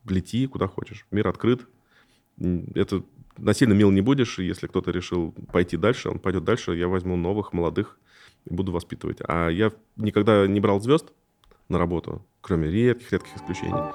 лети 0.07 0.47
куда 0.47 0.67
хочешь. 0.67 1.05
Мир 1.11 1.27
открыт. 1.27 1.67
Это 2.37 3.03
насильно 3.37 3.73
мил 3.73 3.91
не 3.91 4.01
будешь, 4.01 4.39
если 4.39 4.67
кто-то 4.67 4.91
решил 4.91 5.31
пойти 5.51 5.77
дальше, 5.77 6.09
он 6.09 6.19
пойдет 6.19 6.43
дальше, 6.43 6.75
я 6.75 6.87
возьму 6.87 7.15
новых, 7.15 7.53
молодых 7.53 7.97
и 8.45 8.53
буду 8.53 8.71
воспитывать. 8.71 9.17
А 9.27 9.49
я 9.49 9.71
никогда 9.95 10.47
не 10.47 10.59
брал 10.59 10.79
звезд 10.81 11.11
на 11.69 11.77
работу, 11.77 12.25
кроме 12.41 12.69
редких-редких 12.69 13.35
исключений. 13.35 13.93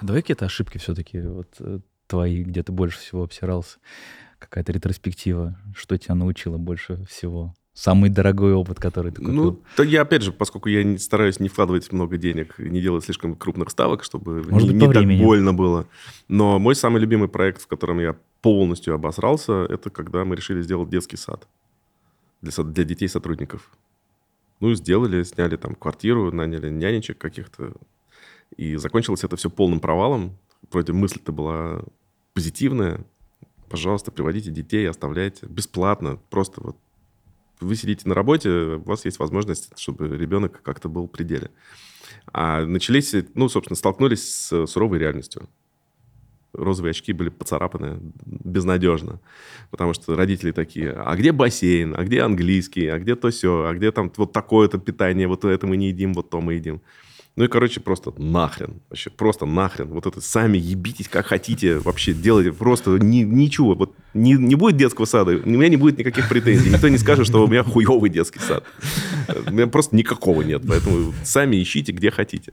Давай 0.00 0.22
какие-то 0.22 0.46
ошибки 0.46 0.78
все-таки 0.78 1.20
вот 1.20 1.56
э, 1.58 1.80
твои, 2.06 2.42
где 2.42 2.62
ты 2.62 2.72
больше 2.72 2.98
всего 2.98 3.22
обсирался. 3.22 3.78
Какая-то 4.38 4.72
ретроспектива, 4.72 5.58
что 5.74 5.98
тебя 5.98 6.14
научило 6.14 6.56
больше 6.56 7.04
всего? 7.04 7.54
Самый 7.80 8.10
дорогой 8.10 8.52
опыт, 8.52 8.78
который 8.78 9.10
ты 9.10 9.22
купил? 9.22 9.34
Ну, 9.34 9.60
то 9.74 9.82
я, 9.82 10.02
опять 10.02 10.20
же, 10.20 10.32
поскольку 10.32 10.68
я 10.68 10.84
не, 10.84 10.98
стараюсь 10.98 11.40
не 11.40 11.48
вкладывать 11.48 11.90
много 11.92 12.18
денег, 12.18 12.58
не 12.58 12.78
делать 12.78 13.04
слишком 13.04 13.34
крупных 13.34 13.70
ставок, 13.70 14.04
чтобы 14.04 14.42
Может 14.42 14.68
не, 14.68 14.74
быть, 14.74 14.88
не 14.88 14.92
так 14.92 15.24
больно 15.24 15.54
было. 15.54 15.86
Но 16.28 16.58
мой 16.58 16.74
самый 16.74 17.00
любимый 17.00 17.30
проект, 17.30 17.62
в 17.62 17.66
котором 17.66 17.98
я 17.98 18.16
полностью 18.42 18.92
обосрался, 18.92 19.64
это 19.64 19.88
когда 19.88 20.26
мы 20.26 20.36
решили 20.36 20.60
сделать 20.60 20.90
детский 20.90 21.16
сад 21.16 21.48
для, 22.42 22.52
для 22.64 22.84
детей 22.84 23.08
сотрудников. 23.08 23.70
Ну, 24.60 24.74
сделали, 24.74 25.22
сняли 25.22 25.56
там 25.56 25.74
квартиру, 25.74 26.30
наняли 26.30 26.68
нянечек 26.68 27.16
каких-то, 27.16 27.72
и 28.58 28.76
закончилось 28.76 29.24
это 29.24 29.36
все 29.36 29.48
полным 29.48 29.80
провалом. 29.80 30.36
Вроде 30.70 30.92
мысль-то 30.92 31.32
была 31.32 31.80
позитивная. 32.34 33.06
Пожалуйста, 33.70 34.10
приводите 34.10 34.50
детей, 34.50 34.86
оставляйте. 34.86 35.46
Бесплатно. 35.46 36.18
Просто 36.28 36.60
вот 36.62 36.76
вы 37.60 37.76
сидите 37.76 38.08
на 38.08 38.14
работе, 38.14 38.50
у 38.50 38.82
вас 38.82 39.04
есть 39.04 39.18
возможность, 39.18 39.78
чтобы 39.78 40.08
ребенок 40.16 40.62
как-то 40.62 40.88
был 40.88 41.06
в 41.06 41.10
пределе. 41.10 41.50
А 42.32 42.64
начались, 42.64 43.14
ну, 43.34 43.48
собственно, 43.48 43.76
столкнулись 43.76 44.22
с 44.22 44.66
суровой 44.66 44.98
реальностью. 44.98 45.48
Розовые 46.52 46.90
очки 46.90 47.12
были 47.12 47.28
поцарапаны 47.28 48.00
безнадежно. 48.24 49.20
Потому 49.70 49.94
что 49.94 50.16
родители 50.16 50.50
такие, 50.50 50.90
а 50.90 51.14
где 51.16 51.32
бассейн, 51.32 51.94
а 51.96 52.02
где 52.02 52.22
английский, 52.22 52.88
а 52.88 52.98
где 52.98 53.14
то 53.14 53.30
все, 53.30 53.66
а 53.66 53.74
где 53.74 53.92
там 53.92 54.10
вот 54.16 54.32
такое-то 54.32 54.78
питание, 54.78 55.28
вот 55.28 55.44
это 55.44 55.66
мы 55.66 55.76
не 55.76 55.88
едим, 55.88 56.12
вот 56.12 56.30
то 56.30 56.40
мы 56.40 56.54
едим. 56.54 56.82
Ну 57.36 57.44
и, 57.44 57.48
короче, 57.48 57.80
просто 57.80 58.12
нахрен. 58.18 58.82
Вообще, 58.90 59.10
просто 59.10 59.46
нахрен. 59.46 59.88
Вот 59.88 60.06
это 60.06 60.20
сами 60.20 60.58
ебитесь 60.58 61.08
как 61.08 61.26
хотите. 61.26 61.78
Вообще 61.78 62.12
делайте 62.12 62.52
просто 62.52 62.98
ни, 62.98 63.22
ничего. 63.22 63.74
Вот 63.74 63.94
не, 64.14 64.32
не 64.32 64.54
будет 64.54 64.76
детского 64.76 65.04
сада, 65.04 65.32
у 65.32 65.48
меня 65.48 65.68
не 65.68 65.76
будет 65.76 65.98
никаких 65.98 66.28
претензий. 66.28 66.70
Никто 66.70 66.88
не 66.88 66.98
скажет, 66.98 67.26
что 67.26 67.44
у 67.44 67.46
меня 67.46 67.62
хуевый 67.62 68.10
детский 68.10 68.40
сад. 68.40 68.64
У 69.46 69.52
меня 69.52 69.66
просто 69.66 69.96
никакого 69.96 70.42
нет. 70.42 70.62
Поэтому 70.66 71.12
сами 71.24 71.62
ищите, 71.62 71.92
где 71.92 72.10
хотите. 72.10 72.52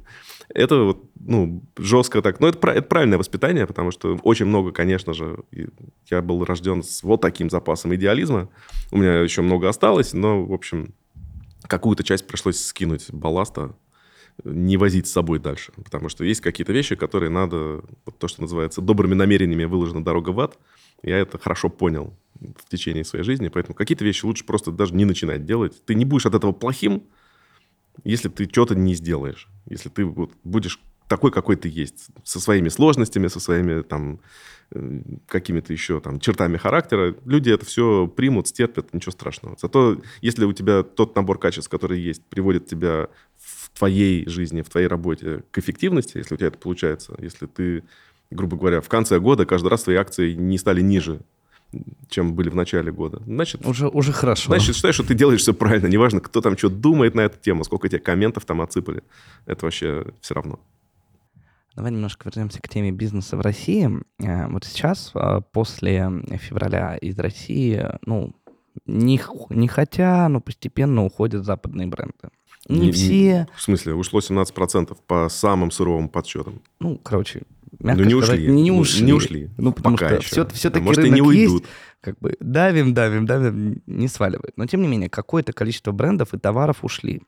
Это 0.54 0.84
вот, 0.84 1.04
ну, 1.20 1.64
жестко 1.78 2.22
так. 2.22 2.40
Но 2.40 2.48
это, 2.48 2.68
это 2.70 2.84
правильное 2.84 3.18
воспитание, 3.18 3.66
потому 3.66 3.92
что 3.92 4.20
очень 4.24 4.46
много, 4.46 4.72
конечно 4.72 5.14
же, 5.14 5.40
я 6.10 6.22
был 6.22 6.46
рожден 6.46 6.84
с 6.84 7.04
вот 7.04 7.22
таким 7.22 7.50
запасом 7.50 7.94
идеализма. 7.96 8.50
У 8.92 8.98
меня 8.98 9.20
еще 9.22 9.42
много 9.42 9.68
осталось, 9.68 10.14
но, 10.14 10.46
в 10.46 10.54
общем, 10.54 10.94
какую-то 11.68 12.04
часть 12.04 12.28
пришлось 12.28 12.64
скинуть 12.64 13.08
балласта 13.12 13.76
не 14.44 14.78
возить 14.78 15.08
с 15.08 15.12
собой 15.12 15.40
дальше. 15.40 15.72
Потому 15.84 16.10
что 16.10 16.24
есть 16.24 16.42
какие-то 16.42 16.72
вещи, 16.72 16.96
которые 16.96 17.30
надо, 17.30 17.82
вот 18.06 18.18
то, 18.20 18.28
что 18.28 18.42
называется, 18.42 18.82
добрыми 18.82 19.16
намерениями 19.16 19.66
выложена 19.66 20.04
дорога 20.04 20.30
в 20.30 20.40
ад. 20.40 20.58
Я 21.04 21.18
это 21.20 21.38
хорошо 21.38 21.70
понял 21.70 22.14
в 22.40 22.70
течение 22.70 23.04
своей 23.04 23.24
жизни, 23.26 23.48
поэтому 23.48 23.76
какие-то 23.76 24.06
вещи 24.06 24.26
лучше 24.26 24.46
просто 24.46 24.72
даже 24.72 24.94
не 24.94 25.06
начинать 25.06 25.46
делать. 25.46 25.84
Ты 25.86 25.96
не 25.96 26.06
будешь 26.06 26.26
от 26.26 26.36
этого 26.36 26.52
плохим, 26.52 27.04
если 28.04 28.30
ты 28.30 28.46
что-то 28.46 28.76
не 28.76 28.94
сделаешь. 28.94 29.48
Если 29.66 29.90
ты 29.90 30.06
вот 30.06 30.32
будешь 30.44 30.80
такой, 31.08 31.32
какой 31.32 31.56
ты 31.56 31.70
есть, 31.70 32.08
со 32.24 32.40
своими 32.40 32.70
сложностями, 32.70 33.28
со 33.28 33.40
своими 33.40 33.82
там 33.82 34.20
э, 34.72 35.02
какими-то 35.28 35.72
еще 35.72 36.02
там 36.02 36.20
чертами 36.20 36.58
характера, 36.58 37.16
люди 37.26 37.50
это 37.50 37.66
все 37.66 38.08
примут, 38.08 38.48
стерпят, 38.48 38.94
ничего 38.94 39.12
страшного. 39.12 39.56
Зато 39.60 40.02
если 40.22 40.46
у 40.46 40.54
тебя 40.54 40.84
тот 40.84 41.16
набор 41.16 41.40
качеств, 41.40 41.70
который 41.70 42.00
есть, 42.00 42.24
приводит 42.26 42.68
тебя 42.68 43.08
в 43.38 43.70
твоей 43.78 44.28
жизни, 44.28 44.62
в 44.62 44.70
твоей 44.70 44.88
работе 44.88 45.44
к 45.52 45.58
эффективности, 45.58 46.18
если 46.18 46.34
у 46.34 46.38
тебя 46.38 46.48
это 46.48 46.58
получается, 46.58 47.16
если 47.20 47.46
ты, 47.46 47.84
грубо 48.32 48.58
говоря, 48.58 48.82
в 48.82 48.90
конце 48.90 49.20
года 49.20 49.46
каждый 49.46 49.68
раз 49.68 49.84
твои 49.84 49.96
акции 49.96 50.34
не 50.34 50.58
стали 50.58 50.82
ниже, 50.82 51.22
чем 52.10 52.34
были 52.34 52.50
в 52.50 52.56
начале 52.56 52.92
года. 52.92 53.22
Значит, 53.26 53.66
уже, 53.66 53.88
уже 53.88 54.12
хорошо. 54.14 54.52
Значит, 54.52 54.76
считай, 54.76 54.94
что 54.94 55.04
ты 55.04 55.14
делаешь 55.14 55.42
все 55.42 55.54
правильно. 55.54 55.88
Неважно, 55.88 56.20
кто 56.20 56.42
там 56.42 56.58
что 56.58 56.70
думает 56.70 57.16
на 57.16 57.22
эту 57.22 57.38
тему, 57.40 57.64
сколько 57.64 57.90
тебе 57.90 58.00
комментов 58.00 58.46
там 58.46 58.62
отсыпали. 58.62 59.04
Это 59.46 59.66
вообще 59.66 60.06
все 60.22 60.34
равно. 60.34 60.60
Давай 61.76 61.92
немножко 61.92 62.28
вернемся 62.28 62.60
к 62.60 62.70
теме 62.70 62.92
бизнеса 62.92 63.38
в 63.38 63.42
России. 63.42 63.88
Э, 64.20 64.48
вот 64.48 64.64
сейчас, 64.64 65.12
э, 65.14 65.42
после 65.52 66.10
февраля 66.40 66.96
из 66.98 67.20
России, 67.20 67.86
ну, 68.04 68.34
не, 68.88 69.22
не 69.50 69.68
хотя, 69.68 70.28
но 70.28 70.42
постепенно 70.42 71.06
уходят 71.06 71.46
западные 71.46 71.88
бренды. 71.88 72.30
Не, 72.68 72.88
не 72.88 72.92
все... 72.92 73.48
В 73.56 73.62
смысле? 73.62 73.94
Ушло 73.94 74.20
17% 74.20 74.98
по 75.06 75.30
самым 75.30 75.70
суровым 75.70 76.10
подсчетам. 76.10 76.62
Ну, 76.80 76.98
короче, 76.98 77.44
мягко 77.80 78.04
ну, 78.04 78.08
не 78.08 78.22
сказать, 78.22 78.40
ушли. 78.40 78.52
Не 78.52 78.72
ушли. 78.72 79.06
Не 79.06 79.14
ушли. 79.14 79.50
Ну, 79.58 79.72
потому 79.72 79.98
Пока 79.98 80.08
что 80.08 80.18
еще. 80.18 80.28
все, 80.28 80.48
все-таки 80.48 80.84
а 80.84 80.86
может, 80.86 81.04
рынок 81.04 81.12
и 81.12 81.16
не 81.16 81.22
уйдут. 81.22 81.62
есть. 81.64 81.74
Как 82.02 82.20
бы 82.20 82.36
давим, 82.40 82.94
давим, 82.94 83.26
давим, 83.26 83.82
не 83.86 84.08
сваливает. 84.08 84.58
Но, 84.58 84.66
тем 84.66 84.82
не 84.82 84.88
менее, 84.88 85.10
какое-то 85.10 85.54
количество 85.54 85.92
брендов 85.92 86.34
и 86.34 86.40
товаров 86.40 86.84
ушли. 86.84 87.22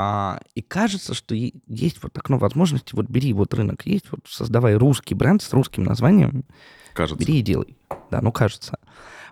А, 0.00 0.40
и 0.54 0.62
кажется, 0.62 1.12
что 1.12 1.34
есть 1.34 2.02
вот 2.02 2.16
окно 2.16 2.38
возможности, 2.38 2.94
вот 2.94 3.06
бери 3.06 3.32
вот 3.32 3.52
рынок 3.52 3.84
есть, 3.84 4.06
вот 4.10 4.20
создавай 4.28 4.76
русский 4.76 5.14
бренд 5.14 5.42
с 5.42 5.52
русским 5.52 5.82
названием. 5.82 6.44
Кажется. 6.94 7.24
Бери 7.24 7.40
и 7.40 7.42
делай. 7.42 7.76
Да, 8.10 8.20
ну 8.22 8.30
кажется. 8.30 8.78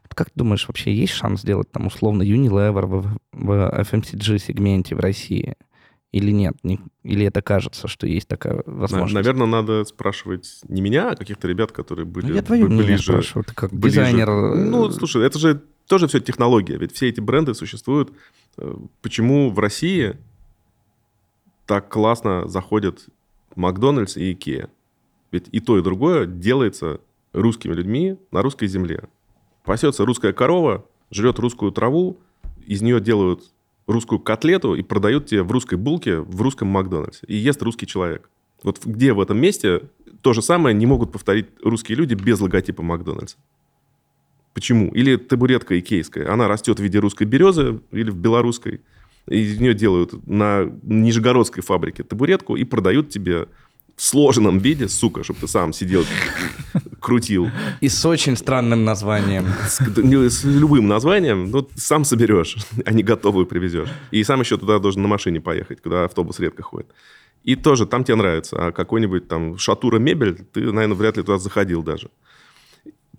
Вот 0.02 0.14
как 0.14 0.30
ты 0.30 0.34
думаешь, 0.36 0.66
вообще 0.66 0.92
есть 0.92 1.12
шанс 1.12 1.42
сделать 1.42 1.70
там 1.70 1.86
условно 1.86 2.22
Unilever 2.22 2.86
в, 2.86 3.18
в 3.32 3.80
FMCG-сегменте 3.80 4.96
в 4.96 5.00
России? 5.00 5.54
Или 6.16 6.30
нет? 6.30 6.56
Не, 6.62 6.80
или 7.02 7.26
это 7.26 7.42
кажется, 7.42 7.88
что 7.88 8.06
есть 8.06 8.26
такая 8.26 8.62
возможность? 8.64 9.14
Наверное, 9.14 9.46
надо 9.46 9.84
спрашивать 9.84 10.60
не 10.66 10.80
меня, 10.80 11.10
а 11.10 11.14
каких-то 11.14 11.46
ребят, 11.46 11.72
которые 11.72 12.06
были 12.06 12.28
ну, 12.28 12.34
я 12.36 12.40
твое 12.40 12.66
ближе. 12.66 13.02
Спрашиваю, 13.02 13.44
ты 13.44 13.54
как 13.54 13.70
ближе. 13.70 13.96
дизайнер. 13.96 14.30
Ну, 14.30 14.90
слушай, 14.92 15.22
это 15.26 15.38
же 15.38 15.62
тоже 15.86 16.08
все 16.08 16.20
технология. 16.20 16.78
Ведь 16.78 16.94
все 16.94 17.10
эти 17.10 17.20
бренды 17.20 17.52
существуют. 17.52 18.14
Э, 18.56 18.76
почему 19.02 19.50
в 19.50 19.58
России 19.58 20.16
так 21.66 21.90
классно 21.90 22.48
заходят 22.48 23.04
Макдональдс 23.54 24.16
и 24.16 24.32
Икеа? 24.32 24.70
Ведь 25.32 25.50
и 25.52 25.60
то, 25.60 25.76
и 25.76 25.82
другое 25.82 26.24
делается 26.24 27.02
русскими 27.34 27.74
людьми 27.74 28.16
на 28.30 28.40
русской 28.40 28.68
земле. 28.68 29.02
Пасется 29.64 30.06
русская 30.06 30.32
корова, 30.32 30.86
жрет 31.10 31.38
русскую 31.38 31.72
траву, 31.72 32.16
из 32.64 32.80
нее 32.80 33.02
делают 33.02 33.52
русскую 33.86 34.18
котлету 34.18 34.74
и 34.74 34.82
продают 34.82 35.26
тебе 35.26 35.42
в 35.42 35.50
русской 35.50 35.76
булке 35.76 36.18
в 36.18 36.40
русском 36.42 36.68
Макдональдсе. 36.68 37.24
И 37.26 37.36
ест 37.36 37.62
русский 37.62 37.86
человек. 37.86 38.28
Вот 38.62 38.84
где 38.84 39.12
в 39.12 39.20
этом 39.20 39.38
месте 39.38 39.82
то 40.22 40.32
же 40.32 40.42
самое 40.42 40.74
не 40.74 40.86
могут 40.86 41.12
повторить 41.12 41.46
русские 41.62 41.96
люди 41.96 42.14
без 42.14 42.40
логотипа 42.40 42.82
Макдональдса? 42.82 43.36
Почему? 44.54 44.88
Или 44.88 45.16
табуретка 45.16 45.78
икейская. 45.78 46.32
Она 46.32 46.48
растет 46.48 46.80
в 46.80 46.82
виде 46.82 46.98
русской 46.98 47.24
березы 47.24 47.80
или 47.92 48.10
в 48.10 48.16
белорусской. 48.16 48.80
Из 49.26 49.60
нее 49.60 49.74
делают 49.74 50.26
на 50.26 50.64
нижегородской 50.82 51.62
фабрике 51.62 52.02
табуретку 52.02 52.56
и 52.56 52.64
продают 52.64 53.10
тебе 53.10 53.48
в 53.96 54.02
сложенном 54.02 54.58
виде, 54.58 54.88
сука, 54.88 55.24
чтобы 55.24 55.40
ты 55.40 55.48
сам 55.48 55.72
сидел, 55.72 56.04
крутил. 57.06 57.50
И 57.80 57.88
с 57.88 58.04
очень 58.04 58.36
странным 58.36 58.84
названием. 58.84 59.46
С, 59.68 59.78
с 59.78 60.44
любым 60.44 60.88
названием, 60.88 61.50
ну, 61.52 61.68
сам 61.76 62.04
соберешь, 62.04 62.56
а 62.84 62.92
не 62.92 63.04
готовую 63.04 63.46
привезешь. 63.46 63.88
И 64.10 64.24
сам 64.24 64.40
еще 64.40 64.56
туда 64.58 64.80
должен 64.80 65.02
на 65.02 65.08
машине 65.08 65.40
поехать, 65.40 65.80
куда 65.80 66.04
автобус 66.04 66.40
редко 66.40 66.64
ходит. 66.64 66.88
И 67.44 67.54
тоже 67.54 67.86
там 67.86 68.02
тебе 68.02 68.16
нравится. 68.16 68.56
А 68.56 68.72
какой-нибудь 68.72 69.28
там 69.28 69.56
шатура 69.56 70.00
мебель, 70.00 70.34
ты, 70.52 70.72
наверное, 70.72 70.96
вряд 70.96 71.16
ли 71.16 71.22
туда 71.22 71.38
заходил 71.38 71.84
даже. 71.84 72.10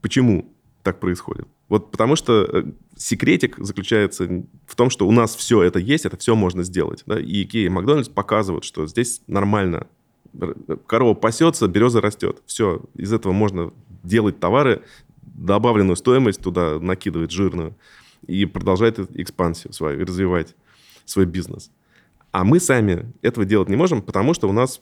Почему 0.01 0.53
так 0.83 0.99
происходит? 0.99 1.47
Вот 1.69 1.89
потому 1.91 2.17
что 2.17 2.43
э, 2.43 2.63
секретик 2.97 3.55
заключается 3.57 4.43
в 4.65 4.75
том, 4.75 4.89
что 4.89 5.07
у 5.07 5.11
нас 5.13 5.33
все 5.33 5.63
это 5.63 5.79
есть, 5.79 6.05
это 6.05 6.17
все 6.17 6.35
можно 6.35 6.63
сделать. 6.63 7.03
Да? 7.05 7.17
И 7.17 7.45
Ikea 7.45 7.65
и 7.65 7.69
Макдональдс 7.69 8.09
показывают, 8.09 8.65
что 8.65 8.85
здесь 8.85 9.21
нормально 9.27 9.87
корова 10.85 11.13
пасется, 11.13 11.67
береза 11.67 12.01
растет. 12.01 12.41
Все, 12.45 12.81
из 12.95 13.13
этого 13.13 13.33
можно 13.33 13.71
делать 14.03 14.39
товары, 14.39 14.81
добавленную 15.21 15.95
стоимость 15.95 16.41
туда 16.41 16.79
накидывать 16.79 17.31
жирную 17.31 17.75
и 18.25 18.45
продолжать 18.45 18.95
экспансию 19.13 19.73
свою, 19.73 20.01
и 20.01 20.03
развивать 20.03 20.55
свой 21.05 21.25
бизнес. 21.25 21.71
А 22.31 22.43
мы 22.43 22.59
сами 22.59 23.11
этого 23.21 23.45
делать 23.45 23.69
не 23.69 23.75
можем, 23.75 24.01
потому 24.01 24.33
что 24.33 24.49
у 24.49 24.51
нас 24.51 24.81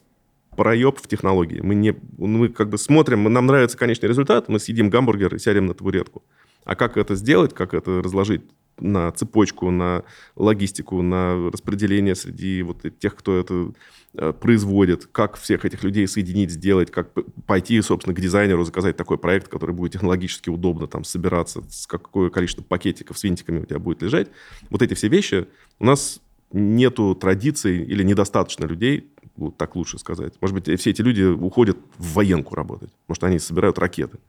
проеб 0.55 0.97
в 0.97 1.07
технологии. 1.07 1.59
Мы, 1.61 1.75
не, 1.75 1.95
мы 2.17 2.49
как 2.49 2.69
бы 2.69 2.77
смотрим, 2.77 3.31
нам 3.31 3.45
нравится 3.45 3.77
конечный 3.77 4.09
результат, 4.09 4.47
мы 4.47 4.59
съедим 4.59 4.89
гамбургер 4.89 5.35
и 5.35 5.39
сядем 5.39 5.65
на 5.65 5.73
табуретку. 5.73 6.23
А 6.65 6.75
как 6.75 6.97
это 6.97 7.15
сделать, 7.15 7.53
как 7.53 7.73
это 7.73 8.01
разложить 8.01 8.41
на 8.79 9.11
цепочку, 9.11 9.71
на 9.71 10.03
логистику, 10.35 11.01
на 11.01 11.49
распределение 11.51 12.15
среди 12.15 12.61
вот 12.61 12.83
тех, 12.99 13.15
кто 13.15 13.37
это 13.37 13.71
э, 14.15 14.33
производит, 14.33 15.07
как 15.11 15.37
всех 15.37 15.63
этих 15.63 15.83
людей 15.83 16.07
соединить, 16.07 16.51
сделать, 16.51 16.91
как 16.91 17.11
пойти, 17.45 17.81
собственно, 17.81 18.15
к 18.15 18.19
дизайнеру, 18.19 18.63
заказать 18.63 18.97
такой 18.97 19.17
проект, 19.17 19.47
который 19.47 19.73
будет 19.73 19.93
технологически 19.93 20.49
удобно 20.49 20.87
там 20.87 21.03
собираться, 21.03 21.63
с 21.69 21.87
какое 21.87 22.29
количество 22.29 22.63
пакетиков 22.63 23.17
с 23.17 23.23
винтиками 23.23 23.59
у 23.59 23.65
тебя 23.65 23.79
будет 23.79 24.01
лежать. 24.01 24.27
Вот 24.69 24.81
эти 24.81 24.93
все 24.93 25.07
вещи 25.07 25.47
у 25.79 25.85
нас 25.85 26.19
нету 26.51 27.15
традиций 27.15 27.83
или 27.83 28.03
недостаточно 28.03 28.65
людей, 28.65 29.09
вот 29.37 29.57
так 29.57 29.75
лучше 29.75 29.97
сказать. 29.99 30.33
Может 30.41 30.53
быть, 30.53 30.79
все 30.79 30.89
эти 30.89 31.01
люди 31.01 31.23
уходят 31.23 31.77
в 31.97 32.13
военку 32.13 32.55
работать. 32.55 32.91
Может, 33.07 33.23
они 33.23 33.39
собирают 33.39 33.79
ракеты 33.79 34.19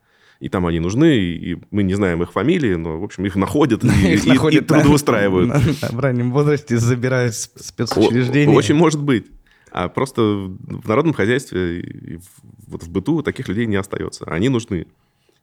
и 0.40 0.48
там 0.48 0.66
они 0.66 0.80
нужны, 0.80 1.16
и 1.16 1.58
мы 1.70 1.82
не 1.82 1.94
знаем 1.94 2.22
их 2.22 2.32
фамилии, 2.32 2.74
но, 2.74 3.00
в 3.00 3.04
общем, 3.04 3.24
их 3.26 3.36
находят 3.36 3.84
и, 3.84 4.60
трудоустраивают. 4.60 5.52
В 5.90 5.98
раннем 5.98 6.32
возрасте 6.32 6.76
забирают 6.76 7.34
спецучреждения. 7.34 8.54
Очень 8.54 8.74
может 8.74 9.02
быть. 9.02 9.26
А 9.72 9.88
просто 9.88 10.22
в 10.22 10.88
народном 10.88 11.12
хозяйстве 11.12 12.20
вот 12.66 12.82
в 12.82 12.88
быту 12.88 13.22
таких 13.22 13.48
людей 13.48 13.66
не 13.66 13.76
остается. 13.76 14.24
Они 14.24 14.48
нужны. 14.48 14.86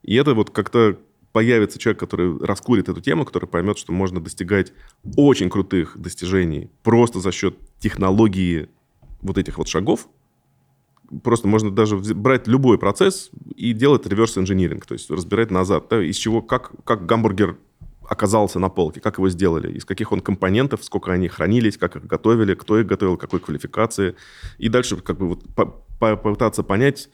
И 0.02 0.16
это 0.16 0.34
вот 0.34 0.50
как-то 0.50 0.98
появится 1.32 1.80
человек, 1.80 2.00
который 2.00 2.38
раскурит 2.40 2.90
эту 2.90 3.02
тему, 3.02 3.26
который 3.26 3.48
поймет, 3.48 3.78
что 3.78 3.92
можно 3.92 4.22
достигать 4.22 4.72
очень 5.18 5.50
крутых 5.50 5.98
достижений 5.98 6.70
просто 6.84 7.20
за 7.20 7.32
счет 7.32 7.58
технологии 7.80 8.70
вот 9.22 9.38
этих 9.38 9.58
вот 9.58 9.68
шагов, 9.68 10.08
просто 11.24 11.48
можно 11.48 11.72
даже 11.72 11.98
брать 11.98 12.48
любой 12.48 12.78
процесс 12.78 13.30
и 13.56 13.74
делать 13.74 14.06
реверс-инжиниринг, 14.06 14.86
то 14.86 14.94
есть 14.94 15.10
разбирать 15.10 15.52
назад, 15.52 15.88
да, 15.90 16.04
из 16.04 16.16
чего, 16.16 16.42
как, 16.42 16.72
как 16.84 17.06
гамбургер 17.06 17.58
оказался 18.08 18.60
на 18.60 18.70
полке, 18.70 19.00
как 19.00 19.18
его 19.18 19.30
сделали, 19.30 19.72
из 19.72 19.86
каких 19.86 20.12
он 20.12 20.22
компонентов, 20.22 20.84
сколько 20.84 21.12
они 21.12 21.28
хранились, 21.28 21.78
как 21.78 21.96
их 21.96 22.06
готовили, 22.06 22.54
кто 22.54 22.80
их 22.80 22.86
готовил, 22.86 23.18
какой 23.18 23.40
квалификации. 23.40 24.16
И 24.58 24.70
дальше 24.70 24.98
как 24.98 25.18
бы 25.18 25.30
вот 25.30 25.44
попытаться 26.00 26.64
понять, 26.64 27.10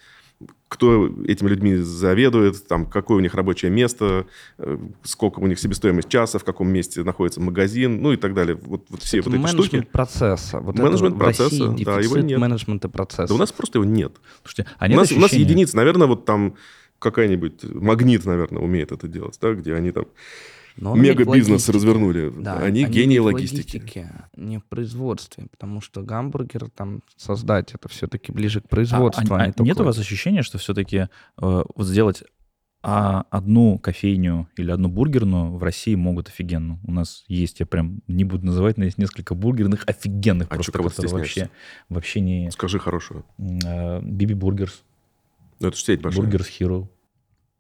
кто 0.70 1.08
этими 1.26 1.50
людьми 1.50 1.76
заведует, 1.78 2.68
там, 2.68 2.86
какое 2.86 3.18
у 3.18 3.20
них 3.20 3.34
рабочее 3.34 3.72
место, 3.72 4.28
э, 4.60 4.78
сколько 5.04 5.40
у 5.40 5.48
них 5.48 5.60
себестоимость 5.60 6.10
часа, 6.10 6.40
в 6.40 6.44
каком 6.44 6.70
месте 6.70 7.04
находится 7.04 7.42
магазин, 7.42 8.02
ну 8.02 8.14
и 8.14 8.18
так 8.18 8.34
далее. 8.34 8.56
Вот, 8.56 8.86
вот 8.90 9.02
все 9.02 9.20
это 9.20 9.30
вот 9.30 9.40
эти 9.40 9.52
штуки. 9.52 9.88
процесса. 9.92 10.60
Вот 10.60 10.78
менеджмент 10.78 11.18
процесса, 11.18 11.76
да, 11.80 12.00
его 12.00 12.18
нет. 12.18 12.40
менеджмента 12.40 12.88
процесса. 12.88 13.28
Да 13.28 13.34
у 13.34 13.38
нас 13.38 13.52
просто 13.52 13.80
его 13.80 13.86
нет. 13.86 14.14
Слушайте, 14.44 14.72
а 14.78 14.88
нет 14.88 14.98
у, 14.98 15.00
нас, 15.02 15.12
у 15.12 15.20
нас 15.20 15.34
единицы, 15.34 15.76
наверное, 15.76 16.08
вот 16.08 16.26
там 16.26 16.56
какая-нибудь 17.00 17.64
магнит, 17.64 18.26
наверное, 18.26 18.62
умеет 18.62 18.92
это 18.92 19.08
делать, 19.08 19.38
да, 19.42 19.54
где 19.54 19.74
они 19.74 19.92
там 19.92 20.06
мега-бизнес 20.80 21.70
развернули. 21.70 22.30
Да, 22.30 22.58
они, 22.58 22.84
они 22.84 22.94
гении 22.94 23.18
логистики. 23.18 23.78
логистике, 23.78 24.12
не 24.36 24.58
в 24.58 24.66
производстве, 24.66 25.48
потому 25.52 25.82
что 25.82 26.02
гамбургер 26.02 26.70
там 26.70 27.02
создать 27.18 27.74
это 27.74 27.90
все-таки 27.90 28.32
ближе 28.32 28.62
к 28.62 28.70
производству. 28.70 29.36
А, 29.36 29.38
а, 29.38 29.44
а 29.44 29.46
нет 29.48 29.56
только... 29.58 29.82
у 29.82 29.86
вас 29.86 29.98
ощущения, 29.98 30.42
что 30.42 30.58
все-таки 30.58 30.98
э, 30.98 31.08
вот 31.38 31.86
сделать 31.86 32.24
А 32.82 33.26
одну 33.30 33.78
кофейню 33.78 34.48
или 34.56 34.72
одну 34.72 34.88
бургерную 34.88 35.58
в 35.58 35.64
России 35.64 35.96
могут 35.96 36.30
офигенно. 36.30 36.80
У 36.88 36.92
нас 36.94 37.26
есть, 37.28 37.60
я 37.60 37.66
прям 37.66 38.02
не 38.08 38.24
буду 38.24 38.46
называть, 38.46 38.78
но 38.78 38.86
есть 38.86 38.98
несколько 38.98 39.36
бургерных 39.36 39.84
офигенных 39.86 40.48
А 40.50 40.56
просто, 40.56 40.72
которые 40.72 41.12
вообще, 41.12 41.50
вообще 41.90 42.22
не... 42.22 42.50
Скажи 42.52 42.80
хорошую. 42.80 43.26
BB 43.38 44.34
Burgers, 44.34 44.82
Ну, 45.60 45.68
это 45.68 45.78
же 45.78 45.84
сеть 45.84 46.02
большая. 46.02 46.24
Burger 46.24 46.48
Hero. 46.58 46.88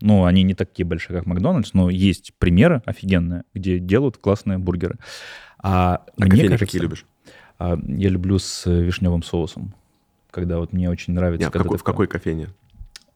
Ну, 0.01 0.25
они 0.25 0.43
не 0.43 0.53
такие 0.53 0.85
большие, 0.85 1.17
как 1.17 1.25
Макдональдс, 1.25 1.73
но 1.73 1.89
есть 1.89 2.33
примеры 2.39 2.81
офигенные, 2.85 3.43
где 3.53 3.79
делают 3.79 4.17
классные 4.17 4.57
бургеры. 4.57 4.97
А, 5.61 5.95
А 5.95 6.21
мне 6.21 6.29
кофейни 6.29 6.47
кажется, 6.47 6.65
какие 6.65 6.81
любишь? 6.81 7.05
а, 7.57 7.77
я 7.85 8.09
люблю 8.09 8.39
с 8.39 8.65
вишневым 8.69 9.23
соусом. 9.23 9.73
Когда 10.31 10.59
вот 10.59 10.71
мне 10.73 10.89
очень 10.89 11.13
нравится... 11.13 11.39
Не, 11.41 11.47
а 11.47 11.49
в 11.49 11.53
какой, 11.53 11.77
в 11.77 11.81
такое- 11.81 12.07
какой 12.07 12.07
кофейне? 12.07 12.47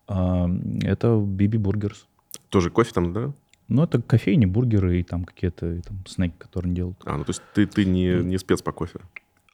А, 0.07 0.49
это 0.81 1.17
BB 1.17 1.57
Burgers. 1.57 2.07
Тоже 2.49 2.69
кофе 2.69 2.91
там, 2.93 3.13
да? 3.13 3.31
Ну, 3.69 3.83
это 3.83 4.01
кофейни, 4.01 4.45
бургеры 4.45 4.99
и 4.99 5.03
там 5.03 5.23
какие-то 5.23 5.81
там, 5.83 6.03
снеки, 6.05 6.33
которые 6.37 6.73
делают. 6.73 6.97
А, 7.05 7.17
ну 7.17 7.23
то 7.23 7.29
есть 7.29 7.41
ты, 7.53 7.65
ты 7.65 7.85
не, 7.85 8.21
не 8.23 8.37
спец 8.37 8.61
по 8.61 8.71
кофе. 8.73 8.99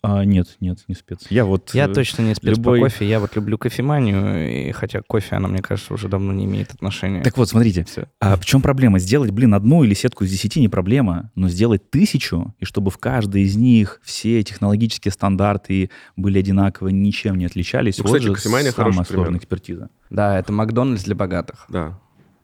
А, 0.02 0.24
нет, 0.24 0.56
нет, 0.62 0.80
не 0.88 0.96
спец. 0.96 1.26
Я 1.30 1.44
вот... 1.44 1.72
Я 1.74 1.86
э, 1.86 1.94
точно 1.94 2.22
не 2.22 2.34
спец 2.34 2.56
любой- 2.58 2.80
по 2.80 2.86
кофе, 2.86 3.06
я 3.08 3.20
вот 3.20 3.36
люблю 3.36 3.58
кофеманию, 3.58 4.70
и 4.70 4.72
хотя 4.72 5.02
кофе, 5.02 5.36
она, 5.36 5.50
мне 5.50 5.62
кажется, 5.62 5.94
уже 5.94 6.08
давно 6.08 6.32
не 6.32 6.46
имеет 6.46 6.72
отношения. 6.72 7.22
Так 7.22 7.38
вот, 7.38 7.50
смотрите, 7.50 7.84
Всё. 7.84 8.06
а 8.22 8.38
в 8.38 8.46
чем 8.46 8.62
проблема? 8.62 9.00
Сделать, 9.00 9.32
блин, 9.32 9.54
одну 9.54 9.84
или 9.84 9.94
сетку 9.94 10.24
из 10.24 10.32
десяти 10.32 10.62
не 10.62 10.70
проблема, 10.70 11.32
но 11.36 11.50
сделать 11.50 11.90
тысячу, 11.90 12.56
и 12.60 12.66
чтобы 12.66 12.92
в 12.92 12.98
каждой 12.98 13.42
из 13.42 13.58
них 13.58 14.00
все 14.04 14.42
технологические 14.44 15.12
стандарты 15.12 15.90
были 16.16 16.40
одинаковы, 16.40 16.94
ничем 16.94 17.38
не 17.38 17.46
отличались, 17.46 17.98
Ну, 17.98 18.04
вот 18.06 18.12
кстати, 18.14 18.24
же 18.28 18.34
кофемания 18.36 18.72
самая 18.72 18.94
сложная 18.94 19.24
пример. 19.26 19.38
экспертиза. 19.40 19.90
Да, 20.10 20.40
это 20.40 20.54
Макдональдс 20.54 21.04
для 21.04 21.16
богатых. 21.16 21.66
Да. 21.68 22.00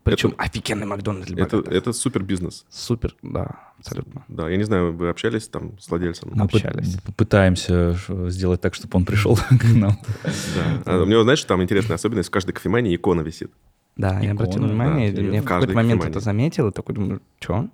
Причем 0.06 0.30
Это- 0.30 0.43
офигенный 0.43 0.86
Макдональдс 0.86 1.28
для 1.28 1.43
Это, 1.43 1.58
богатых. 1.58 1.74
это 1.78 1.91
супер 1.93 2.24
бизнес. 2.24 2.66
Супер, 2.70 3.16
да, 3.24 3.60
абсолютно. 3.80 4.24
Да, 4.28 4.47
я 4.49 4.56
не 4.56 4.64
знаю, 4.64 4.93
вы 4.93 5.10
общались 5.10 5.47
там 5.47 5.78
с 5.80 5.89
владельцем? 5.89 6.30
Мы 6.34 6.45
Общались. 6.45 6.97
пытаемся 7.18 7.95
ш- 7.97 8.30
сделать 8.30 8.62
так, 8.62 8.76
чтобы 8.76 8.95
он 8.97 9.06
пришел 9.06 9.36
к 9.49 9.64
нам. 9.74 9.97
Да. 10.24 10.82
А 10.86 11.01
у 11.01 11.06
него, 11.06 11.24
знаешь, 11.24 11.43
там 11.43 11.62
интересная 11.64 11.95
особенность, 11.95 12.30
в 12.30 12.32
каждой 12.32 12.51
кофемании 12.53 12.95
икона 12.95 13.22
висит. 13.22 13.51
Да, 13.97 14.20
я 14.20 14.32
обратил 14.32 14.62
внимание, 14.64 15.12
да, 15.12 15.22
я 15.22 15.41
в 15.41 15.45
какой-то 15.45 15.74
момент 15.74 16.01
кофемании. 16.01 16.12
это 16.12 16.20
заметил, 16.20 16.68
и 16.70 16.72
такой 16.72 16.93
думаю, 16.95 17.22
что? 17.39 17.68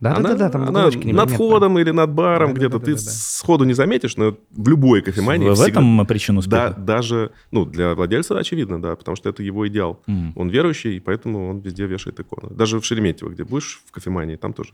Она, 0.00 0.20
Да-да-да, 0.20 0.50
там 0.50 0.62
она 0.68 0.90
над 0.90 1.30
входом 1.30 1.78
или 1.78 1.90
над 1.90 2.10
баром 2.12 2.52
Да-да-да-да-да. 2.54 2.78
где-то 2.92 2.98
ты 3.04 3.10
сходу 3.10 3.64
не 3.64 3.72
заметишь, 3.74 4.16
но 4.16 4.36
в 4.50 4.68
любой 4.68 5.00
кофемании 5.02 5.48
В 5.48 5.54
всегда- 5.54 5.70
этом 5.70 6.06
причина 6.06 6.40
Да, 6.42 6.66
успеха. 6.68 6.80
даже, 6.80 7.30
ну, 7.50 7.64
для 7.64 7.94
владельца 7.94 8.38
очевидно, 8.38 8.80
да, 8.82 8.96
потому 8.96 9.16
что 9.16 9.28
это 9.30 9.42
его 9.42 9.66
идеал. 9.68 10.02
М. 10.06 10.32
Он 10.36 10.48
верующий, 10.48 10.96
и 10.96 11.00
поэтому 11.00 11.48
он 11.50 11.60
везде 11.60 11.86
вешает 11.86 12.18
иконы. 12.20 12.54
Даже 12.54 12.80
в 12.80 12.84
Шереметьево, 12.84 13.30
где 13.30 13.44
будешь 13.44 13.82
в 13.86 13.92
кофемании, 13.92 14.36
там 14.36 14.52
тоже 14.52 14.70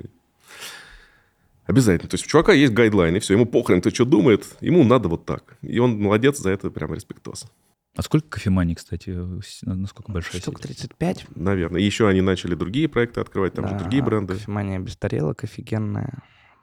Обязательно. 1.67 2.09
То 2.09 2.15
есть 2.17 2.27
у 2.27 2.29
чувака 2.29 2.53
есть 2.53 2.73
гайдлайн, 2.73 3.15
и 3.17 3.21
все. 3.21 3.35
Ему 3.35 3.47
похрен, 3.47 3.81
кто 3.81 3.91
что 3.91 4.05
думает, 4.05 4.45
ему 4.61 4.83
надо 4.83 5.09
вот 5.09 5.25
так. 5.25 5.57
И 5.63 5.79
он 5.79 6.01
молодец, 6.03 6.39
за 6.39 6.51
это 6.51 6.69
прямо 6.71 6.97
респектос. 6.97 7.47
А 7.97 8.03
сколько 8.03 8.29
кофеманий, 8.29 8.75
кстати, 8.77 9.11
насколько 9.65 10.13
большая 10.13 10.41
Штук 10.41 10.59
сеть? 10.63 10.79
35. 10.79 11.27
Наверное. 11.35 11.81
И 11.81 11.85
еще 11.85 12.09
они 12.09 12.21
начали 12.21 12.55
другие 12.55 12.89
проекты 12.89 13.21
открывать, 13.21 13.55
там 13.55 13.67
же 13.67 13.75
Да, 13.75 13.79
другие 13.81 14.03
бренды. 14.03 14.35
Кофемания 14.35 14.79
без 14.79 14.97
тарелок 14.97 15.43
офигенная. 15.45 16.23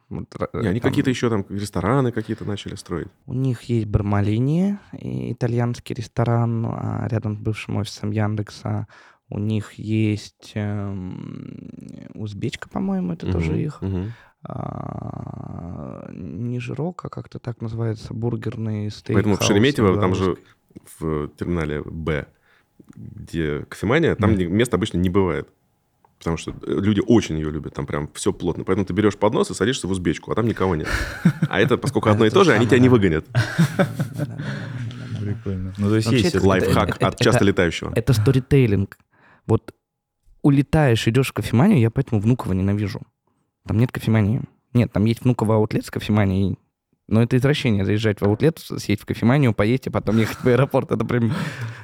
Вот, 0.10 0.34
р- 0.40 0.50
И 0.64 0.66
они 0.68 0.80
там 0.80 0.90
какие-то 0.90 1.10
еще 1.10 1.30
там 1.30 1.46
рестораны 1.50 2.14
какие-то 2.14 2.46
начали 2.46 2.76
строить. 2.76 3.10
У 3.26 3.34
них 3.34 3.64
есть 3.64 3.88
Бармалини, 3.88 4.78
итальянский 4.94 5.94
ресторан 5.96 6.66
а, 6.66 7.08
рядом 7.12 7.36
с 7.36 7.40
бывшим 7.40 7.76
офисом 7.76 8.12
Яндекса. 8.12 8.88
У 9.30 9.38
них 9.38 9.74
есть 9.74 10.54
эм, 10.56 11.70
узбечка, 12.14 12.70
по-моему, 12.70 13.12
это 13.12 13.30
тоже 13.30 13.52
Мгм, 13.52 13.60
их. 13.60 13.82
мгм. 13.82 14.14
А, 14.44 16.08
не 16.12 16.60
жирок, 16.62 17.04
а 17.04 17.10
как-то 17.10 17.40
так 17.40 17.60
называется, 17.62 18.14
бургерный 18.14 18.90
стейк. 18.90 19.16
Поэтому 19.18 19.36
в 19.36 19.44
Шереметьево, 19.44 20.00
там 20.00 20.16
же 20.16 20.38
в 21.00 21.30
терминале 21.38 21.82
Б, 21.84 22.28
где 22.96 23.66
кофемания, 23.70 24.16
там 24.16 24.36
не- 24.36 24.46
места 24.46 24.78
обычно 24.78 24.98
не 24.98 25.10
бывает. 25.10 25.48
Потому 26.20 26.38
что 26.38 26.52
э, 26.52 26.56
люди 26.66 27.02
очень 27.06 27.38
ее 27.38 27.52
любят, 27.52 27.74
там 27.76 27.86
прям 27.86 28.10
все 28.14 28.34
плотно. 28.34 28.64
Поэтому 28.64 28.86
ты 28.86 28.94
берешь 28.94 29.16
поднос 29.18 29.52
и 29.52 29.54
садишься 29.54 29.88
в 29.88 29.92
узбечку, 29.92 30.32
а 30.32 30.36
там 30.36 30.48
никого 30.48 30.76
нет. 30.76 30.88
А 31.48 31.60
это, 31.60 31.78
поскольку 31.78 32.10
одно 32.10 32.26
и 32.26 32.30
то 32.30 32.44
же, 32.44 32.54
они 32.54 32.66
тебя 32.66 32.80
не 32.80 32.90
выгонят. 32.90 33.26
Прикольно. 35.20 35.74
Ну, 35.78 35.90
то 35.90 35.96
есть 35.96 36.12
есть 36.12 36.36
Лайфхак 36.42 37.02
от 37.02 37.20
часто 37.20 37.44
летающего. 37.44 37.92
Это 37.96 38.14
сторитейлинг. 38.14 38.98
Вот 39.46 39.74
улетаешь, 40.42 41.08
идешь 41.08 41.30
в 41.30 41.34
кофеманию, 41.34 41.80
я 41.80 41.92
поэтому 41.92 42.22
Внуково 42.22 42.54
ненавижу. 42.54 43.02
Там 43.66 43.78
нет 43.78 43.92
кофемании. 43.92 44.42
Нет, 44.74 44.92
там 44.92 45.06
есть 45.06 45.24
Внуково 45.24 45.56
аутлет 45.56 45.86
с 45.86 45.92
кофеманией, 45.92 46.58
но 47.08 47.24
это 47.24 47.38
извращение, 47.38 47.86
заезжать 47.86 48.20
в 48.20 48.26
аутлет, 48.26 48.60
съесть 48.60 49.02
в 49.02 49.06
кофеманию, 49.06 49.54
поесть, 49.54 49.88
и 49.88 49.90
потом 49.90 50.18
ехать 50.18 50.38
в 50.44 50.48
аэропорт. 50.48 50.92
Это 50.92 51.06
прям 51.06 51.34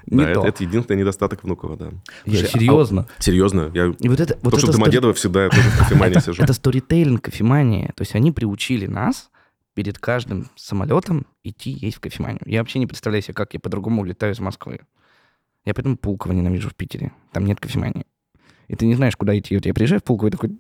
не 0.05 0.23
Да, 0.23 0.29
это, 0.29 0.41
то. 0.41 0.47
это 0.47 0.63
единственный 0.63 0.97
недостаток 0.97 1.43
Внуково, 1.43 1.77
да. 1.77 1.89
Я 2.25 2.39
Слушай, 2.39 2.45
а 2.45 2.47
серьезно. 2.59 3.07
Серьезно, 3.19 3.71
я... 3.73 3.93
И 3.99 4.09
вот 4.09 4.19
это, 4.19 4.37
вот 4.41 4.51
То, 4.51 4.57
что 4.57 4.67
это 4.67 4.77
в 4.77 4.79
стори- 4.79 4.79
Домодедово 4.79 5.13
всегда 5.13 5.43
я 5.45 5.49
тоже 5.49 5.69
в 5.69 5.77
кофемании 5.79 6.19
сижу. 6.19 6.43
Это 6.43 6.53
сторитейлинг 6.53 7.21
кофемания. 7.21 7.87
То 7.95 8.01
есть 8.01 8.15
они 8.15 8.31
приучили 8.31 8.85
нас 8.87 9.29
перед 9.73 9.97
каждым 9.97 10.49
самолетом 10.55 11.25
идти 11.43 11.71
есть 11.71 11.97
в 11.97 11.99
кофеманию. 11.99 12.41
Я 12.45 12.59
вообще 12.59 12.79
не 12.79 12.87
представляю 12.87 13.23
себе, 13.23 13.33
как 13.33 13.53
я 13.53 13.59
по-другому 13.59 14.01
улетаю 14.01 14.33
из 14.33 14.39
Москвы. 14.39 14.81
Я 15.65 15.73
поэтому 15.73 15.97
Пулково 15.97 16.33
ненавижу 16.33 16.69
в 16.69 16.75
Питере. 16.75 17.13
Там 17.31 17.45
нет 17.45 17.59
кофемании. 17.59 18.05
И 18.73 18.75
ты 18.75 18.87
не 18.87 18.95
знаешь, 18.95 19.15
куда 19.15 19.37
идти. 19.37 19.53
Вот 19.55 19.67
я 19.67 19.73
приезжаю 19.73 20.01
в 20.01 20.03
Пулково 20.03 20.29
и 20.29 20.31
такой... 20.31 20.51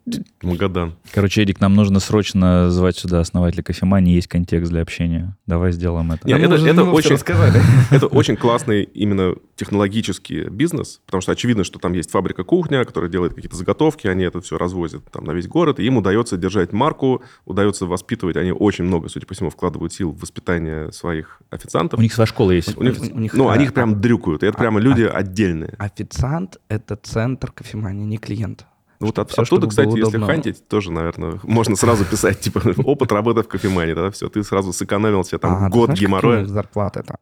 Магадан. 0.43 0.93
Короче, 1.11 1.41
Эдик, 1.41 1.59
нам 1.59 1.73
нужно 1.73 1.99
срочно 1.99 2.69
звать 2.69 2.95
сюда 2.95 3.21
основателя 3.21 3.63
кофемании. 3.63 4.13
Есть 4.13 4.27
контекст 4.27 4.71
для 4.71 4.81
общения. 4.81 5.35
Давай 5.47 5.71
сделаем 5.71 6.11
это. 6.11 6.27
Нет, 6.27 6.39
Да 6.47 6.55
это, 6.55 6.67
это 6.67 6.83
очень, 6.83 7.15
это 7.89 8.05
очень 8.05 8.35
классный 8.35 8.83
именно 8.83 9.33
технологический 9.55 10.43
бизнес, 10.49 11.01
потому 11.07 11.21
что 11.21 11.31
очевидно, 11.31 11.63
что 11.63 11.79
там 11.79 11.93
есть 11.93 12.11
фабрика 12.11 12.43
кухня, 12.43 12.85
которая 12.85 13.09
делает 13.09 13.33
какие-то 13.33 13.55
заготовки, 13.55 14.07
они 14.07 14.23
это 14.23 14.41
все 14.41 14.57
развозят 14.57 15.09
там 15.11 15.23
на 15.23 15.31
весь 15.31 15.47
город, 15.47 15.79
и 15.79 15.85
им 15.85 15.97
удается 15.97 16.37
держать 16.37 16.71
марку, 16.71 17.23
удается 17.45 17.85
воспитывать, 17.85 18.35
они 18.37 18.51
очень 18.51 18.83
много, 18.83 19.09
судя 19.09 19.25
по 19.25 19.33
всему, 19.33 19.49
вкладывают 19.49 19.93
сил 19.93 20.11
в 20.11 20.19
воспитание 20.21 20.91
своих 20.91 21.41
официантов. 21.49 21.99
У 21.99 22.03
них 22.03 22.13
своя 22.13 22.27
школа 22.27 22.51
есть. 22.51 22.77
У 22.77 22.83
них- 22.83 22.99
у 22.99 23.19
них, 23.19 23.33
ну, 23.33 23.49
а, 23.49 23.53
они 23.53 23.65
их 23.65 23.73
прям 23.73 23.99
дрюкают, 24.01 24.43
и 24.43 24.45
это 24.45 24.57
а- 24.57 24.59
прямо 24.59 24.79
а- 24.79 24.83
люди 24.83 25.01
отдельные. 25.03 25.75
Официант— 25.77 26.57
это 26.69 26.95
центр 26.95 27.51
кофемании, 27.51 28.02
не 28.03 28.17
клиент. 28.17 28.65
Ну, 28.99 29.07
вот 29.07 29.19
от- 29.19 29.31
всё, 29.31 29.41
оттуда, 29.41 29.67
кстати, 29.67 29.89
если 29.89 30.01
удобно. 30.17 30.27
хантить, 30.27 30.67
тоже, 30.67 30.91
наверное, 30.91 31.39
можно 31.43 31.75
сразу 31.75 32.05
писать, 32.05 32.39
типа, 32.39 32.61
опыт 32.85 33.11
работы 33.11 33.41
в 33.43 33.47
кофемании, 33.47 33.93
да, 33.93 34.11
все, 34.11 34.29
ты 34.29 34.43
сразу 34.43 34.71
сэкономил 34.71 35.23
себе 35.25 35.39
там 35.39 35.65
А, 35.65 35.69
год 35.69 35.85
знаешь, 35.85 35.99
геморроя. 36.01 36.45
зарплаты 36.45 37.03
там? 37.03 37.17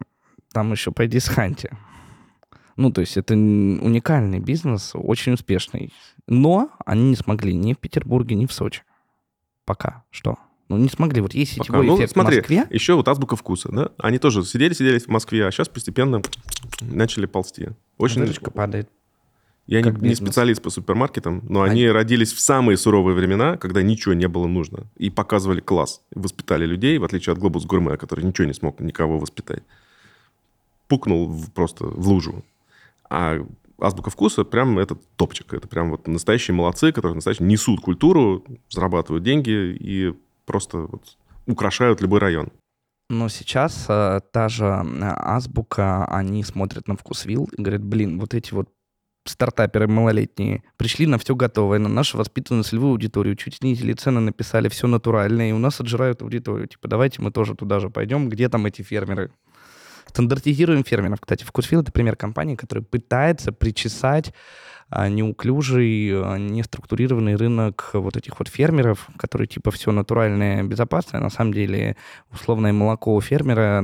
Там 0.54 0.72
еще 0.72 0.92
пойди 0.92 1.20
с 1.20 1.28
ханти. 1.28 1.70
Ну, 2.78 2.92
то 2.92 3.02
есть 3.02 3.18
это 3.18 3.34
уникальный 3.34 4.40
бизнес, 4.40 4.92
очень 4.94 5.34
успешный. 5.34 5.92
Но 6.28 6.70
они 6.86 7.10
не 7.10 7.16
смогли 7.16 7.54
ни 7.54 7.74
в 7.74 7.78
Петербурге, 7.80 8.36
ни 8.36 8.46
в 8.46 8.54
Сочи. 8.54 8.84
Пока 9.66 10.04
что. 10.10 10.38
Ну, 10.70 10.78
не 10.78 10.88
смогли. 10.88 11.22
Вот 11.22 11.34
есть 11.34 11.58
Пока. 11.58 11.66
сетевой 11.66 11.86
Ну, 11.86 11.98
эффект 11.98 12.14
смотри, 12.14 12.36
в 12.38 12.40
Москве. 12.40 12.66
Еще 12.70 12.94
вот 12.96 13.08
азбука 13.08 13.36
вкуса, 13.36 13.70
да? 13.72 13.90
Они 13.98 14.20
тоже 14.20 14.44
сидели-сидели 14.46 15.00
в 15.00 15.08
Москве, 15.10 15.46
а 15.46 15.52
сейчас 15.52 15.68
постепенно 15.68 16.22
начали 16.80 17.26
ползти. 17.26 17.70
Очень... 17.98 18.22
Выручка 18.22 18.52
падает. 18.52 18.90
Я 19.68 19.82
не, 19.82 19.84
как 19.91 20.01
не 20.01 20.09
бизнес. 20.09 20.28
специалист 20.30 20.62
по 20.62 20.70
супермаркетам, 20.70 21.43
но 21.47 21.62
А- 21.62 21.66
они 21.66 21.88
родились 21.88 22.34
в 22.34 22.39
самые 22.39 22.78
суровые 22.78 23.16
времена, 23.16 23.57
когда 23.57 23.82
ничего 23.82 24.14
не 24.14 24.28
было 24.28 24.47
нужно. 24.47 24.86
И 24.97 25.09
показывали 25.09 25.59
класс. 25.62 26.01
Воспитали 26.16 26.66
людей, 26.66 26.97
в 26.97 27.03
отличие 27.03 27.34
от 27.34 27.39
Глобус 27.39 27.66
Гурме, 27.66 27.95
который 27.97 28.26
ничего 28.26 28.47
не 28.47 28.53
смог 28.53 28.80
никого 28.80 29.18
воспитать. 29.20 29.64
Пукнул 30.88 31.28
в- 31.30 31.51
просто 31.51 31.86
в 31.86 32.07
лужу. 32.07 32.43
А 33.09 33.38
азбука 33.80 34.09
вкуса 34.09 34.43
прям 34.43 34.78
это 34.78 34.97
топчик. 35.16 35.53
Это 35.53 35.68
прям 35.68 35.91
вот 35.91 36.07
настоящие 36.07 36.55
молодцы, 36.55 36.91
которые 36.91 37.16
настоящие 37.16 37.47
несут 37.47 37.80
культуру, 37.82 38.43
зарабатывают 38.70 39.24
деньги 39.24 39.78
и 39.80 40.14
просто 40.45 40.80
вот 40.80 41.18
украшают 41.47 42.01
любой 42.01 42.20
район. 42.20 42.49
Но 43.09 43.30
сейчас 43.30 43.86
э, 43.89 44.22
та 44.32 44.47
же 44.49 44.66
азбука, 44.66 46.05
они 46.05 46.43
смотрят 46.43 46.88
на 46.88 46.95
вкусвилл 46.95 47.49
и 47.57 47.62
говорят, 47.62 47.84
блин, 47.84 48.20
вот 48.20 48.34
эти 48.34 48.53
вот 48.53 48.70
стартаперы 49.26 49.88
малолетние 49.88 50.64
пришли 50.78 51.06
на 51.06 51.18
все 51.18 51.36
готовое, 51.36 51.80
на 51.80 51.90
нашу 51.90 52.18
воспитанную 52.18 52.64
целевую 52.64 52.92
аудиторию, 52.92 53.36
чуть 53.36 53.56
снизили 53.56 53.94
цены, 53.94 54.20
написали 54.20 54.70
все 54.70 54.88
натуральное, 54.88 55.50
и 55.50 55.54
у 55.54 55.60
нас 55.60 55.80
отжирают 55.80 56.22
аудиторию. 56.22 56.68
Типа, 56.68 56.88
давайте 56.88 57.22
мы 57.22 57.32
тоже 57.32 57.56
туда 57.56 57.80
же 57.80 57.90
пойдем, 57.90 58.30
где 58.30 58.50
там 58.50 58.66
эти 58.66 58.82
фермеры. 58.82 59.32
Стандартизируем 60.08 60.84
фермеров. 60.84 61.22
Кстати, 61.22 61.44
вкусвилл— 61.44 61.82
это 61.82 61.92
пример 61.92 62.16
компании, 62.16 62.56
которая 62.56 62.84
пытается 62.84 63.52
причесать 63.52 64.34
а, 64.90 65.08
неуклюжий, 65.08 66.12
а, 66.14 66.38
неструктурированный 66.38 67.36
рынок 67.36 67.92
вот 67.94 68.18
этих 68.18 68.38
вот 68.40 68.50
фермеров, 68.50 69.08
которые 69.18 69.48
типа 69.48 69.72
все 69.72 69.92
натуральное, 69.92 70.64
безопасное. 70.64 71.22
На 71.22 71.30
самом 71.30 71.54
деле 71.54 71.96
условное 72.32 72.74
молоко 72.74 73.16
у 73.16 73.22
фермера 73.22 73.84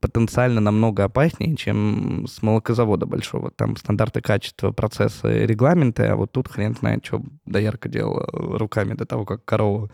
потенциально 0.00 0.60
намного 0.60 1.04
опаснее, 1.04 1.56
чем 1.56 2.26
с 2.26 2.42
молокозавода 2.42 3.06
большого. 3.06 3.50
Там 3.50 3.76
стандарты 3.76 4.20
качества, 4.20 4.72
процессы, 4.72 5.46
регламенты, 5.46 6.04
а 6.04 6.16
вот 6.16 6.32
тут 6.32 6.48
хрен 6.48 6.74
знает, 6.74 7.04
что 7.04 7.22
доярка 7.46 7.88
делала 7.88 8.26
руками 8.32 8.94
до 8.94 9.06
того, 9.06 9.24
как 9.24 9.44
корову 9.44 9.90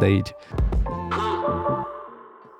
доить. 0.00 0.34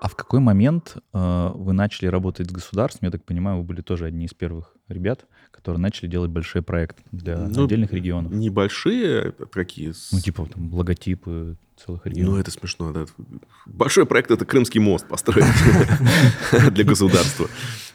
А 0.00 0.08
в 0.08 0.16
какой 0.16 0.40
момент 0.40 0.96
э, 1.12 1.50
вы 1.54 1.74
начали 1.74 2.06
работать 2.06 2.48
с 2.48 2.52
государством? 2.52 3.06
Я 3.06 3.10
так 3.10 3.24
понимаю, 3.24 3.58
вы 3.58 3.64
были 3.64 3.82
тоже 3.82 4.06
одни 4.06 4.24
из 4.24 4.32
первых 4.32 4.74
ребят, 4.88 5.26
которые 5.50 5.80
начали 5.80 6.08
делать 6.08 6.30
большие 6.30 6.62
проекты 6.62 7.02
для 7.12 7.36
Ну, 7.38 7.64
отдельных 7.64 7.92
регионов. 7.92 8.32
Небольшие 8.32 9.32
какие? 9.52 9.92
Ну, 10.12 10.20
типа 10.20 10.46
там 10.46 10.72
логотипы 10.72 11.56
целых 11.76 12.06
регионов. 12.06 12.34
Ну, 12.34 12.40
это 12.40 12.50
смешно, 12.50 12.92
да. 12.92 13.06
Большой 13.66 14.06
проект— 14.06 14.30
это 14.32 14.44
Крымский 14.44 14.80
мост 14.80 15.06
построить 15.08 15.44
для 16.72 16.84
государства. 16.84 17.48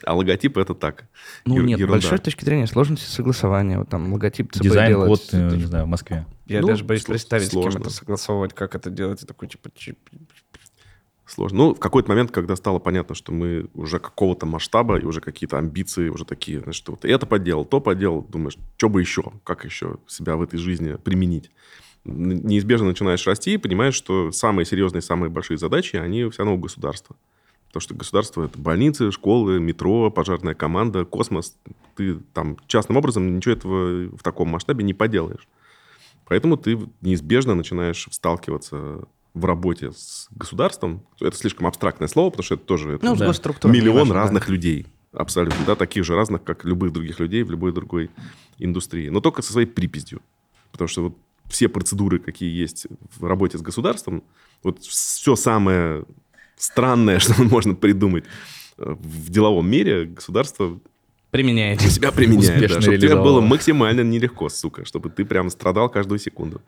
А 0.04 0.14
логотип— 0.14 0.56
это 0.58 0.74
так. 0.74 1.06
Ну 1.44 1.60
нет, 1.60 1.88
большой 1.88 2.18
с 2.18 2.20
точки 2.20 2.44
зрения 2.44 2.66
сложности 2.66 3.08
согласования. 3.08 3.78
Вот 3.78 3.88
там 3.88 4.12
логотип 4.12 4.52
ЦБ 4.52 4.62
Дизайн 4.62 4.94
код, 4.94 5.20
э, 5.32 5.56
не 5.56 5.64
знаю, 5.64 5.84
в 5.84 5.88
Москве. 5.88 6.26
Я 6.46 6.60
Ну, 6.60 6.68
даже 6.68 6.84
боюсь 6.84 7.04
представить, 7.04 7.46
с 7.46 7.50
кем 7.50 7.62
сложно. 7.62 7.78
это 7.80 7.90
согласовывать, 7.90 8.54
как 8.54 8.74
это 8.74 8.90
делать. 8.90 9.26
Такой, 9.26 9.48
типа, 9.48 9.70
Сложно. 11.26 11.58
Ну, 11.58 11.74
в 11.74 11.80
какой-то 11.80 12.08
момент, 12.08 12.30
когда 12.30 12.54
стало 12.54 12.78
понятно, 12.78 13.16
что 13.16 13.32
мы 13.32 13.66
уже 13.74 13.98
какого-то 13.98 14.46
масштаба 14.46 14.98
и 14.98 15.04
уже 15.04 15.20
какие-то 15.20 15.58
амбиции 15.58 16.08
уже 16.08 16.24
такие, 16.24 16.60
знаешь, 16.60 16.76
что 16.76 16.92
вот 16.92 17.04
это 17.04 17.26
поделал, 17.26 17.64
то 17.64 17.80
поделал, 17.80 18.22
думаешь, 18.22 18.56
что 18.76 18.88
бы 18.88 19.00
еще, 19.00 19.32
как 19.42 19.64
еще 19.64 19.96
себя 20.06 20.36
в 20.36 20.42
этой 20.42 20.58
жизни 20.58 20.96
применить. 21.02 21.50
Неизбежно 22.04 22.86
начинаешь 22.86 23.26
расти 23.26 23.54
и 23.54 23.58
понимаешь, 23.58 23.94
что 23.94 24.30
самые 24.30 24.64
серьезные, 24.64 25.02
самые 25.02 25.28
большие 25.28 25.58
задачи, 25.58 25.96
они 25.96 26.28
все 26.30 26.42
равно 26.42 26.54
у 26.54 26.58
государства. 26.58 27.16
Потому 27.66 27.80
что 27.80 27.94
государство– 27.96 28.44
это 28.46 28.58
больницы, 28.60 29.10
школы, 29.10 29.58
метро, 29.58 30.12
пожарная 30.12 30.54
команда, 30.54 31.04
космос. 31.04 31.56
Ты 31.96 32.20
там 32.32 32.56
частным 32.68 32.96
образом 32.96 33.34
ничего 33.34 33.54
этого 33.54 34.16
в 34.16 34.22
таком 34.22 34.48
масштабе 34.48 34.84
не 34.84 34.94
поделаешь. 34.94 35.48
Поэтому 36.26 36.56
ты 36.56 36.78
неизбежно 37.00 37.56
начинаешь 37.56 38.06
сталкиваться 38.12 39.06
в 39.36 39.44
работе 39.44 39.92
с 39.92 40.28
государством. 40.30 41.02
Это 41.20 41.36
слишком 41.36 41.66
абстрактное 41.66 42.08
слово, 42.08 42.30
потому 42.30 42.44
что 42.44 42.54
это 42.54 42.64
тоже 42.64 42.94
это 42.94 43.04
Ну, 43.04 43.14
да, 43.14 43.26
миллион 43.68 43.96
неважно, 43.96 44.14
да. 44.14 44.20
разных 44.22 44.48
людей. 44.48 44.86
Абсолютно, 45.12 45.64
да, 45.66 45.76
таких 45.76 46.04
же 46.04 46.14
разных, 46.14 46.42
как 46.42 46.64
любых 46.64 46.92
других 46.92 47.20
людей 47.20 47.42
в 47.42 47.50
любой 47.50 47.72
другой 47.72 48.10
индустрии. 48.58 49.10
Но 49.10 49.20
только 49.20 49.42
со 49.42 49.52
своей 49.52 49.66
приписью. 49.66 50.22
Потому 50.72 50.88
что 50.88 51.02
вот 51.02 51.18
все 51.48 51.68
процедуры, 51.68 52.18
какие 52.18 52.50
есть 52.50 52.86
в 53.18 53.24
работе 53.26 53.58
с 53.58 53.62
государством, 53.62 54.24
вот 54.62 54.82
все 54.82 55.36
самое 55.36 56.04
странное, 56.56 57.18
что 57.20 57.42
можно 57.42 57.74
придумать 57.74 58.24
э, 58.78 58.96
в 58.98 59.30
деловом 59.30 59.68
мире, 59.68 60.06
государство 60.06 60.80
Применяете. 61.30 61.86
у 61.86 61.90
себя 61.90 62.10
применяет. 62.10 62.70
Да, 62.70 62.80
чтобы 62.80 62.96
тебе 62.96 63.16
было 63.16 63.42
максимально 63.42 64.00
нелегко, 64.00 64.48
сука, 64.48 64.86
чтобы 64.86 65.10
ты 65.10 65.26
прям 65.26 65.50
страдал 65.50 65.90
каждую 65.90 66.18
секунду. 66.18 66.62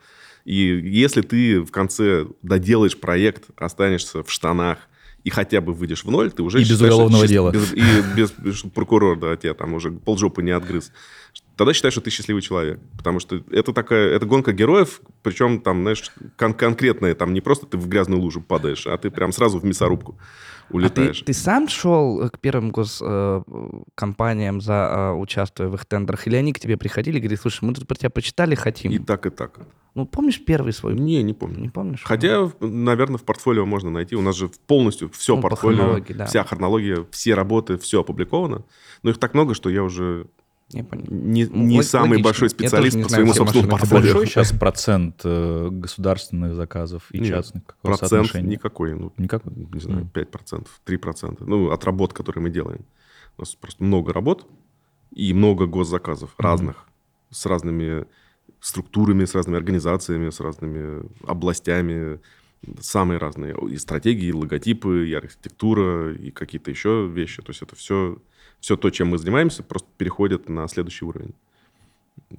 И 0.48 0.80
если 1.04 1.20
ты 1.20 1.60
в 1.60 1.70
конце 1.70 2.24
доделаешь 2.42 2.98
проект, 2.98 3.44
останешься 3.56 4.22
в 4.22 4.30
штанах 4.30 4.78
и 5.24 5.30
хотя 5.30 5.60
бы 5.60 5.74
выйдешь 5.74 6.04
в 6.04 6.10
ноль, 6.10 6.30
ты 6.30 6.42
уже... 6.42 6.58
И 6.58 6.62
без 6.62 6.68
считаешь, 6.70 6.92
что 6.94 7.04
уголовного 7.04 7.24
счаст- 7.24 7.28
дела. 7.32 7.50
без- 7.52 7.72
и 7.74 7.82
без, 8.16 8.30
без- 8.32 8.54
чтобы 8.56 8.72
прокурор, 8.72 9.18
да, 9.18 9.36
тебя 9.36 9.52
там 9.52 9.74
уже 9.74 9.90
полжопы 9.90 10.42
не 10.42 10.52
отгрыз. 10.52 10.90
Тогда 11.56 11.74
считай, 11.74 11.90
что 11.90 12.00
ты 12.00 12.08
счастливый 12.10 12.40
человек. 12.40 12.78
Потому 12.96 13.20
что 13.20 13.42
это 13.50 13.72
такая, 13.74 14.08
это 14.16 14.24
гонка 14.24 14.52
героев, 14.52 15.02
причем 15.22 15.60
там, 15.60 15.82
знаешь, 15.82 16.10
кон- 16.38 16.54
конкретная, 16.54 17.14
там 17.14 17.34
не 17.34 17.40
просто 17.42 17.66
ты 17.66 17.76
в 17.76 17.86
грязную 17.86 18.22
лужу 18.22 18.40
падаешь, 18.40 18.86
а 18.86 18.96
ты 18.96 19.10
прям 19.10 19.32
сразу 19.32 19.58
в 19.58 19.64
мясорубку 19.64 20.16
А 20.18 20.70
ты, 20.70 20.74
улетаешь. 20.76 21.20
ты 21.26 21.32
сам 21.34 21.68
шел 21.68 22.30
к 22.30 22.38
первым 22.38 22.70
госкомпаниям, 22.70 24.60
за, 24.60 24.72
э, 24.72 25.12
участвуя 25.20 25.68
в 25.68 25.74
их 25.74 25.84
тендерах? 25.84 26.26
Или 26.26 26.36
они 26.36 26.52
к 26.52 26.60
тебе 26.60 26.76
приходили 26.76 27.16
и 27.18 27.20
говорили, 27.20 27.38
слушай, 27.40 27.64
мы 27.64 27.74
тут 27.74 27.86
про 27.86 27.96
тебя 27.96 28.10
почитали, 28.10 28.54
хотим? 28.54 28.92
И 28.92 28.98
так, 28.98 29.26
и 29.26 29.30
так. 29.30 29.58
Ну, 29.98 30.06
помнишь 30.06 30.40
первый 30.44 30.72
свой? 30.72 30.94
Не, 30.94 31.24
не 31.24 31.34
помню. 31.34 31.58
Не 31.60 31.68
помнишь? 31.70 32.02
Хотя, 32.04 32.48
наверное, 32.60 33.18
в 33.18 33.24
портфолио 33.24 33.66
можно 33.66 33.90
найти. 33.90 34.14
У 34.14 34.20
нас 34.22 34.36
же 34.36 34.48
полностью 34.68 35.10
все 35.10 35.34
Ну, 35.34 35.42
по 35.42 35.48
портфолио, 35.48 35.78
хронологии, 35.78 36.12
да. 36.12 36.26
вся 36.26 36.44
хронология, 36.44 37.04
все 37.10 37.34
работы, 37.34 37.78
все 37.78 38.00
опубликовано. 38.02 38.64
Но 39.02 39.10
их 39.10 39.18
так 39.18 39.34
много, 39.34 39.54
что 39.54 39.68
я 39.70 39.82
уже 39.82 40.28
Не 40.72 40.84
понял. 40.84 41.04
не, 41.08 41.46
Ну, 41.46 41.64
не 41.64 41.78
лог- 41.78 41.82
самый 41.82 42.10
логично. 42.10 42.24
большой 42.24 42.46
Я 42.46 42.50
специалист 42.50 42.96
не 42.96 43.02
по 43.02 43.08
знаю 43.08 43.26
своему 43.26 43.34
собственному 43.34 43.70
портфолио. 43.78 44.02
большой 44.04 44.26
сейчас 44.28 44.52
процент 44.52 45.20
э, 45.24 45.68
государственных 45.72 46.54
заказов 46.54 47.02
и 47.10 47.18
Нет, 47.18 47.28
частных? 47.28 47.64
Какое 47.66 47.96
Процент 47.96 48.34
никакой. 48.34 48.94
Ну, 48.94 49.12
Никак? 49.16 49.42
не 49.46 49.80
знаю, 49.80 50.02
Мгм. 50.02 50.10
5%, 50.12 50.68
3%. 50.84 51.44
Ну, 51.44 51.70
от 51.72 51.84
работ, 51.84 52.12
которые 52.12 52.42
мы 52.44 52.50
делаем. 52.50 52.84
У 53.36 53.42
нас 53.42 53.54
просто 53.56 53.82
много 53.82 54.12
работ 54.12 54.46
и 55.10 55.34
много 55.34 55.66
госзаказов 55.66 56.34
разных, 56.38 56.86
с 57.30 57.46
разными 57.46 58.04
структурами, 58.60 59.24
с 59.24 59.34
разными 59.34 59.56
организациями, 59.56 60.30
с 60.30 60.40
разными 60.40 61.08
областями, 61.26 62.20
самые 62.80 63.18
разные. 63.18 63.54
И 63.70 63.76
стратегии, 63.76 64.26
и 64.26 64.32
логотипы, 64.32 65.08
и 65.08 65.14
архитектура, 65.14 66.12
и 66.12 66.30
какие-то 66.30 66.70
еще 66.70 67.06
вещи. 67.06 67.42
То 67.42 67.50
есть 67.50 67.62
это 67.62 67.76
все, 67.76 68.18
все 68.60 68.76
то, 68.76 68.90
чем 68.90 69.08
мы 69.08 69.18
занимаемся, 69.18 69.62
просто 69.62 69.88
переходит 69.96 70.48
на 70.48 70.66
следующий 70.68 71.04
уровень. 71.04 71.34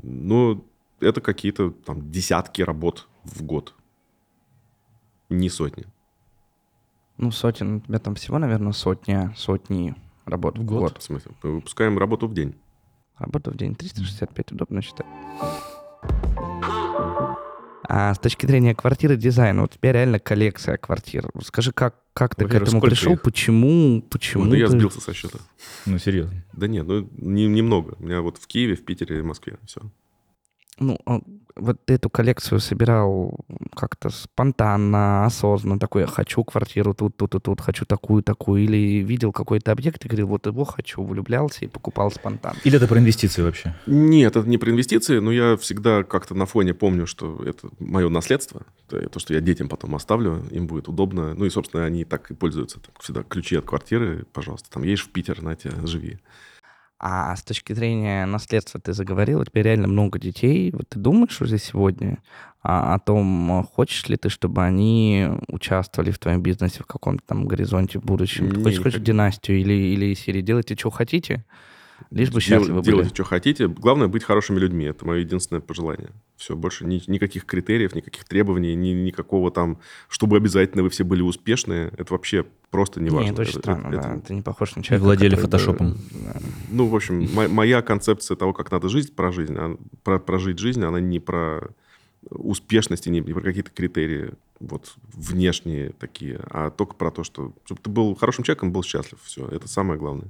Ну, 0.03 0.65
это 0.99 1.22
какие-то 1.22 1.72
там 1.72 2.11
десятки 2.11 2.61
работ 2.61 3.07
в 3.24 3.43
год. 3.43 3.74
Не 5.30 5.49
сотни. 5.49 5.86
Ну, 7.17 7.32
сотен, 7.32 7.76
у 7.76 7.80
тебя 7.82 7.99
там 7.99 8.15
всего, 8.15 8.39
наверное, 8.39 8.72
сотня, 8.72 9.34
сотни 9.38 9.95
работ 10.26 10.57
в 10.57 10.63
год. 10.63 10.97
В 10.97 11.03
смысле? 11.03 11.32
Мы 11.43 11.55
выпускаем 11.55 11.97
работу 11.97 12.28
в 12.28 12.34
день. 12.34 12.55
Работа 13.17 13.51
в 13.51 13.57
день 13.57 13.76
365, 13.76 14.53
удобно 14.53 14.82
считать. 14.82 15.05
А 17.91 18.14
с 18.14 18.20
точки 18.20 18.45
зрения 18.45 18.76
квартиры 18.76 19.16
дизайна, 19.18 19.64
у 19.64 19.68
тебя 19.68 19.91
реально 19.91 20.20
коллекция 20.20 20.78
квартир. 20.78 21.30
Скажи, 21.43 21.72
как, 21.72 21.95
как 22.14 22.36
ты 22.36 22.43
к 22.43 22.47
Во-первых, 22.47 22.68
этому 22.70 22.82
пришел? 22.82 23.14
их? 23.14 23.22
Почему? 23.24 24.02
Почему? 24.04 24.43
Ой, 24.43 24.50
да 24.52 24.58
я 24.58 24.68
ты- 24.68 24.74
сбился 24.74 25.02
со 25.02 25.12
счета. 25.14 25.39
Ну, 25.88 25.97
серьезно. 25.97 26.43
Да 26.54 26.68
нет, 26.68 26.86
ну 26.86 27.10
не- 27.18 27.47
немного. 27.47 27.95
У 28.00 28.04
меня 28.04 28.22
вот 28.22 28.38
в 28.38 28.45
Киеве, 28.45 28.76
в 28.76 28.86
Питере 28.86 29.20
и 29.20 29.22
Москве. 29.24 29.58
Все. 29.66 29.82
Ну, 30.80 30.97
а 31.05 31.19
вот 31.55 31.77
эту 31.89 32.09
коллекцию 32.09 32.59
собирал 32.59 33.38
как-то 33.75 34.09
спонтанно, 34.09 35.25
осознанно, 35.25 35.80
такой, 35.80 36.01
я 36.01 36.07
хочу 36.07 36.43
квартиру 36.43 36.93
тут, 36.93 37.17
тут 37.17 37.36
и 37.36 37.39
тут, 37.39 37.61
хочу 37.61 37.86
такую, 37.86 38.23
такую, 38.23 38.63
или 38.63 39.03
видел 39.03 39.32
какой-то 39.32 39.71
объект 39.71 40.05
и 40.05 40.07
говорил, 40.07 40.27
вот 40.27 40.45
его 40.47 40.63
хочу, 40.63 41.03
влюблялся 41.03 41.65
и 41.65 41.67
покупал 41.67 42.11
спонтанно. 42.11 42.57
Или 42.63 42.77
это 42.77 42.88
про 42.88 42.99
инвестиции 42.99 43.41
вообще? 43.41 43.75
Нет, 43.88 44.36
это 44.36 44.47
не 44.47 44.57
про 44.57 44.71
инвестиции, 44.71 45.19
но 45.19 45.32
я 45.32 45.57
всегда 45.57 46.03
как-то 46.03 46.36
на 46.36 46.45
фоне 46.45 46.73
помню, 46.73 47.05
что 47.05 47.43
это 47.43 47.69
мое 47.80 48.09
наследство. 48.09 48.63
То, 48.88 48.99
то, 49.09 49.19
что 49.19 49.34
я 49.34 49.41
детям 49.41 49.69
потом 49.69 49.95
оставлю, 49.95 50.45
им 50.51 50.67
будет 50.67 50.88
удобно. 50.88 51.34
Ну 51.34 51.45
и, 51.45 51.49
собственно, 51.49 51.86
они 51.86 52.05
так 52.05 52.32
и 52.32 52.34
пользуются. 52.34 52.80
Там, 52.80 52.93
всегда 52.99 53.23
ключи 53.23 53.55
от 53.55 53.65
квартиры, 53.65 54.25
пожалуйста. 54.34 54.69
Там 54.71 54.84
едешь 54.84 55.05
в 55.05 55.09
Питер, 55.09 55.41
на 55.41 55.55
тебе, 55.55 55.73
живи. 55.86 56.19
А 57.00 57.34
с 57.34 57.43
точки 57.43 57.72
зрения 57.72 58.26
наследства 58.26 58.80
ты 58.80 58.91
заговорил, 58.91 59.39
у 59.39 59.45
тебя 59.45 59.64
реально 59.64 59.88
много 59.88 60.20
детей. 60.20 60.72
Вот 60.72 60.89
ты 60.89 61.00
думаешь 61.00 61.41
уже 61.41 61.58
сегодня 61.58 62.18
а, 62.62 62.95
о 62.95 63.00
том, 63.00 63.66
хочешь 63.74 64.08
ли 64.10 64.18
ты, 64.18 64.28
чтобы 64.28 64.64
они 64.64 65.28
участвовали 65.47 66.12
в 66.12 66.20
твоем 66.20 66.41
бизнесе 66.41 66.84
в 66.84 66.86
каком-то 66.86 67.24
там 67.26 67.45
горизонте 67.45 68.00
в 68.00 68.04
будущем? 68.04 68.52
Ты 68.52 68.64
хочешь, 68.64 68.82
хочешь 68.82 69.02
династию 69.02 69.60
или, 69.60 69.74
или 69.74 70.14
серии 70.14 70.41
делайте, 70.41 70.76
что 70.76 70.89
хотите, 70.89 71.45
лишь 72.12 72.30
бы 72.30 72.34
Дел- 72.34 72.41
счастливы 72.41 72.80
были? 72.82 72.86
Делайте, 72.91 73.14
что 73.14 73.24
хотите. 73.24 73.68
Главное, 73.68 74.08
быть 74.08 74.24
хорошими 74.24 74.60
людьми. 74.60 74.86
Это 74.86 75.06
мое 75.06 75.20
единственное 75.20 75.62
пожелание. 75.62 76.10
Все, 76.38 76.56
больше 76.56 76.86
ни- 76.86 77.02
никаких 77.08 77.45
критериев, 77.45 77.95
никаких 77.95 78.24
требований, 78.26 78.76
ни, 78.76 78.89
никакого 78.89 79.52
там, 79.52 79.80
чтобы 80.08 80.38
обязательно 80.38 80.84
вы 80.84 80.89
все 80.89 81.04
были 81.04 81.22
успешные. 81.22 81.91
Это 81.97 82.14
вообще 82.14 82.45
просто 82.72 83.02
не 83.02 83.10
важно. 83.10 83.26
Нет, 83.26 83.34
это 83.34 83.41
очень 83.43 83.60
странно, 83.60 83.88
это- 83.88 84.02
да. 84.02 84.20
Ты 84.20 84.34
не 84.36 84.41
похож 84.41 84.76
на 84.76 84.82
И 84.82 84.84
человека, 84.84 85.04
владели 85.06 85.36
который 85.36 85.45
фотошопом. 85.45 85.97
да. 86.24 86.39
Ну, 86.70 86.88
в 86.88 86.95
общем, 86.95 87.28
мо- 87.34 87.47
моя 87.47 87.82
концепция 87.82 88.36
того, 88.36 88.54
как 88.54 88.72
надо 88.72 88.89
жить, 88.89 89.16
про 89.16 89.32
жизнь, 89.32 89.56
а- 89.58 89.78
про, 90.04 90.20
прожить 90.20 90.60
жизнь, 90.60 90.84
она 90.84 91.00
не 91.00 91.20
про 91.20 91.70
успешность 92.30 93.08
и 93.08 93.10
не, 93.10 93.22
не 93.22 93.34
про 93.34 93.41
какие-то 93.41 93.72
критерии 93.72 94.32
вот 94.60 94.93
внешние 95.14 95.91
такие, 96.00 96.39
а 96.50 96.70
только 96.70 96.93
про 96.95 97.12
то, 97.12 97.24
что 97.24 97.54
чтобы 97.66 97.80
ты 97.82 97.89
был 97.89 98.14
хорошим 98.16 98.43
человеком, 98.43 98.72
был 98.74 98.84
счастлив. 98.84 99.18
Все, 99.24 99.47
это 99.47 99.68
самое 99.70 99.97
главное. 100.00 100.28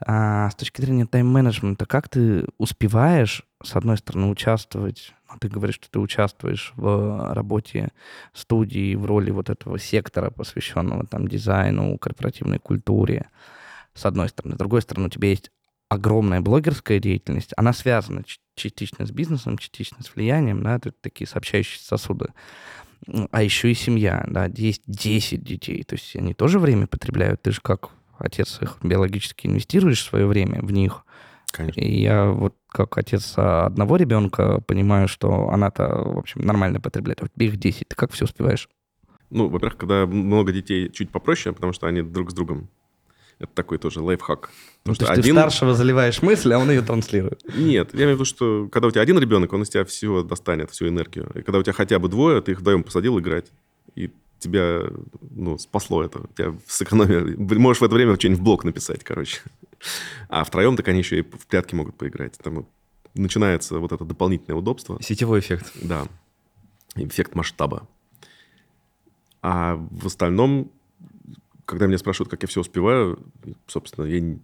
А 0.00 0.50
с 0.50 0.54
точки 0.56 0.80
зрения 0.80 1.06
тайм-менеджмента, 1.06 1.86
как 1.86 2.08
ты 2.08 2.46
успеваешь, 2.58 3.44
с 3.62 3.76
одной 3.76 3.96
стороны, 3.96 4.28
участвовать, 4.28 5.14
ну, 5.30 5.38
ты 5.38 5.48
говоришь, 5.48 5.76
что 5.76 5.90
ты 5.90 5.98
участвуешь 5.98 6.72
в 6.76 7.32
работе 7.32 7.90
студии 8.32 8.94
в 8.96 9.06
роли 9.06 9.30
вот 9.30 9.50
этого 9.50 9.78
сектора, 9.78 10.30
посвященного 10.30 11.06
там 11.06 11.28
дизайну, 11.28 11.96
корпоративной 11.98 12.58
культуре, 12.58 13.30
с 13.94 14.04
одной 14.04 14.28
стороны. 14.28 14.56
С 14.56 14.58
другой 14.58 14.82
стороны, 14.82 15.06
у 15.06 15.10
тебя 15.10 15.28
есть 15.28 15.50
огромная 15.88 16.40
блогерская 16.40 16.98
деятельность, 16.98 17.52
она 17.56 17.72
связана 17.72 18.24
частично 18.56 19.06
с 19.06 19.10
бизнесом, 19.10 19.58
частично 19.58 20.02
с 20.02 20.14
влиянием, 20.14 20.62
да, 20.62 20.76
это 20.76 20.92
такие 20.92 21.28
сообщающиеся 21.28 21.84
сосуды. 21.84 22.28
А 23.30 23.42
еще 23.42 23.70
и 23.70 23.74
семья, 23.74 24.24
да, 24.26 24.46
есть 24.46 24.82
10 24.86 25.44
детей, 25.44 25.82
то 25.84 25.94
есть 25.94 26.16
они 26.16 26.34
тоже 26.34 26.58
время 26.58 26.86
потребляют. 26.86 27.42
Ты 27.42 27.52
же 27.52 27.60
как 27.60 27.90
отец 28.18 28.58
их 28.60 28.78
биологически 28.82 29.46
инвестируешь 29.46 30.02
свое 30.02 30.26
время 30.26 30.60
в 30.62 30.72
них. 30.72 31.04
Конечно. 31.52 31.80
И 31.80 32.00
я 32.00 32.26
вот 32.30 32.54
как 32.68 32.98
отец 32.98 33.34
одного 33.36 33.96
ребенка 33.96 34.60
понимаю, 34.66 35.06
что 35.06 35.50
она-то, 35.50 35.86
в 35.86 36.18
общем, 36.18 36.40
нормально 36.40 36.80
потребляет. 36.80 37.22
А 37.22 37.26
у 37.26 37.28
тебя 37.28 37.46
их 37.46 37.56
10. 37.56 37.88
Ты 37.88 37.96
как 37.96 38.12
все 38.12 38.24
успеваешь? 38.24 38.68
Ну, 39.30 39.48
во-первых, 39.48 39.76
когда 39.76 40.06
много 40.06 40.52
детей, 40.52 40.90
чуть 40.90 41.10
попроще, 41.10 41.54
потому 41.54 41.72
что 41.72 41.86
они 41.86 42.02
друг 42.02 42.30
с 42.30 42.34
другом. 42.34 42.68
Это 43.38 43.52
такой 43.52 43.78
тоже 43.78 44.00
лайфхак. 44.00 44.50
Ну, 44.84 44.94
то 44.94 45.02
есть 45.02 45.10
один... 45.10 45.34
ты 45.34 45.40
старшего 45.40 45.74
заливаешь 45.74 46.22
мысль, 46.22 46.52
а 46.52 46.58
он 46.58 46.70
ее 46.70 46.82
транслирует. 46.82 47.42
Нет, 47.56 47.92
я 47.92 48.00
имею 48.00 48.12
в 48.12 48.14
виду, 48.20 48.24
что 48.24 48.68
когда 48.70 48.88
у 48.88 48.90
тебя 48.90 49.02
один 49.02 49.18
ребенок, 49.18 49.52
он 49.52 49.62
из 49.62 49.68
тебя 49.68 49.84
всего 49.84 50.22
достанет, 50.22 50.70
всю 50.70 50.88
энергию. 50.88 51.30
И 51.34 51.42
когда 51.42 51.58
у 51.58 51.62
тебя 51.62 51.72
хотя 51.72 51.98
бы 51.98 52.08
двое, 52.08 52.40
ты 52.42 52.52
их 52.52 52.60
вдвоем 52.60 52.84
посадил 52.84 53.18
играть. 53.18 53.50
И 53.94 54.10
тебя 54.38 54.82
ну, 55.30 55.58
спасло 55.58 56.02
это. 56.02 56.26
Тебя 56.36 56.54
сэкономили. 56.66 57.36
Можешь 57.36 57.80
в 57.80 57.84
это 57.84 57.94
время 57.94 58.16
что-нибудь 58.16 58.40
в 58.40 58.44
блок 58.44 58.64
написать, 58.64 59.02
короче. 59.04 59.40
А 60.28 60.44
втроем 60.44 60.76
так 60.76 60.88
они 60.88 60.98
еще 60.98 61.18
и 61.18 61.22
в 61.22 61.46
прятки 61.46 61.74
могут 61.74 61.96
поиграть. 61.96 62.38
Там 62.38 62.66
начинается 63.14 63.78
вот 63.78 63.92
это 63.92 64.04
дополнительное 64.04 64.58
удобство. 64.58 65.00
Сетевой 65.02 65.40
эффект. 65.40 65.72
Да. 65.82 66.06
Эффект 66.96 67.34
масштаба. 67.34 67.88
А 69.42 69.76
в 69.76 70.06
остальном, 70.06 70.70
когда 71.64 71.86
меня 71.86 71.98
спрашивают, 71.98 72.30
как 72.30 72.42
я 72.42 72.48
все 72.48 72.60
успеваю, 72.60 73.18
собственно, 73.66 74.06
я 74.06 74.38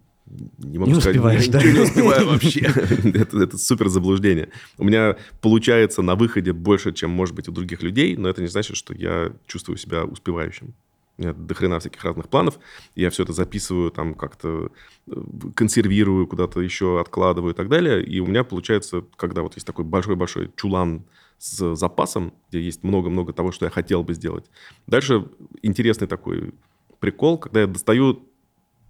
не, 0.57 0.79
могу 0.79 0.91
не 0.91 0.99
сказать, 0.99 1.17
успеваешь, 1.17 1.47
да? 1.47 1.63
не 1.63 1.79
успеваю 1.79 2.27
вообще. 2.27 2.61
это, 3.13 3.37
это 3.39 3.57
супер 3.57 3.89
заблуждение. 3.89 4.49
У 4.77 4.83
меня 4.83 5.17
получается 5.41 6.01
на 6.01 6.15
выходе 6.15 6.53
больше, 6.53 6.93
чем 6.93 7.11
может 7.11 7.35
быть 7.35 7.47
у 7.47 7.51
других 7.51 7.81
людей, 7.81 8.15
но 8.15 8.29
это 8.29 8.41
не 8.41 8.47
значит, 8.47 8.77
что 8.77 8.93
я 8.93 9.33
чувствую 9.47 9.77
себя 9.77 10.03
успевающим. 10.05 10.73
У 11.17 11.23
меня 11.23 11.33
до 11.33 11.53
хрена 11.53 11.79
всяких 11.79 12.03
разных 12.03 12.29
планов. 12.29 12.59
Я 12.95 13.09
все 13.09 13.23
это 13.23 13.33
записываю, 13.33 13.91
там 13.91 14.15
как-то 14.15 14.71
э, 15.07 15.13
консервирую, 15.55 16.25
куда-то 16.25 16.61
еще 16.61 16.99
откладываю 16.99 17.53
и 17.53 17.55
так 17.55 17.69
далее. 17.69 18.03
И 18.03 18.19
у 18.19 18.25
меня 18.25 18.43
получается, 18.43 19.03
когда 19.17 19.41
вот 19.41 19.55
есть 19.55 19.67
такой 19.67 19.85
большой-большой 19.85 20.51
чулан 20.55 21.03
с 21.37 21.75
запасом, 21.75 22.33
где 22.49 22.61
есть 22.61 22.83
много-много 22.83 23.33
того, 23.33 23.51
что 23.51 23.65
я 23.65 23.71
хотел 23.71 24.03
бы 24.03 24.13
сделать. 24.13 24.45
Дальше 24.87 25.27
интересный 25.61 26.07
такой 26.07 26.53
прикол, 26.99 27.37
когда 27.37 27.61
я 27.61 27.67
достаю 27.67 28.23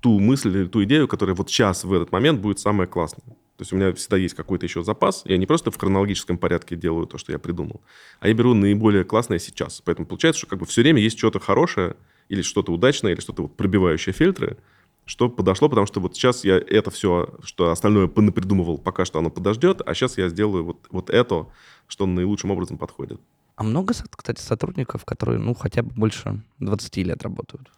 ту 0.01 0.19
мысль 0.19 0.49
или 0.49 0.67
ту 0.67 0.83
идею, 0.83 1.07
которая 1.07 1.35
вот 1.35 1.49
сейчас, 1.49 1.83
в 1.83 1.93
этот 1.93 2.11
момент, 2.11 2.41
будет 2.41 2.59
самая 2.59 2.87
классная. 2.87 3.35
То 3.57 3.63
есть 3.63 3.73
у 3.73 3.75
меня 3.75 3.93
всегда 3.93 4.17
есть 4.17 4.33
какой-то 4.33 4.65
еще 4.65 4.83
запас. 4.83 5.21
Я 5.25 5.37
не 5.37 5.45
просто 5.45 5.69
в 5.69 5.77
хронологическом 5.77 6.39
порядке 6.39 6.75
делаю 6.75 7.05
то, 7.05 7.19
что 7.19 7.31
я 7.31 7.37
придумал, 7.37 7.81
а 8.19 8.27
я 8.27 8.33
беру 8.33 8.55
наиболее 8.55 9.03
классное 9.03 9.37
сейчас. 9.37 9.81
Поэтому 9.85 10.07
получается, 10.07 10.39
что 10.39 10.47
как 10.47 10.59
бы 10.59 10.65
все 10.65 10.81
время 10.81 10.99
есть 10.99 11.17
что-то 11.17 11.39
хорошее 11.39 11.95
или 12.27 12.41
что-то 12.41 12.73
удачное, 12.73 13.13
или 13.13 13.21
что-то 13.21 13.43
вот 13.43 13.55
пробивающее 13.55 14.13
фильтры, 14.13 14.57
что 15.05 15.29
подошло, 15.29 15.69
потому 15.69 15.85
что 15.85 15.99
вот 15.99 16.15
сейчас 16.15 16.43
я 16.43 16.57
это 16.57 16.89
все, 16.89 17.35
что 17.43 17.69
остальное 17.69 18.07
придумывал, 18.07 18.79
пока 18.79 19.05
что 19.05 19.19
оно 19.19 19.29
подождет, 19.29 19.81
а 19.85 19.93
сейчас 19.93 20.17
я 20.17 20.29
сделаю 20.29 20.63
вот, 20.63 20.87
вот 20.89 21.09
это, 21.11 21.47
что 21.87 22.07
наилучшим 22.07 22.49
образом 22.49 22.77
подходит. 22.79 23.21
А 23.57 23.63
много, 23.63 23.93
кстати, 23.93 24.41
сотрудников, 24.41 25.05
которые, 25.05 25.37
ну, 25.37 25.53
хотя 25.53 25.83
бы 25.83 25.91
больше 25.91 26.41
20 26.59 26.97
лет 26.97 27.21
работают? 27.21 27.69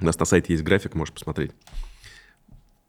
У 0.00 0.04
нас 0.04 0.18
на 0.18 0.24
сайте 0.24 0.52
есть 0.52 0.64
график, 0.64 0.94
можешь 0.94 1.14
посмотреть. 1.14 1.52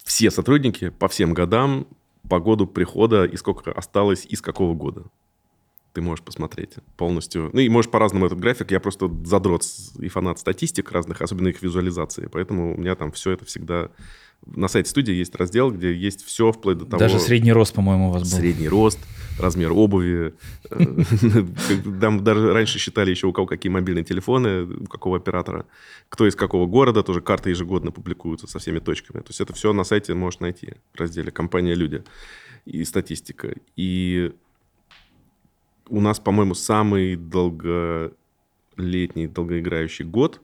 Все 0.04 0.30
сотрудники 0.30 0.90
по 0.90 1.08
всем 1.08 1.34
годам, 1.34 1.86
по 2.28 2.40
году 2.40 2.66
прихода 2.66 3.24
и 3.24 3.36
сколько 3.36 3.72
осталось, 3.72 4.26
из 4.26 4.40
какого 4.40 4.74
года 4.74 5.04
ты 5.92 6.02
можешь 6.02 6.24
посмотреть 6.24 6.74
полностью. 6.96 7.50
Ну 7.52 7.60
и 7.60 7.68
можешь 7.68 7.90
по-разному 7.90 8.26
этот 8.26 8.38
график. 8.38 8.70
Я 8.70 8.78
просто 8.78 9.10
задрот 9.24 9.64
и 9.98 10.08
фанат 10.08 10.38
статистик 10.38 10.92
разных, 10.92 11.20
особенно 11.22 11.48
их 11.48 11.60
визуализации. 11.62 12.28
Поэтому 12.30 12.74
у 12.74 12.78
меня 12.78 12.94
там 12.94 13.10
все 13.12 13.32
это 13.32 13.44
всегда... 13.44 13.90
На 14.46 14.68
сайте 14.68 14.88
студии 14.88 15.12
есть 15.12 15.34
раздел, 15.34 15.70
где 15.70 15.92
есть 15.94 16.24
все 16.24 16.52
вплоть 16.52 16.78
до 16.78 16.86
того... 16.86 16.98
Даже 16.98 17.18
средний 17.18 17.52
рост, 17.52 17.74
по-моему, 17.74 18.08
у 18.08 18.12
вас 18.12 18.22
был. 18.22 18.38
Средний 18.38 18.68
рост, 18.68 18.98
размер 19.38 19.72
обуви. 19.72 20.34
Там 22.00 22.24
даже 22.24 22.52
раньше 22.52 22.78
считали 22.78 23.10
еще 23.10 23.26
у 23.26 23.32
кого 23.32 23.46
какие 23.46 23.70
мобильные 23.70 24.04
телефоны, 24.04 24.64
у 24.64 24.86
какого 24.86 25.16
оператора, 25.18 25.66
кто 26.08 26.26
из 26.26 26.34
какого 26.34 26.66
города, 26.66 27.02
тоже 27.02 27.20
карты 27.20 27.50
ежегодно 27.50 27.90
публикуются 27.90 28.46
со 28.46 28.58
всеми 28.58 28.78
точками. 28.78 29.20
То 29.20 29.28
есть 29.28 29.40
это 29.40 29.52
все 29.52 29.72
на 29.72 29.84
сайте 29.84 30.14
можешь 30.14 30.40
найти 30.40 30.74
в 30.94 31.00
разделе 31.00 31.30
«Компания 31.30 31.74
люди» 31.74 32.02
и 32.64 32.84
статистика. 32.84 33.54
И 33.76 34.32
у 35.88 36.00
нас, 36.00 36.20
по-моему, 36.20 36.54
самый 36.54 37.16
долголетний, 37.16 38.12
долгоиграющий 39.26 40.04
год, 40.04 40.40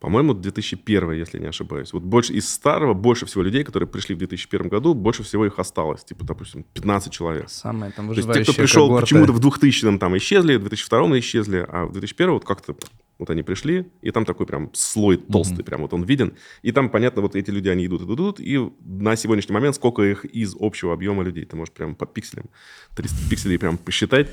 по-моему, 0.00 0.34
2001, 0.34 1.12
если 1.12 1.38
не 1.38 1.46
ошибаюсь. 1.46 1.92
Вот 1.92 2.02
больше 2.02 2.34
из 2.34 2.48
старого, 2.48 2.92
больше 2.92 3.24
всего 3.24 3.42
людей, 3.42 3.64
которые 3.64 3.88
пришли 3.88 4.14
в 4.14 4.18
2001 4.18 4.68
году, 4.68 4.94
больше 4.94 5.22
всего 5.22 5.46
их 5.46 5.58
осталось. 5.58 6.04
Типа, 6.04 6.24
допустим, 6.24 6.64
15 6.74 7.12
человек. 7.12 7.48
Самое 7.48 7.92
там 7.92 8.08
То 8.08 8.14
есть 8.14 8.32
те, 8.32 8.42
кто 8.42 8.52
пришел 8.52 9.00
почему-то 9.00 9.32
в 9.32 9.40
2000 9.40 9.98
там 9.98 10.16
исчезли, 10.18 10.56
в 10.56 10.60
2002 10.60 11.18
исчезли, 11.20 11.66
а 11.68 11.86
в 11.86 11.92
2001 11.92 12.32
вот 12.32 12.44
как-то 12.44 12.76
вот 13.18 13.30
они 13.30 13.42
пришли, 13.42 13.90
и 14.02 14.10
там 14.10 14.26
такой 14.26 14.44
прям 14.44 14.70
слой 14.74 15.16
толстый, 15.16 15.60
mm-hmm. 15.60 15.64
прям 15.64 15.80
вот 15.80 15.94
он 15.94 16.02
виден. 16.02 16.34
И 16.60 16.72
там, 16.72 16.90
понятно, 16.90 17.22
вот 17.22 17.34
эти 17.34 17.50
люди, 17.50 17.68
они 17.68 17.86
идут, 17.86 18.02
идут, 18.02 18.18
идут, 18.18 18.40
и 18.40 18.70
на 18.84 19.16
сегодняшний 19.16 19.54
момент 19.54 19.76
сколько 19.76 20.02
их 20.02 20.26
из 20.26 20.54
общего 20.58 20.92
объема 20.92 21.22
людей. 21.22 21.46
Ты 21.46 21.56
можешь 21.56 21.72
прям 21.72 21.94
по 21.94 22.04
пикселям, 22.04 22.50
300 22.94 23.30
пикселей 23.30 23.58
прям 23.58 23.78
посчитать. 23.78 24.28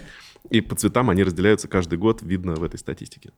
И 0.49 0.59
по 0.59 0.75
цветам 0.75 1.09
они 1.09 1.23
разделяются 1.23 1.69
каждый 1.69 1.97
год, 1.97 2.21
видно 2.21 2.55
в 2.55 2.63
этой 2.63 2.77
статистике. 2.77 3.31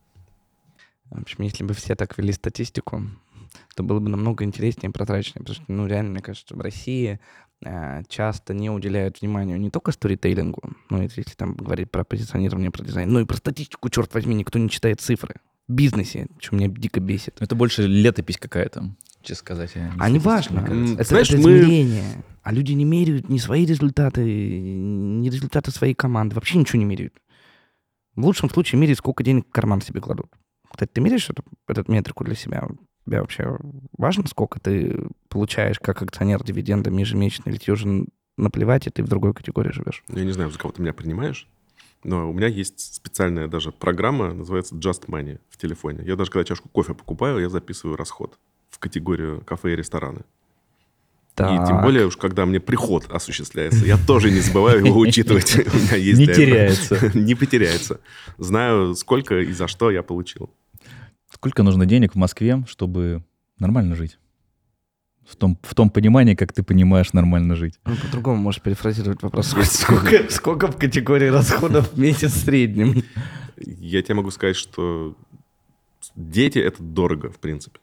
В 1.09 1.21
общем, 1.21 1.43
если 1.43 1.63
бы 1.63 1.73
все 1.73 1.95
так 1.95 2.17
вели 2.17 2.31
статистику, 2.33 3.03
то 3.75 3.83
было 3.83 3.99
бы 3.99 4.09
намного 4.09 4.43
интереснее 4.43 4.89
и 4.89 4.93
прозрачнее. 4.93 5.41
Потому 5.43 5.55
что, 5.55 5.63
ну, 5.67 5.87
реально, 5.87 6.11
мне 6.11 6.21
кажется, 6.21 6.55
в 6.55 6.61
России 6.61 7.19
э, 7.63 8.03
часто 8.07 8.53
не 8.53 8.69
уделяют 8.69 9.21
внимания 9.21 9.57
не 9.57 9.69
только 9.69 9.91
сторитейлингу, 9.91 10.61
ну, 10.89 11.01
если 11.01 11.23
там 11.35 11.55
говорить 11.55 11.91
про 11.91 12.03
позиционирование, 12.03 12.71
про 12.71 12.83
дизайн, 12.83 13.11
но 13.11 13.19
и 13.19 13.25
про 13.25 13.37
статистику, 13.37 13.89
черт 13.89 14.13
возьми, 14.13 14.35
никто 14.35 14.59
не 14.59 14.69
читает 14.69 15.01
цифры. 15.01 15.35
В 15.67 15.73
бизнесе, 15.73 16.27
что 16.39 16.55
меня 16.55 16.67
дико 16.67 16.99
бесит. 16.99 17.37
Это 17.39 17.55
больше 17.55 17.87
летопись 17.87 18.37
какая-то, 18.37 18.95
честно 19.21 19.35
сказать. 19.35 19.71
А 19.97 20.09
не 20.09 20.19
важно. 20.19 20.59
Это, 20.59 21.03
Знаешь, 21.03 21.29
это 21.29 21.41
измерение. 21.41 22.03
Мы... 22.17 22.23
А 22.43 22.51
люди 22.51 22.73
не 22.73 22.85
меряют 22.85 23.27
ни 23.29 23.39
свои 23.39 23.65
результаты, 23.65 24.21
ни 24.21 25.27
результаты 25.27 25.71
своей 25.71 25.95
команды. 25.95 26.35
Вообще 26.35 26.59
ничего 26.59 26.77
не 26.77 26.85
меряют. 26.85 27.15
В 28.15 28.23
лучшем 28.23 28.51
случае 28.51 28.79
меряют, 28.79 28.99
сколько 28.99 29.23
денег 29.23 29.47
в 29.47 29.51
карман 29.51 29.81
себе 29.81 29.99
кладут. 29.99 30.31
Кстати, 30.75 30.91
ты 30.91 30.99
меряешь 30.99 31.29
эту, 31.29 31.41
эту 31.69 31.89
метрику 31.89 32.25
для 32.25 32.35
себя? 32.35 32.67
Тебе 33.05 33.21
вообще 33.21 33.57
важно, 33.97 34.27
сколько 34.27 34.59
ты 34.59 35.07
получаешь 35.29 35.79
как 35.79 36.01
акционер 36.01 36.43
дивидендами 36.43 36.99
ежемесячно, 36.99 37.49
или 37.49 37.55
тебе 37.57 37.73
уже 37.73 38.05
наплевать, 38.37 38.85
и 38.85 38.89
ты 38.89 39.01
в 39.01 39.07
другой 39.07 39.33
категории 39.33 39.71
живешь? 39.71 40.03
Я 40.09 40.25
не 40.25 40.33
знаю, 40.33 40.51
за 40.51 40.59
кого 40.59 40.73
ты 40.73 40.81
меня 40.81 40.91
принимаешь, 40.91 41.47
но 42.03 42.29
у 42.29 42.33
меня 42.33 42.47
есть 42.47 42.95
специальная 42.95 43.47
даже 43.47 43.71
программа, 43.71 44.33
называется 44.33 44.75
Just 44.75 45.05
Money 45.07 45.39
в 45.49 45.55
телефоне. 45.55 46.03
Я 46.05 46.17
даже 46.17 46.29
когда 46.29 46.43
чашку 46.43 46.67
кофе 46.67 46.93
покупаю, 46.93 47.39
я 47.39 47.47
записываю 47.47 47.95
расход 47.95 48.37
в 48.69 48.77
категорию 48.79 49.45
кафе 49.45 49.71
и 49.71 49.75
рестораны. 49.77 50.23
Так. 51.35 51.51
И 51.51 51.67
тем 51.67 51.81
более 51.81 52.05
уж, 52.05 52.15
когда 52.15 52.45
мне 52.45 52.59
приход 52.59 53.07
осуществляется, 53.09 53.85
я 53.85 53.97
тоже 53.97 54.29
не 54.31 54.39
забываю 54.39 54.85
его 54.85 54.99
учитывать. 54.99 55.55
Не 55.91 56.25
теряется. 56.27 57.11
Не 57.17 57.35
потеряется. 57.35 57.99
Знаю, 58.37 58.95
сколько 58.95 59.39
и 59.39 59.51
за 59.51 59.67
что 59.67 59.91
я 59.91 60.01
получил. 60.01 60.49
Сколько 61.35 61.63
нужно 61.63 61.85
денег 61.85 62.13
в 62.13 62.15
Москве, 62.15 62.63
чтобы 62.65 63.21
нормально 63.59 63.93
жить? 63.95 64.19
В 65.27 65.35
том, 65.35 65.59
в 65.63 65.75
том 65.75 65.89
понимании, 65.89 66.33
как 66.33 66.53
ты 66.53 66.63
понимаешь 66.63 67.11
нормально 67.11 67.55
жить. 67.57 67.77
Ну, 67.83 67.93
по-другому 67.97 68.37
можешь 68.37 68.61
перефразировать 68.61 69.21
вопрос. 69.21 69.53
Сколько, 69.63 70.29
сколько 70.29 70.67
в 70.67 70.77
категории 70.77 71.27
расходов 71.27 71.91
в 71.91 71.99
месяц 71.99 72.31
в 72.31 72.45
среднем? 72.45 73.03
Я 73.57 74.01
тебе 74.01 74.15
могу 74.15 74.31
сказать, 74.31 74.55
что 74.55 75.17
дети— 76.15 76.57
это 76.59 76.81
дорого, 76.81 77.29
в 77.29 77.39
принципе. 77.39 77.81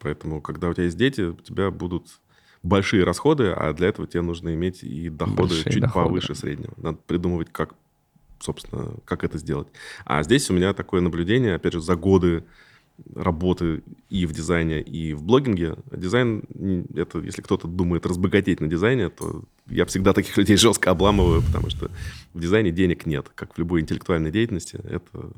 Поэтому, 0.00 0.40
когда 0.40 0.68
у 0.68 0.74
тебя 0.74 0.86
есть 0.86 0.96
дети, 0.96 1.20
у 1.20 1.34
тебя 1.34 1.70
будут 1.70 2.20
большие 2.64 3.04
расходы, 3.04 3.52
а 3.52 3.72
для 3.72 3.86
этого 3.86 4.08
тебе 4.08 4.22
нужно 4.22 4.52
иметь 4.52 4.82
и 4.82 5.10
доходы 5.10 5.36
Большие 5.54 5.72
чуть 5.72 5.82
доходы. 5.82 6.06
повыше 6.06 6.34
среднего. 6.34 6.72
Надо 6.76 6.98
придумывать, 7.06 7.50
как, 7.52 7.72
собственно, 8.40 8.94
как 9.04 9.22
это 9.22 9.38
сделать. 9.38 9.68
А 10.04 10.24
здесь 10.24 10.50
у 10.50 10.54
меня 10.54 10.74
такое 10.74 11.00
наблюдение, 11.00 11.54
опять 11.54 11.74
же, 11.74 11.80
за 11.80 11.94
годы 11.94 12.42
работы 13.14 13.82
и 14.08 14.26
в 14.26 14.32
дизайне, 14.32 14.80
и 14.80 15.14
в 15.14 15.22
блогинге. 15.22 15.76
Дизайн, 15.92 16.44
это, 16.94 17.18
если 17.20 17.42
кто-то 17.42 17.68
думает 17.68 18.06
разбогатеть 18.06 18.60
на 18.60 18.66
дизайне, 18.66 19.08
то 19.08 19.44
я 19.66 19.84
всегда 19.86 20.12
таких 20.12 20.36
людей 20.38 20.56
жестко 20.56 20.90
обламываю, 20.90 21.42
потому 21.42 21.70
что 21.70 21.90
в 22.34 22.40
дизайне 22.40 22.70
денег 22.70 23.06
нет, 23.06 23.30
как 23.34 23.54
в 23.54 23.58
любой 23.58 23.80
интеллектуальной 23.80 24.30
деятельности. 24.30 24.80
Это 24.84 25.30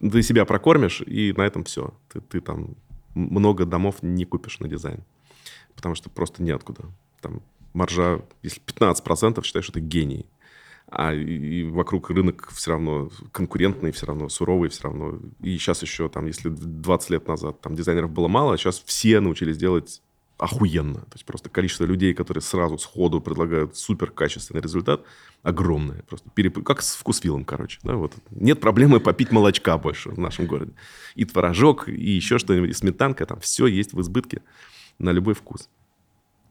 ты 0.00 0.22
себя 0.22 0.44
прокормишь, 0.44 1.02
и 1.02 1.32
на 1.36 1.42
этом 1.42 1.64
все. 1.64 1.94
Ты, 2.12 2.20
ты 2.20 2.40
там 2.40 2.74
много 3.14 3.66
домов 3.66 3.96
не 4.02 4.24
купишь 4.24 4.60
на 4.60 4.68
дизайн 4.68 5.00
потому 5.80 5.94
что 5.94 6.10
просто 6.10 6.42
неоткуда. 6.42 6.84
Там 7.22 7.40
маржа, 7.72 8.20
если 8.42 8.60
15%, 8.62 9.42
считаешь, 9.42 9.64
что 9.64 9.72
ты 9.72 9.80
гений. 9.80 10.26
А 10.90 11.14
и 11.14 11.64
вокруг 11.64 12.10
рынок 12.10 12.48
все 12.52 12.72
равно 12.72 13.10
конкурентный, 13.32 13.92
все 13.92 14.06
равно 14.06 14.28
суровый, 14.28 14.70
все 14.70 14.84
равно. 14.84 15.18
И 15.40 15.56
сейчас 15.56 15.82
еще, 15.82 16.08
там, 16.08 16.26
если 16.26 16.48
20 16.48 17.10
лет 17.10 17.28
назад 17.28 17.60
там 17.60 17.76
дизайнеров 17.76 18.10
было 18.10 18.28
мало, 18.28 18.58
сейчас 18.58 18.82
все 18.84 19.20
научились 19.20 19.56
делать 19.56 20.02
охуенно. 20.36 21.00
То 21.00 21.14
есть 21.14 21.24
просто 21.24 21.48
количество 21.48 21.84
людей, 21.84 22.12
которые 22.14 22.42
сразу 22.42 22.78
сходу 22.78 23.20
предлагают 23.20 23.76
супер 23.76 24.10
качественный 24.10 24.62
результат, 24.62 25.04
огромное. 25.42 26.02
Просто 26.08 26.28
переп... 26.34 26.64
как 26.64 26.82
с 26.82 26.96
вкусвиллом, 26.96 27.44
короче. 27.44 27.78
Да, 27.82 27.94
вот. 27.94 28.14
Нет 28.30 28.60
проблемы 28.60 29.00
попить 29.00 29.30
молочка 29.30 29.78
больше 29.78 30.10
в 30.10 30.18
нашем 30.18 30.46
городе. 30.46 30.72
И 31.14 31.24
творожок, 31.24 31.88
и 31.88 32.10
еще 32.10 32.38
что-нибудь, 32.38 32.70
и 32.70 32.74
сметанка, 32.74 33.26
там 33.26 33.38
все 33.40 33.66
есть 33.66 33.92
в 33.92 34.00
избытке 34.00 34.42
на 34.98 35.10
любой 35.10 35.34
вкус. 35.34 35.68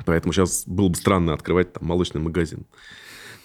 Поэтому 0.06 0.32
сейчас 0.34 0.66
было 0.66 0.88
бы 0.88 0.96
странно 0.96 1.34
открывать 1.34 1.74
там 1.74 1.86
молочный 1.86 2.22
магазин 2.22 2.66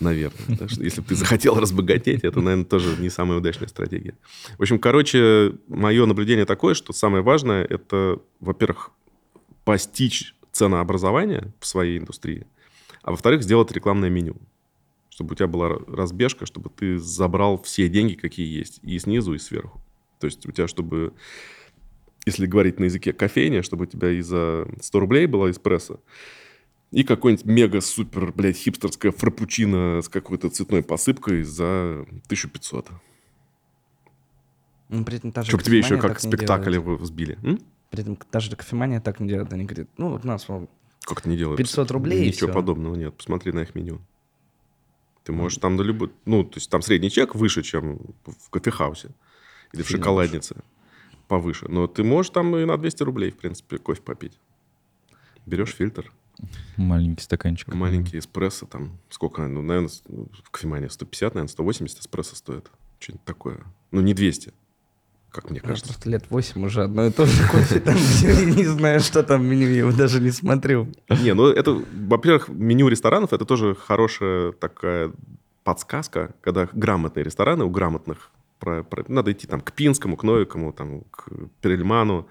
наверное. 0.00 0.56
Так 0.58 0.70
что, 0.70 0.82
если 0.82 1.00
бы 1.00 1.08
ты 1.08 1.14
захотел 1.14 1.58
разбогатеть, 1.58 2.24
это, 2.24 2.40
наверное, 2.40 2.64
тоже 2.64 2.96
не 3.00 3.10
самая 3.10 3.38
удачная 3.38 3.68
стратегия. 3.68 4.14
В 4.58 4.62
общем, 4.62 4.78
короче, 4.78 5.54
мое 5.68 6.06
наблюдение 6.06 6.44
такое, 6.44 6.74
что 6.74 6.92
самое 6.92 7.22
важное– 7.22 7.64
это, 7.70 8.20
во-первых, 8.40 8.90
постичь 9.64 10.34
ценообразование 10.52 11.52
в 11.60 11.66
своей 11.66 11.98
индустрии, 11.98 12.46
а 13.02 13.10
во-вторых, 13.10 13.42
сделать 13.42 13.72
рекламное 13.72 14.10
меню, 14.10 14.36
чтобы 15.10 15.32
у 15.32 15.34
тебя 15.34 15.48
была 15.48 15.78
разбежка, 15.88 16.46
чтобы 16.46 16.70
ты 16.70 16.98
забрал 16.98 17.60
все 17.62 17.88
деньги, 17.88 18.14
какие 18.14 18.46
есть, 18.46 18.80
и 18.82 18.98
снизу, 18.98 19.34
и 19.34 19.38
сверху. 19.38 19.80
То 20.20 20.26
есть 20.26 20.46
у 20.46 20.52
тебя, 20.52 20.68
чтобы, 20.68 21.12
если 22.24 22.46
говорить 22.46 22.78
на 22.78 22.84
языке 22.84 23.12
кофейня, 23.12 23.62
чтобы 23.62 23.84
у 23.84 23.86
тебя 23.86 24.10
и 24.10 24.20
за 24.20 24.68
100 24.80 25.00
рублей 25.00 25.26
была 25.26 25.50
эспрессо, 25.50 26.00
и 26.94 27.02
какой-нибудь 27.02 27.44
мега-супер, 27.44 28.32
блядь, 28.32 28.56
хипстерская 28.56 29.10
фрапучино 29.10 30.00
с 30.00 30.08
какой-то 30.08 30.48
цветной 30.48 30.84
посыпкой 30.84 31.42
за 31.42 32.02
1500. 32.26 32.88
Ну, 34.90 35.04
при 35.04 35.16
этом 35.16 35.32
та 35.32 35.42
же 35.42 35.48
Чтобы 35.48 35.64
тебе 35.64 35.78
еще 35.78 35.98
как 35.98 36.20
спектакль 36.20 36.74
его 36.74 36.96
взбили. 36.96 37.36
М? 37.42 37.58
При 37.90 38.02
этом 38.02 38.16
даже 38.30 38.54
кофемания 38.54 39.00
так 39.00 39.18
не 39.18 39.28
делает. 39.28 39.52
Они 39.52 39.64
говорят, 39.64 39.88
ну, 39.96 40.10
вот 40.10 40.24
у 40.24 40.28
нас 40.28 40.48
вон, 40.48 40.68
Как 41.00 41.18
это 41.18 41.28
не 41.28 41.36
делают? 41.36 41.58
500 41.58 41.90
рублей 41.90 42.22
и 42.22 42.28
Ничего 42.28 42.52
подобного 42.52 42.94
нет. 42.94 43.16
Посмотри 43.16 43.50
на 43.50 43.62
их 43.62 43.74
меню. 43.74 44.00
Ты 45.24 45.32
можешь 45.32 45.58
там 45.58 45.74
на 45.74 45.82
любой... 45.82 46.12
Ну, 46.26 46.44
то 46.44 46.58
есть 46.58 46.70
там 46.70 46.80
средний 46.80 47.10
чек 47.10 47.34
выше, 47.34 47.64
чем 47.64 47.98
в 48.24 48.50
кофехаусе. 48.50 49.08
Или 49.72 49.82
в 49.82 49.88
Сильно 49.88 50.00
шоколаднице. 50.00 50.56
Повыше. 51.26 51.66
Но 51.68 51.88
ты 51.88 52.04
можешь 52.04 52.30
там 52.30 52.56
и 52.56 52.64
на 52.64 52.76
200 52.76 53.02
рублей, 53.02 53.32
в 53.32 53.38
принципе, 53.38 53.78
кофе 53.78 54.00
попить. 54.00 54.38
Берешь 55.44 55.74
фильтр, 55.74 56.12
Маленький 56.76 57.22
стаканчик. 57.22 57.72
маленький 57.74 58.18
эспрессо, 58.18 58.66
там, 58.66 58.98
сколько, 59.10 59.46
ну, 59.46 59.62
наверное, 59.62 59.90
ну, 60.08 60.28
кофемании 60.50 60.88
150, 60.88 61.34
наверное, 61.34 61.50
180 61.52 62.00
эспрессо 62.00 62.34
стоит. 62.36 62.70
Что-нибудь 62.98 63.24
такое. 63.24 63.60
Ну, 63.90 64.00
не 64.00 64.14
200, 64.14 64.52
как 65.30 65.50
мне 65.50 65.60
Я 65.62 65.68
кажется. 65.68 65.92
просто 65.92 66.10
лет 66.10 66.24
8 66.30 66.64
уже 66.64 66.82
одно 66.82 67.06
и 67.06 67.10
то 67.10 67.26
же 67.26 67.48
кофе 67.48 67.80
там 67.80 67.94
не 68.56 68.64
знаю, 68.64 69.00
что 69.00 69.22
там 69.22 69.42
в 69.42 69.44
меню, 69.44 69.68
я 69.68 69.78
его 69.78 69.92
даже 69.92 70.20
не 70.20 70.30
смотрю. 70.30 70.88
Не, 71.22 71.34
ну 71.34 71.46
это, 71.48 71.72
во-первых, 71.92 72.48
меню 72.48 72.88
ресторанов 72.88 73.32
это 73.32 73.44
тоже 73.44 73.74
хорошая 73.74 74.52
такая 74.52 75.12
подсказка, 75.64 76.34
когда 76.40 76.68
грамотные 76.72 77.24
рестораны 77.24 77.64
у 77.64 77.70
грамотных 77.70 78.30
про- 78.58 78.82
про- 78.82 79.04
надо 79.08 79.32
идти 79.32 79.46
там 79.46 79.60
к 79.60 79.72
Пинскому, 79.72 80.16
к 80.16 80.22
Новикому, 80.22 80.72
там, 80.72 81.02
к 81.10 81.28
Перельману. 81.60 82.28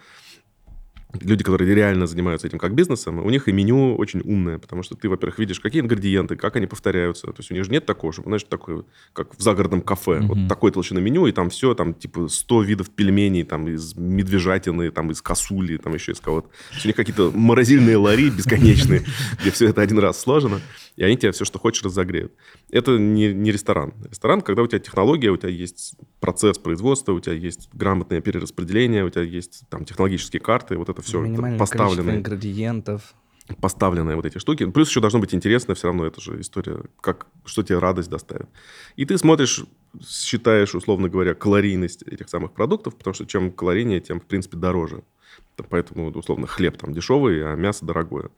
Люди, 1.22 1.43
которые 1.43 1.74
реально 1.74 2.07
занимаются 2.07 2.47
этим 2.47 2.57
как 2.57 2.74
бизнесом, 2.74 3.20
у 3.24 3.30
них 3.30 3.47
и 3.47 3.51
меню 3.51 3.95
очень 3.95 4.22
умное, 4.22 4.57
потому 4.57 4.84
что 4.84 4.95
ты, 4.95 5.09
во-первых, 5.09 5.39
видишь, 5.39 5.59
какие 5.59 5.82
ингредиенты, 5.82 6.36
как 6.36 6.55
они 6.55 6.66
повторяются. 6.66 7.28
То 7.28 7.36
есть 7.38 7.51
у 7.51 7.53
них 7.53 7.64
же 7.64 7.72
нет 7.72 7.86
такого, 7.86 8.11
чтобы, 8.11 8.30
знаешь, 8.30 8.43
такое, 8.43 8.84
как 9.14 9.38
в 9.38 9.41
загородном 9.41 9.82
кафе. 9.82 10.20
Мгм. 10.20 10.28
Вот 10.28 10.47
такой 10.47 10.72
толщины 10.72 11.01
меню, 11.01 11.28
и 11.28 11.32
там 11.32 11.49
все, 11.49 11.76
там, 11.76 11.93
типа, 11.93 12.28
100 12.28 12.64
видов 12.64 12.89
пельменей, 12.89 13.43
там, 13.43 13.68
из 13.68 13.95
медвежатины, 13.95 14.91
там, 14.91 15.11
из 15.11 15.22
косули, 15.22 15.78
там, 15.78 15.93
еще 15.93 16.14
из 16.14 16.20
кого-то. 16.20 16.47
То 16.47 16.74
есть 16.74 16.86
у 16.86 16.88
них 16.89 16.95
какие-то 16.95 17.32
морозильные 17.34 17.97
лари 17.97 18.30
бесконечные, 18.30 19.03
где 19.39 19.51
все 19.51 19.70
это 19.70 19.82
один 19.82 19.99
раз 19.99 20.20
сложено, 20.20 20.61
и 20.95 21.03
они 21.03 21.17
тебе 21.17 21.31
все, 21.31 21.45
что 21.45 21.59
хочешь, 21.59 21.83
разогреют. 21.83 22.33
Это 22.69 22.97
не, 22.97 23.33
не 23.33 23.51
ресторан. 23.51 23.93
Ресторан, 24.09 24.41
когда 24.41 24.61
у 24.61 24.67
тебя 24.67 24.79
технология, 24.79 25.31
у 25.31 25.37
тебя 25.37 25.49
есть 25.49 25.95
процесс 26.19 26.57
производства, 26.57 27.13
у 27.13 27.19
тебя 27.19 27.33
есть 27.33 27.69
грамотное 27.73 28.21
перераспределение, 28.21 29.03
у 29.03 29.09
тебя 29.09 29.23
есть 29.23 29.63
там 29.69 29.85
технологические 29.85 30.39
карты, 30.39 30.77
вот 30.77 30.89
это 30.89 31.01
все 31.01 31.21
количество 31.21 31.57
поставленное 31.57 32.15
ингредиентов. 32.17 33.13
поставленные 33.59 34.15
вот 34.15 34.25
эти 34.25 34.37
штуки. 34.37 34.65
Плюс 34.69 34.89
еще 34.89 34.99
должно 35.01 35.19
быть 35.19 35.33
интересно 35.33 35.73
все 35.75 35.87
равно, 35.87 36.05
это 36.05 36.21
же 36.21 36.39
история, 36.39 36.83
как, 37.01 37.27
что 37.45 37.63
тебе 37.63 37.79
радость 37.79 38.09
доставит. 38.09 38.47
И 38.95 39.05
ты 39.05 39.17
смотришь, 39.17 39.65
считаешь, 40.07 40.75
условно 40.75 41.09
говоря, 41.09 41.33
калорийность 41.33 42.03
этих 42.03 42.29
самых 42.29 42.53
продуктов, 42.53 42.95
потому 42.95 43.13
что 43.13 43.25
чем 43.25 43.51
калорийнее, 43.51 43.99
тем, 43.99 44.19
в 44.19 44.25
принципе, 44.25 44.57
дороже. 44.57 45.03
Поэтому, 45.69 46.09
условно, 46.09 46.47
хлеб 46.47 46.77
там 46.77 46.93
дешевый, 46.93 47.43
а 47.51 47.55
мясо 47.55 47.85
дорогое. 47.85 48.29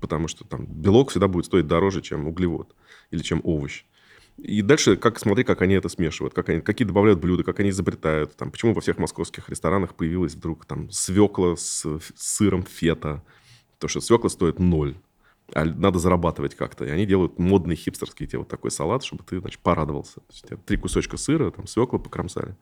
Потому 0.00 0.28
что 0.28 0.44
там 0.44 0.66
белок 0.66 1.10
всегда 1.10 1.28
будет 1.28 1.46
стоить 1.46 1.66
дороже, 1.66 2.02
чем 2.02 2.26
углевод 2.26 2.74
или 3.10 3.22
чем 3.22 3.40
овощ. 3.44 3.84
И 4.38 4.62
дальше 4.62 4.96
как 4.96 5.18
смотри, 5.18 5.44
как 5.44 5.60
они 5.62 5.74
это 5.74 5.88
смешивают, 5.88 6.34
как 6.34 6.48
они, 6.48 6.60
какие 6.60 6.86
добавляют 6.86 7.20
блюда, 7.20 7.44
как 7.44 7.60
они 7.60 7.70
изобретают. 7.70 8.34
Там, 8.36 8.50
почему 8.50 8.72
во 8.72 8.80
всех 8.80 8.98
московских 8.98 9.48
ресторанах 9.48 9.94
появилась 9.94 10.34
вдруг 10.34 10.64
там 10.64 10.90
свекла 10.90 11.56
с 11.56 11.84
ф- 11.84 12.12
сыром 12.16 12.62
фета. 12.62 13.22
Потому 13.74 13.90
что 13.90 14.00
свекла 14.00 14.30
стоит 14.30 14.58
ноль. 14.58 14.96
А 15.54 15.64
надо 15.64 15.98
зарабатывать 15.98 16.54
как-то. 16.54 16.86
И 16.86 16.90
они 16.90 17.04
делают 17.04 17.38
модный 17.38 17.76
хипстерский 17.76 18.26
тебе 18.26 18.38
вот 18.38 18.48
такой 18.48 18.70
салат, 18.70 19.04
чтобы 19.04 19.22
ты, 19.22 19.38
значит, 19.38 19.60
порадовался. 19.60 20.20
То 20.20 20.26
есть 20.30 20.64
три 20.64 20.76
кусочка 20.78 21.16
сыра, 21.18 21.50
там 21.50 21.66
свекла 21.66 21.98
покромсали 21.98 22.56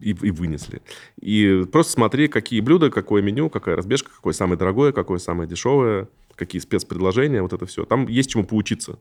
и, 0.00 0.10
и 0.10 0.30
вынесли. 0.30 0.82
И 1.20 1.64
просто 1.70 1.92
смотри, 1.92 2.28
какие 2.28 2.60
блюда, 2.60 2.90
какое 2.90 3.22
меню, 3.22 3.48
какая 3.50 3.76
разбежка, 3.76 4.10
какое 4.14 4.32
самое 4.32 4.58
дорогое, 4.58 4.92
какое 4.92 5.18
самое 5.18 5.48
дешевое, 5.48 6.08
какие 6.34 6.60
спецпредложения, 6.60 7.42
вот 7.42 7.52
это 7.52 7.66
все. 7.66 7.84
Там 7.84 8.06
есть 8.08 8.30
чему 8.30 8.44
поучиться. 8.44 8.98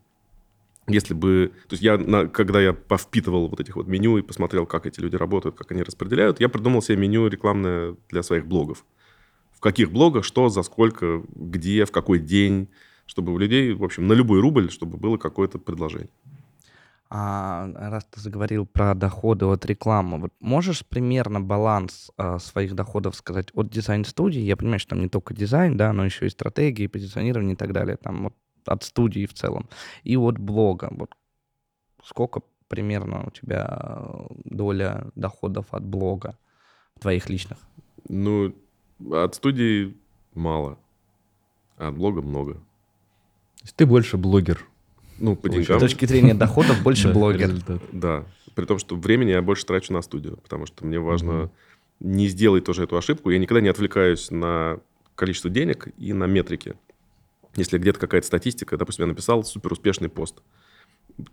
Если 0.87 1.13
бы... 1.13 1.51
То 1.69 1.73
есть 1.73 1.83
я, 1.83 1.97
на- 1.97 2.27
когда 2.27 2.61
я 2.61 2.73
повпитывал 2.73 3.47
вот 3.47 3.59
этих 3.59 3.75
вот 3.75 3.87
меню 3.87 4.17
и 4.17 4.21
посмотрел, 4.21 4.65
как 4.65 4.85
эти 4.85 4.99
люди 4.99 5.15
работают, 5.15 5.55
как 5.55 5.71
они 5.71 5.81
распределяют, 5.81 6.41
я 6.41 6.49
придумал 6.49 6.81
себе 6.81 6.97
меню 6.97 7.27
рекламное 7.27 7.95
для 8.09 8.21
своих 8.21 8.45
блогов. 8.45 8.85
В 9.53 9.61
каких 9.61 9.91
блогах, 9.91 10.25
что, 10.25 10.49
за 10.49 10.61
сколько, 10.61 11.23
где, 11.33 11.85
в 11.85 11.91
какой 11.91 12.19
день, 12.19 12.67
чтобы 13.05 13.33
у 13.33 13.37
людей, 13.37 13.73
в 13.73 13.83
общем, 13.83 14.07
на 14.07 14.13
любой 14.13 14.41
рубль, 14.41 14.69
чтобы 14.69 14.97
было 14.97 15.17
какое-то 15.17 15.57
предложение. 15.57 16.09
А 17.15 17.69
раз 17.75 18.05
ты 18.05 18.19
заговорил 18.19 18.65
про 18.65 18.95
доходы 18.95 19.45
от 19.45 19.63
рекламы, 19.67 20.17
вот 20.17 20.33
можешь 20.39 20.83
примерно 20.83 21.39
баланс 21.39 22.09
а, 22.17 22.39
своих 22.39 22.73
доходов 22.73 23.15
сказать 23.15 23.49
от 23.53 23.69
дизайн-студии? 23.69 24.39
Я 24.39 24.57
понимаю, 24.57 24.79
что 24.79 24.91
там 24.91 25.01
не 25.01 25.09
только 25.09 25.35
дизайн, 25.35 25.77
да, 25.77 25.93
но 25.93 26.05
еще 26.05 26.25
и 26.25 26.31
стратегии, 26.31 26.87
позиционирование 26.87 27.53
и 27.53 27.55
так 27.55 27.71
далее. 27.71 27.97
Там 27.97 28.23
вот 28.23 28.33
от 28.65 28.83
студии 28.83 29.27
в 29.27 29.33
целом. 29.35 29.69
И 30.03 30.17
от 30.17 30.39
блога. 30.39 30.87
Вот 30.89 31.11
сколько 32.03 32.41
примерно 32.67 33.25
у 33.27 33.29
тебя 33.29 33.67
э, 33.69 34.25
доля 34.45 35.05
доходов 35.13 35.67
от 35.69 35.85
блога 35.85 36.35
твоих 36.99 37.29
личных? 37.29 37.59
Ну, 38.09 38.55
от 39.11 39.35
студии 39.35 39.95
мало, 40.33 40.79
а 41.77 41.89
от 41.89 41.95
блога 41.95 42.23
много. 42.23 42.53
То 42.55 43.65
есть 43.65 43.75
ты 43.75 43.85
больше 43.85 44.17
блогер. 44.17 44.67
Ну, 45.23 45.37
по 45.37 45.47
С 45.47 45.51
деньгам, 45.53 45.79
С 45.79 45.81
точки 45.81 46.05
зрения 46.05 46.33
доходов 46.33 46.83
больше 46.83 47.07
блогер. 47.13 47.51
да. 47.93 48.25
При 48.55 48.65
том, 48.65 48.77
что 48.77 48.97
времени 48.97 49.29
я 49.29 49.41
больше 49.41 49.65
трачу 49.65 49.93
на 49.93 50.01
студию, 50.01 50.35
потому 50.43 50.65
что 50.65 50.85
мне 50.85 50.99
важно 50.99 51.49
не 52.01 52.27
сделать 52.27 52.65
тоже 52.65 52.83
эту 52.83 52.97
ошибку. 52.97 53.29
Я 53.29 53.39
никогда 53.39 53.61
не 53.61 53.69
отвлекаюсь 53.69 54.31
на 54.31 54.79
количество 55.15 55.49
денег 55.49 55.87
и 55.97 56.11
на 56.11 56.25
метрики. 56.25 56.75
Если 57.55 57.77
где-то 57.77 57.99
какая-то 58.01 58.27
статистика, 58.27 58.75
допустим, 58.75 59.05
я 59.05 59.07
написал 59.07 59.45
супер 59.45 59.71
успешный 59.71 60.09
пост, 60.09 60.41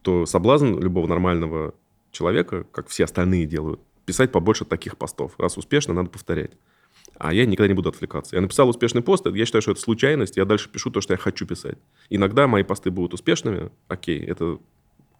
то 0.03 0.25
соблазн 0.25 0.79
любого 0.79 1.09
нормального 1.09 1.75
человека, 2.13 2.65
как 2.71 2.87
все 2.87 3.05
остальные 3.05 3.47
делают, 3.47 3.81
писать 4.07 4.31
побольше 4.31 4.65
таких 4.65 4.97
постов. 4.99 5.33
Раз 5.37 5.59
успешно, 5.59 5.95
надо 5.95 6.11
повторять. 6.11 6.53
А 7.19 7.35
я 7.35 7.45
никогда 7.47 7.69
не 7.69 7.75
буду 7.75 7.91
отвлекаться. 7.91 8.37
Я 8.37 8.43
написал 8.43 8.69
успешный 8.69 9.03
пост, 9.03 9.27
я 9.27 9.45
считаю, 9.45 9.63
что 9.63 9.73
это 9.73 9.81
случайность, 9.81 10.37
я 10.37 10.45
дальше 10.45 10.71
пишу 10.71 10.91
то, 10.91 11.01
что 11.01 11.13
я 11.13 11.19
хочу 11.19 11.47
писать. 11.47 11.79
Иногда 12.09 12.47
мои 12.47 12.63
посты 12.63 12.91
будут 12.91 13.15
успешными, 13.15 13.71
окей, 13.89 14.21
это 14.21 14.59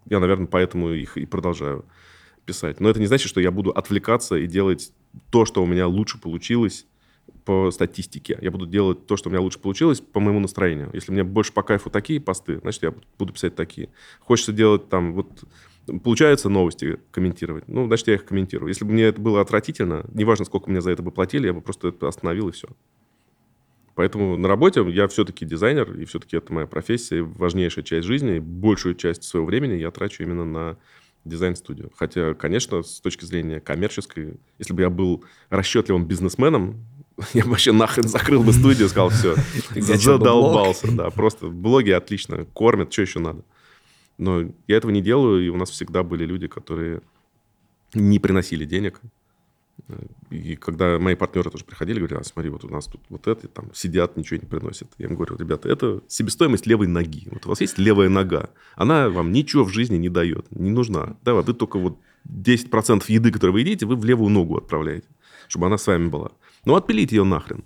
я, 0.07 0.19
наверное, 0.19 0.47
поэтому 0.47 0.91
их 0.91 1.17
и 1.17 1.27
продолжаю 1.27 1.85
писать. 2.45 2.81
Но 2.81 2.89
это 2.89 3.01
не 3.01 3.07
значит, 3.07 3.29
что 3.29 3.41
я 3.41 3.51
буду 3.51 3.71
отвлекаться 3.71 4.37
и 4.37 4.47
делать 4.47 4.93
то, 5.31 5.45
что 5.45 5.63
у 5.63 5.67
меня 5.67 5.87
лучше 5.87 6.19
получилось 6.19 6.87
по 7.45 7.71
статистике. 7.71 8.39
Я 8.41 8.51
буду 8.51 8.67
делать 8.67 9.07
то, 9.07 9.17
что 9.17 9.29
у 9.29 9.33
меня 9.33 9.41
лучше 9.41 9.59
получилось 9.59 10.01
по 10.01 10.21
моему 10.21 10.41
настроению. 10.41 10.91
Если 10.93 11.13
мне 11.13 11.23
больше 11.23 11.53
по 11.53 11.63
кайфу 11.63 11.91
такие 11.91 12.21
посты, 12.21 12.59
значит, 12.61 12.83
я 12.83 12.95
буду 13.19 13.33
писать 13.33 13.55
такие. 13.55 13.91
Хочется 14.21 14.53
делать 14.53 14.89
там 14.89 15.13
вот... 15.13 15.45
Получается 15.99 16.49
новости 16.49 16.99
комментировать. 17.11 17.67
Ну, 17.69 17.87
значит, 17.87 18.09
я 18.09 18.15
их 18.15 18.25
комментирую. 18.25 18.69
Если 18.69 18.85
бы 18.85 18.93
мне 18.93 19.05
это 19.05 19.21
было 19.21 19.41
отвратительно, 19.41 20.05
неважно, 20.13 20.45
сколько 20.45 20.71
мне 20.71 20.81
за 20.81 20.91
это 20.91 21.03
бы 21.03 21.11
платили, 21.11 21.47
я 21.47 21.53
бы 21.53 21.61
просто 21.61 21.89
это 21.89 22.09
остановил 22.09 22.49
и 22.49 22.53
все. 22.53 22.69
Поэтому 23.95 24.37
на 24.37 24.49
работе 24.49 24.83
я 24.89 25.09
все-таки 25.09 25.45
дизайнер, 25.45 25.93
и 25.99 26.05
все-таки 26.05 26.37
это 26.37 26.53
моя 26.53 26.67
профессия, 26.67 27.23
важнейшая 27.23 27.85
часть 27.85 28.07
жизни. 28.07 28.39
Большую 28.39 28.95
часть 28.95 29.25
своего 29.25 29.47
времени 29.47 29.75
я 29.75 29.91
трачу 29.91 30.23
именно 30.23 30.45
на 30.45 30.79
дизайн-студию. 31.25 31.91
Хотя, 31.95 32.35
конечно, 32.35 32.83
с 32.83 33.01
точки 33.01 33.25
зрения 33.25 33.61
коммерческой, 33.61 34.41
если 34.59 34.73
бы 34.73 34.83
я 34.83 34.91
был 34.91 35.25
расчетливым 35.51 36.07
бизнесменом, 36.07 36.87
я 37.35 37.45
бы 37.45 37.51
вообще 37.51 37.73
нахрен 37.73 38.09
закрыл 38.09 38.43
бы 38.43 38.53
студию, 38.53 38.89
сказал, 38.89 39.11
все, 39.11 39.35
задолбался. 39.75 40.91
Да, 40.91 41.11
просто 41.11 41.49
блоги 41.49 41.91
отлично 41.91 42.45
кормят, 42.47 42.93
что 42.93 43.03
еще 43.03 43.19
надо. 43.19 43.45
Но 44.21 44.43
я 44.69 44.77
этого 44.77 44.91
не 44.91 45.01
делаю, 45.01 45.45
и 45.45 45.49
у 45.49 45.57
нас 45.57 45.71
всегда 45.71 46.03
были 46.03 46.27
люди, 46.27 46.47
которые 46.47 47.01
не 47.95 48.19
приносили 48.19 48.67
денег. 48.67 49.01
И 50.29 50.57
когда 50.57 50.99
мои 50.99 51.15
партнеры 51.15 51.51
тоже 51.51 51.65
приходили, 51.65 51.99
говорили, 51.99 52.21
а 52.21 52.25
смотри, 52.25 52.51
вот 52.51 52.63
у 52.65 52.69
нас 52.69 52.85
тут 52.85 53.01
вот 53.09 53.27
это, 53.27 53.49
там 53.49 53.75
сидят, 53.75 54.19
ничего 54.19 54.39
не 54.39 54.47
приносят. 54.47 54.89
Я 54.99 55.07
им 55.07 55.15
говорю, 55.15 55.37
ребята, 55.39 55.71
это 55.71 56.03
себестоимость 56.07 56.67
левой 56.67 56.87
ноги. 56.87 57.29
Вот 57.31 57.47
у 57.47 57.49
вас 57.49 57.63
есть 57.63 57.79
левая 57.79 58.11
нога, 58.11 58.51
она 58.77 59.09
вам 59.09 59.33
ничего 59.33 59.65
в 59.65 59.73
жизни 59.73 59.97
не 59.97 60.11
дает, 60.11 60.47
не 60.51 60.71
нужна. 60.71 61.17
Да, 61.25 61.33
вы 61.33 61.55
только 61.55 61.79
вот 61.79 61.99
10% 62.29 63.05
еды, 63.09 63.33
которую 63.33 63.55
вы 63.55 63.61
едите, 63.61 63.87
вы 63.87 63.97
в 63.97 64.05
левую 64.05 64.29
ногу 64.29 64.59
отправляете, 64.59 65.09
чтобы 65.49 65.67
она 65.67 65.79
с 65.79 65.87
вами 65.87 66.09
была. 66.09 66.31
Ну, 66.67 66.75
отпилите 66.75 67.17
ее 67.17 67.25
нахрен. 67.25 67.65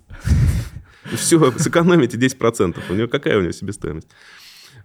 Все, 1.15 1.51
сэкономите 1.51 2.17
10%. 2.17 2.77
У 2.89 2.93
нее 2.93 3.09
какая 3.09 3.37
у 3.37 3.41
нее 3.41 3.51
себестоимость? 3.51 4.07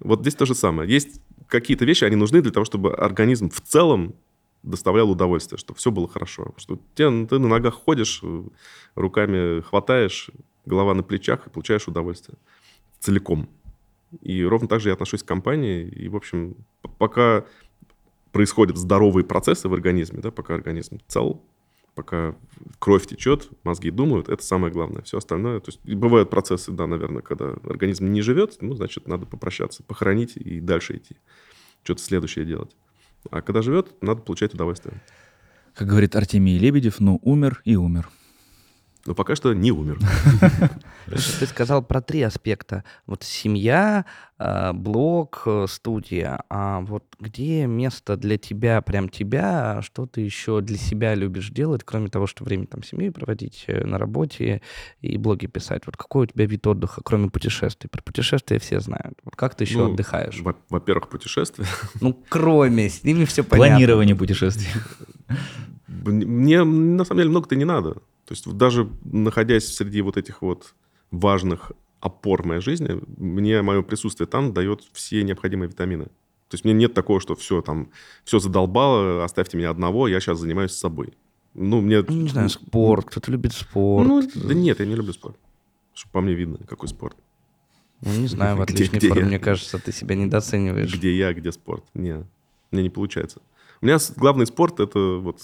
Вот 0.01 0.23
здесь 0.23 0.35
то 0.35 0.47
же 0.47 0.55
самое. 0.55 0.91
Есть 0.91 1.21
какие-то 1.51 1.85
вещи, 1.85 2.05
они 2.05 2.17
нужны 2.17 2.41
для 2.41 2.53
того, 2.53 2.65
чтобы 2.65 2.95
организм 2.95 3.51
в 3.51 3.61
целом 3.61 4.15
доставлял 4.63 5.11
удовольствие, 5.11 5.59
чтобы 5.59 5.79
все 5.79 5.91
было 5.91 6.09
хорошо. 6.09 6.55
Что 6.57 6.77
ты, 6.95 7.27
ты 7.27 7.39
на 7.39 7.49
ногах 7.49 7.75
ходишь, 7.75 8.23
руками 8.95 9.61
хватаешь, 9.63 10.31
голова 10.65 10.95
на 10.95 11.03
плечах 11.03 11.47
и 11.47 11.51
получаешь 11.51 11.89
удовольствие 11.89 12.39
целиком. 12.99 13.49
И 14.21 14.45
ровно 14.45 14.69
так 14.69 14.81
же 14.81 14.89
я 14.89 14.95
отношусь 14.95 15.23
к 15.23 15.27
компании. 15.27 15.87
И, 15.89 16.09
в 16.09 16.17
общем, 16.17 16.57
пока 16.99 17.45
происходят 18.33 18.77
здоровые 18.77 19.25
процессы 19.25 19.69
в 19.69 19.75
организме, 19.75 20.21
да, 20.21 20.31
пока 20.31 20.55
организм 20.55 21.01
цел, 21.07 21.43
пока 21.95 22.35
кровь 22.79 23.07
течет, 23.07 23.49
мозги 23.65 23.91
думают, 23.91 24.29
это 24.29 24.43
самое 24.43 24.73
главное. 24.73 25.03
Все 25.03 25.19
остальное, 25.19 25.61
то 25.61 25.71
есть 25.71 25.81
бывают 25.85 26.31
процессы, 26.31 26.71
да, 26.73 26.87
наверное, 26.87 27.23
когда 27.23 27.51
организм 27.65 28.07
не 28.07 28.23
живет, 28.23 28.57
ну, 28.61 28.75
значит, 28.75 29.07
надо 29.09 29.27
попрощаться, 29.27 29.83
похоронить 29.83 30.37
и 30.37 30.61
дальше 30.61 30.97
идти, 30.97 31.17
что-то 31.83 32.03
следующее 32.03 32.45
делать. 32.45 32.77
А 33.31 33.43
когда 33.43 33.63
живет, 33.63 33.95
надо 34.03 34.23
получать 34.23 34.55
удовольствие. 34.55 35.01
Как 35.75 35.89
говорит 35.89 36.17
Артемий 36.17 36.59
Лебедев, 36.59 37.01
ну, 37.01 37.21
умер 37.23 37.61
и 37.65 37.77
умер. 37.77 38.09
Но 39.07 39.15
пока 39.15 39.35
что 39.35 39.55
не 39.55 39.73
умер. 39.73 39.99
Ты 41.07 41.47
сказал 41.47 41.83
про 41.83 42.03
три 42.03 42.23
аспекта. 42.23 42.85
Вот 43.07 43.23
семья, 43.23 44.05
а, 44.39 44.73
блог, 44.73 45.43
э, 45.47 45.67
студия. 45.69 46.43
А 46.49 46.81
вот 46.81 47.05
где 47.19 47.67
место 47.67 48.17
для 48.17 48.37
тебя, 48.39 48.81
прям 48.83 49.09
тебя, 49.09 49.81
что 49.83 50.07
ты 50.07 50.21
еще 50.21 50.61
для 50.61 50.77
себя 50.77 51.15
любишь 51.15 51.51
делать, 51.51 51.83
кроме 51.85 52.09
того, 52.09 52.27
что 52.27 52.45
время 52.45 52.67
там 52.67 52.83
семьей 52.83 53.11
проводить 53.11 53.65
э, 53.67 53.85
на 53.85 53.99
работе 53.99 54.63
и 55.01 55.17
блоги 55.17 55.47
писать? 55.47 55.83
Вот 55.87 55.97
какой 55.97 56.25
у 56.25 56.27
тебя 56.27 56.47
вид 56.47 56.67
отдыха, 56.67 57.01
кроме 57.03 57.31
путешествий? 57.31 57.89
Про 57.89 58.03
путешествия 58.03 58.59
все 58.59 58.81
знают. 58.81 59.19
Вот 59.25 59.35
как 59.35 59.55
ты 59.55 59.65
еще 59.65 59.79
ну, 59.79 59.93
отдыхаешь? 59.93 60.41
Во-первых, 60.69 61.09
путешествия. 61.09 61.67
Ну, 62.01 62.23
кроме, 62.29 62.89
с 62.89 63.03
ними 63.03 63.25
все 63.25 63.43
понятно. 63.43 63.77
Планирование 63.77 64.15
путешествий. 64.15 64.69
Мне, 65.89 66.65
на 66.65 67.05
самом 67.05 67.19
деле, 67.19 67.31
много-то 67.31 67.57
не 67.57 67.65
надо. 67.65 67.97
То 68.31 68.35
есть 68.35 68.47
даже 68.53 68.89
находясь 69.03 69.75
среди 69.75 70.03
вот 70.03 70.17
этих 70.17 70.41
вот 70.41 70.77
важных 71.11 71.73
опор 71.99 72.47
моей 72.47 72.61
жизни, 72.61 73.03
мне 73.17 73.61
мое 73.61 73.83
присутствие 73.83 74.29
там 74.29 74.53
дает 74.53 74.85
все 74.93 75.25
необходимые 75.25 75.69
витамины. 75.69 76.05
То 76.05 76.55
есть 76.55 76.65
мне 76.65 76.73
нет 76.73 76.95
такого, 76.95 77.21
что 77.21 77.35
все 77.35 77.61
там, 77.61 77.91
все 78.23 78.39
задолбало, 78.39 79.25
оставьте 79.25 79.59
меня 79.59 79.71
одного, 79.71 80.07
я 80.07 80.21
сейчас 80.21 80.39
занимаюсь 80.39 80.71
собой. 80.71 81.15
Ну, 81.55 81.81
мне... 81.81 82.05
Ну, 82.07 82.15
не 82.23 82.29
знаю, 82.29 82.49
спорт, 82.51 83.07
кто-то 83.07 83.33
любит 83.33 83.53
спорт. 83.53 84.07
Ну, 84.07 84.23
да 84.33 84.55
нет, 84.55 84.79
я 84.79 84.87
не 84.87 84.95
люблю 84.95 85.13
спорт. 85.13 85.37
Чтобы 85.93 86.13
по 86.13 86.21
мне 86.21 86.35
видно, 86.35 86.59
какой 86.69 86.89
спорт. 86.89 87.17
Ну, 88.01 88.13
не 88.15 88.29
знаю, 88.29 88.59
в 88.59 88.63
отличной 88.63 88.99
где, 89.01 89.09
форме, 89.09 89.23
где 89.23 89.29
мне 89.29 89.39
кажется, 89.41 89.81
ты 89.81 89.91
себя 89.91 90.15
недооцениваешь. 90.15 90.95
Где 90.95 91.17
я, 91.17 91.35
где 91.35 91.51
спорт? 91.51 91.85
Не, 91.95 92.25
мне 92.71 92.85
не 92.85 92.91
получается. 92.91 93.43
У 93.81 93.87
меня 93.87 93.99
главный 94.17 94.47
спорт— 94.47 94.79
это 94.79 95.17
вот 95.17 95.43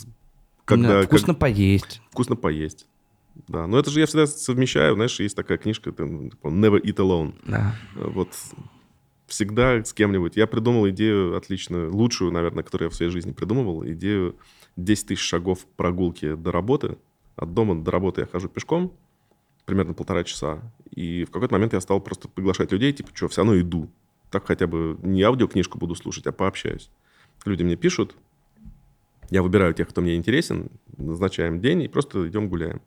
когда, 0.66 1.00
да, 1.00 1.02
вкусно 1.06 1.32
как... 1.32 1.38
поесть. 1.38 2.02
Вкусно 2.10 2.36
поесть. 2.36 2.86
Да, 3.48 3.66
но 3.66 3.78
это 3.78 3.90
же 3.90 4.00
я 4.00 4.06
всегда 4.06 4.26
совмещаю, 4.26 4.94
знаешь, 4.94 5.18
есть 5.20 5.36
такая 5.36 5.58
книжка, 5.58 5.92
там, 5.92 6.30
типа, 6.30 6.48
Never 6.48 6.82
Eat 6.82 6.96
Alone. 6.96 7.34
Да. 7.46 7.74
Вот 7.94 8.30
всегда 9.26 9.84
с 9.84 9.92
кем-нибудь. 9.92 10.36
Я 10.36 10.46
придумал 10.46 10.88
идею 10.90 11.36
отличную, 11.36 11.94
лучшую, 11.94 12.32
наверное, 12.32 12.64
которую 12.64 12.86
я 12.86 12.90
в 12.90 12.94
своей 12.94 13.10
жизни 13.10 13.32
придумывал, 13.32 13.86
идею 13.86 14.36
10 14.76 15.06
тысяч 15.08 15.22
шагов 15.22 15.66
прогулки 15.76 16.34
до 16.34 16.52
работы. 16.52 16.98
От 17.36 17.54
дома 17.54 17.74
до 17.74 17.90
работы 17.90 18.22
я 18.22 18.26
хожу 18.26 18.48
пешком, 18.48 18.92
примерно 19.66 19.94
полтора 19.94 20.24
часа. 20.24 20.72
И 20.90 21.24
в 21.24 21.30
какой-то 21.30 21.54
момент 21.54 21.74
я 21.74 21.80
стал 21.80 22.00
просто 22.00 22.28
приглашать 22.28 22.72
людей, 22.72 22.92
типа, 22.92 23.10
что, 23.14 23.28
все 23.28 23.42
равно 23.42 23.60
иду. 23.60 23.90
Так 24.30 24.46
хотя 24.46 24.66
бы 24.66 24.98
не 25.02 25.22
аудиокнижку 25.22 25.78
буду 25.78 25.94
слушать, 25.94 26.26
а 26.26 26.32
пообщаюсь. 26.32 26.90
Люди 27.44 27.62
мне 27.62 27.76
пишут, 27.76 28.16
я 29.30 29.42
выбираю 29.42 29.74
тех, 29.74 29.88
кто 29.88 30.00
мне 30.00 30.16
интересен, 30.16 30.70
назначаем 30.96 31.60
день 31.60 31.82
и 31.82 31.88
просто 31.88 32.28
идем 32.28 32.48
гуляем. 32.48 32.80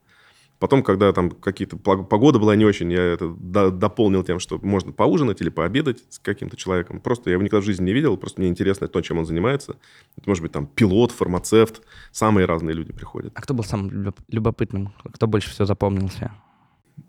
Потом, 0.59 0.83
когда 0.83 1.13
там 1.13 1.31
какие-то 1.31 1.77
погода 1.77 2.37
была 2.37 2.53
не 2.57 2.65
очень, 2.65 2.91
я 2.91 3.01
это 3.01 3.29
дополнил 3.29 4.25
тем, 4.25 4.39
что 4.41 4.59
можно 4.61 4.91
поужинать 4.91 5.39
или 5.39 5.47
пообедать 5.47 6.03
с 6.09 6.19
каким-то 6.19 6.57
человеком. 6.57 6.99
Просто 6.99 7.29
я 7.29 7.35
его 7.35 7.43
никогда 7.43 7.61
в 7.61 7.65
жизни 7.65 7.85
не 7.85 7.93
видел, 7.93 8.17
просто 8.17 8.41
мне 8.41 8.49
интересно 8.49 8.89
то, 8.89 8.99
чем 8.99 9.19
он 9.19 9.25
занимается. 9.25 9.77
Это 10.17 10.29
может 10.29 10.41
быть 10.41 10.51
там 10.51 10.67
пилот, 10.67 11.11
фармацевт, 11.11 11.81
самые 12.11 12.45
разные 12.45 12.73
люди 12.73 12.91
приходят. 12.91 13.31
А 13.35 13.41
кто 13.41 13.53
был 13.53 13.63
самым 13.63 14.13
любопытным? 14.27 14.93
Кто 15.13 15.27
больше 15.27 15.49
всего 15.49 15.65
запомнился? 15.65 16.33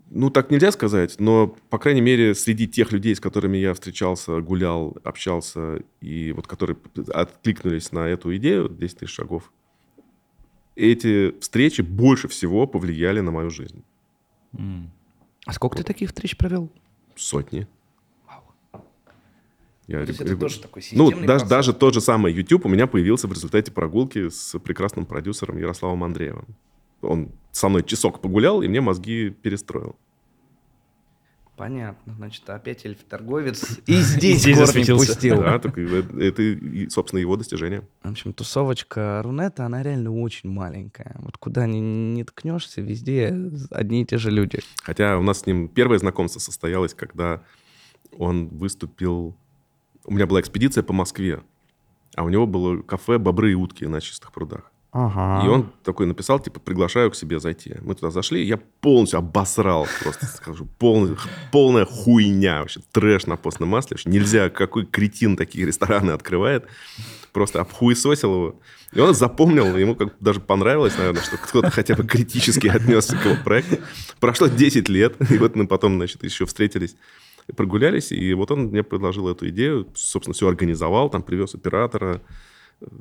Ну, 0.09 0.29
так 0.29 0.51
нельзя 0.51 0.71
сказать, 0.71 1.19
но, 1.19 1.55
по 1.69 1.79
крайней 1.79 2.01
мере, 2.01 2.35
среди 2.35 2.67
тех 2.67 2.91
людей, 2.91 3.15
с 3.15 3.19
которыми 3.19 3.57
я 3.57 3.73
встречался, 3.73 4.41
гулял, 4.41 4.97
общался, 5.03 5.83
и 6.01 6.33
вот 6.33 6.47
которые 6.47 6.77
откликнулись 7.13 7.91
на 7.91 8.07
эту 8.07 8.35
идею 8.35 8.69
10 8.69 8.99
тысяч 8.99 9.13
шагов, 9.13 9.51
эти 10.75 11.37
встречи 11.39 11.81
больше 11.81 12.27
всего 12.27 12.67
повлияли 12.67 13.21
на 13.21 13.31
мою 13.31 13.49
жизнь. 13.49 13.83
Mm. 14.53 14.87
А 15.45 15.53
сколько 15.53 15.75
вот. 15.75 15.85
ты 15.85 15.93
таких 15.93 16.09
встреч 16.09 16.37
провел? 16.37 16.69
Сотни. 17.15 17.67
Я 19.87 20.05
То 20.05 20.11
есть 20.11 20.21
это 20.21 20.37
тоже 20.37 20.61
такой 20.61 20.83
Ну, 20.91 21.11
даже, 21.25 21.45
даже 21.45 21.73
тот 21.73 21.93
же 21.93 22.01
самый 22.01 22.33
YouTube 22.33 22.65
у 22.65 22.69
меня 22.69 22.87
появился 22.87 23.27
в 23.27 23.33
результате 23.33 23.71
прогулки 23.71 24.29
с 24.29 24.57
прекрасным 24.59 25.05
продюсером 25.05 25.57
Ярославом 25.57 26.03
Андреевым 26.03 26.45
он 27.01 27.31
со 27.51 27.69
мной 27.69 27.83
часок 27.83 28.21
погулял 28.21 28.61
и 28.61 28.67
мне 28.67 28.81
мозги 28.81 29.29
перестроил. 29.29 29.95
Понятно. 31.61 32.15
Значит, 32.15 32.49
опять 32.49 32.87
эльф-торговец 32.87 33.79
и 33.85 33.93
здесь 33.93 34.43
корни 34.43 34.97
пустил. 34.97 35.41
Да, 35.41 35.59
так 35.59 35.77
это, 35.77 36.89
собственно, 36.89 37.19
его 37.19 37.35
достижение. 37.35 37.87
В 38.01 38.09
общем, 38.09 38.33
тусовочка 38.33 39.21
Рунета, 39.23 39.67
она 39.67 39.83
реально 39.83 40.11
очень 40.11 40.49
маленькая. 40.49 41.15
Вот 41.19 41.37
куда 41.37 41.67
ни, 41.67 41.77
ни 41.77 42.23
ткнешься, 42.23 42.81
везде 42.81 43.51
одни 43.69 44.01
и 44.01 44.05
те 44.05 44.17
же 44.17 44.31
люди. 44.31 44.61
Хотя 44.81 45.19
у 45.19 45.21
нас 45.21 45.41
с 45.41 45.45
ним 45.45 45.67
первое 45.67 45.99
знакомство 45.99 46.39
состоялось, 46.39 46.95
когда 46.95 47.43
он 48.17 48.47
выступил... 48.47 49.35
У 50.05 50.13
меня 50.13 50.25
была 50.25 50.41
экспедиция 50.41 50.81
по 50.81 50.93
Москве, 50.93 51.43
а 52.15 52.23
у 52.23 52.29
него 52.29 52.47
было 52.47 52.81
кафе 52.81 53.19
«Бобры 53.19 53.51
и 53.51 53.55
утки» 53.55 53.85
на 53.85 54.01
чистых 54.01 54.31
прудах. 54.31 54.71
Ага. 54.93 55.45
И 55.45 55.49
он 55.49 55.71
такой 55.83 56.05
написал, 56.05 56.39
типа, 56.39 56.59
приглашаю 56.59 57.11
к 57.11 57.15
себе 57.15 57.39
зайти. 57.39 57.75
Мы 57.81 57.95
туда 57.95 58.11
зашли, 58.11 58.43
я 58.43 58.57
полностью 58.57 59.19
обосрал, 59.19 59.87
просто 60.03 60.25
скажу, 60.25 60.67
полный, 60.77 61.15
полная 61.51 61.85
хуйня 61.85 62.59
вообще, 62.59 62.81
трэш 62.91 63.25
на 63.25 63.37
постном 63.37 63.69
масле. 63.69 63.95
Вообще 63.95 64.09
нельзя, 64.09 64.49
какой 64.49 64.85
кретин 64.85 65.37
такие 65.37 65.65
рестораны 65.65 66.11
открывает. 66.11 66.65
Просто 67.31 67.61
обхуесосил 67.61 68.33
его. 68.33 68.59
И 68.91 68.99
он 68.99 69.13
запомнил, 69.13 69.77
ему 69.77 69.95
как 69.95 70.13
даже 70.19 70.41
понравилось, 70.41 70.97
наверное, 70.97 71.23
что 71.23 71.37
кто-то 71.37 71.71
хотя 71.71 71.95
бы 71.95 72.03
критически 72.05 72.67
отнесся 72.67 73.15
к 73.15 73.25
его 73.25 73.37
проекту. 73.41 73.77
Прошло 74.19 74.47
10 74.47 74.89
лет, 74.89 75.15
и 75.31 75.37
вот 75.37 75.55
мы 75.55 75.67
потом, 75.67 75.95
значит, 75.95 76.23
еще 76.23 76.45
встретились 76.45 76.95
прогулялись, 77.55 78.11
и 78.11 78.33
вот 78.33 78.51
он 78.51 78.67
мне 78.67 78.83
предложил 78.83 79.27
эту 79.27 79.49
идею, 79.49 79.87
собственно, 79.95 80.33
все 80.33 80.47
организовал, 80.47 81.09
там 81.09 81.21
привез 81.21 81.53
оператора, 81.55 82.21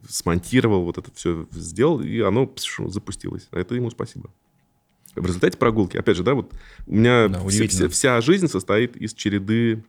смонтировал, 0.09 0.85
вот 0.85 0.99
это 0.99 1.11
все 1.15 1.47
сделал, 1.53 2.01
и 2.01 2.21
оно 2.21 2.47
пш, 2.47 2.81
запустилось. 2.87 3.49
А 3.51 3.59
это 3.59 3.75
ему 3.75 3.91
спасибо. 3.91 4.31
В 5.15 5.27
результате 5.27 5.59
прогулки, 5.59 5.97
опять 5.97 6.17
же, 6.17 6.23
да, 6.23 6.35
вот 6.35 6.53
у 6.87 6.95
меня 6.95 7.29
да, 7.29 7.45
вся, 7.49 7.67
вся, 7.67 7.89
вся 7.89 8.21
жизнь 8.21 8.47
состоит 8.47 8.97
из 8.97 9.13
череды 9.13 9.85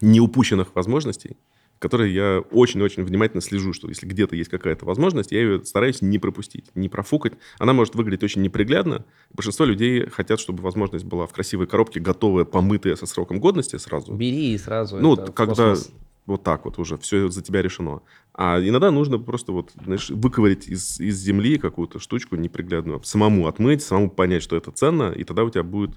неупущенных 0.00 0.74
возможностей, 0.74 1.36
которой 1.78 2.12
я 2.12 2.40
очень-очень 2.50 3.04
внимательно 3.04 3.40
слежу, 3.40 3.72
что 3.72 3.88
если 3.88 4.06
где-то 4.06 4.34
есть 4.34 4.50
какая-то 4.50 4.84
возможность, 4.84 5.32
я 5.32 5.40
ее 5.40 5.64
стараюсь 5.64 6.02
не 6.02 6.18
пропустить, 6.18 6.66
не 6.74 6.88
профукать. 6.88 7.34
Она 7.58 7.72
может 7.72 7.94
выглядеть 7.94 8.24
очень 8.24 8.42
неприглядно. 8.42 9.04
Большинство 9.32 9.64
людей 9.64 10.06
хотят, 10.08 10.40
чтобы 10.40 10.62
возможность 10.62 11.04
была 11.04 11.26
в 11.26 11.32
красивой 11.32 11.66
коробке, 11.66 12.00
готовая, 12.00 12.44
помытая 12.44 12.96
со 12.96 13.06
сроком 13.06 13.40
годности 13.40 13.76
сразу. 13.76 14.12
Бери 14.14 14.52
и 14.52 14.58
сразу. 14.58 14.98
Ну, 14.98 15.16
когда 15.16 15.72
космос. 15.72 15.92
Вот 16.30 16.42
так 16.42 16.64
вот 16.64 16.78
уже 16.78 16.96
все 16.98 17.28
за 17.28 17.42
тебя 17.42 17.62
решено. 17.62 18.02
А 18.34 18.58
иногда 18.60 18.90
нужно 18.90 19.18
просто 19.18 19.52
вот, 19.52 19.72
знаешь, 19.84 20.10
выковырять 20.10 20.68
из, 20.68 21.00
из 21.00 21.18
земли 21.18 21.58
какую-то 21.58 21.98
штучку 21.98 22.36
неприглядную, 22.36 23.02
самому 23.02 23.46
отмыть, 23.46 23.82
самому 23.82 24.10
понять, 24.10 24.42
что 24.42 24.56
это 24.56 24.70
ценно, 24.70 25.12
и 25.12 25.24
тогда 25.24 25.44
у 25.44 25.50
тебя 25.50 25.62
будет 25.62 25.92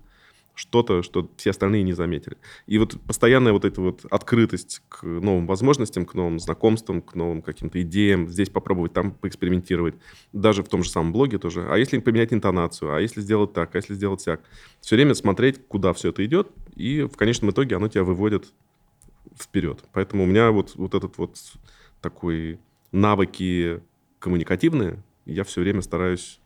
что-то, 0.55 1.01
что 1.01 1.29
все 1.37 1.49
остальные 1.49 1.83
не 1.83 1.93
заметили. 1.93 2.37
И 2.67 2.77
вот 2.77 2.99
постоянная 3.07 3.53
вот 3.53 3.65
эта 3.65 3.81
вот 3.81 4.05
открытость 4.09 4.81
к 4.87 5.03
новым 5.03 5.47
возможностям, 5.47 6.05
к 6.05 6.13
новым 6.13 6.39
знакомствам, 6.39 7.01
к 7.01 7.15
новым 7.15 7.41
каким-то 7.41 7.81
идеям, 7.81 8.27
здесь 8.27 8.49
попробовать, 8.49 8.93
там 8.93 9.11
поэкспериментировать, 9.11 9.95
даже 10.31 10.63
в 10.63 10.67
том 10.67 10.83
же 10.83 10.89
самом 10.89 11.11
блоге 11.11 11.39
тоже. 11.39 11.65
А 11.69 11.77
если 11.77 11.97
поменять 11.99 12.33
интонацию, 12.33 12.93
а 12.93 13.01
если 13.01 13.21
сделать 13.21 13.53
так, 13.53 13.73
а 13.73 13.77
если 13.77 13.93
сделать 13.93 14.23
так. 14.23 14.41
Все 14.81 14.95
время 14.95 15.15
смотреть, 15.15 15.67
куда 15.67 15.93
все 15.93 16.09
это 16.09 16.23
идет, 16.25 16.51
и 16.75 17.03
в 17.03 17.17
конечном 17.17 17.51
итоге 17.51 17.75
оно 17.75 17.87
тебя 17.87 18.03
выводит 18.03 18.53
вперед. 19.39 19.83
Поэтому 19.93 20.23
у 20.23 20.25
меня 20.25 20.51
вот, 20.51 20.75
вот 20.75 20.93
этот 20.95 21.17
вот 21.17 21.37
такой 22.01 22.59
навыки 22.91 23.81
коммуникативные, 24.19 25.01
я 25.25 25.43
все 25.43 25.61
время 25.61 25.81
стараюсь 25.81 26.39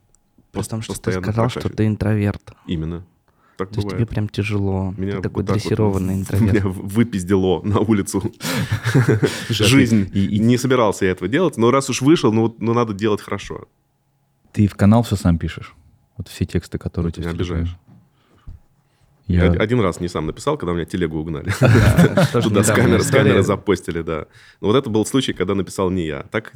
При 0.51 0.61
том, 0.63 0.81
что 0.81 0.93
ты 0.93 1.11
сказал, 1.11 1.49
что 1.49 1.59
прокачивать. 1.59 1.77
ты 1.77 1.85
интроверт. 1.87 2.53
Именно. 2.67 3.05
Так 3.57 3.69
То 3.69 3.77
есть 3.77 3.89
тебе 3.89 4.05
прям 4.05 4.29
тяжело. 4.29 4.93
Меня 4.97 5.13
ты 5.17 5.21
такой 5.23 5.41
вот 5.43 5.47
так 5.47 5.55
вот 5.55 5.63
дрессированный 5.63 6.15
в- 6.15 6.19
интроверт. 6.19 6.53
Меня 6.53 6.63
выпиздело 6.67 7.61
на 7.63 7.79
улицу. 7.79 8.31
Жизнь. 9.49 10.09
Не 10.13 10.57
собирался 10.57 11.05
я 11.05 11.11
этого 11.11 11.27
делать, 11.27 11.57
но 11.57 11.71
раз 11.71 11.89
уж 11.89 12.01
вышел, 12.01 12.31
ну, 12.31 12.43
вот- 12.43 12.59
ну 12.61 12.73
надо 12.73 12.93
делать 12.93 13.21
хорошо. 13.21 13.65
Ты 14.53 14.67
в 14.67 14.75
канал 14.75 15.01
все 15.03 15.15
сам 15.15 15.37
пишешь? 15.39 15.73
Вот 16.17 16.27
все 16.27 16.45
тексты, 16.45 16.77
которые 16.77 17.09
у 17.09 17.11
ты 17.11 17.21
тебя... 17.21 17.31
меня 17.31 17.35
в 17.35 17.37
телефоне. 17.37 17.61
обижаешь. 17.61 17.77
Я... 19.27 19.51
Один 19.51 19.81
раз 19.81 19.99
не 19.99 20.07
сам 20.07 20.25
написал, 20.25 20.57
когда 20.57 20.71
у 20.71 20.75
меня 20.75 20.85
телегу 20.85 21.19
угнали. 21.19 21.51
Туда 22.41 22.63
с 22.63 22.71
камеры, 22.71 23.03
с 23.03 23.09
камеры 23.09 23.43
запостили, 23.43 24.01
да. 24.01 24.27
Но 24.61 24.67
вот 24.67 24.77
это 24.77 24.89
был 24.89 25.05
случай, 25.05 25.33
когда 25.33 25.53
написал 25.53 25.89
не 25.89 26.05
я. 26.05 26.23
Так, 26.23 26.53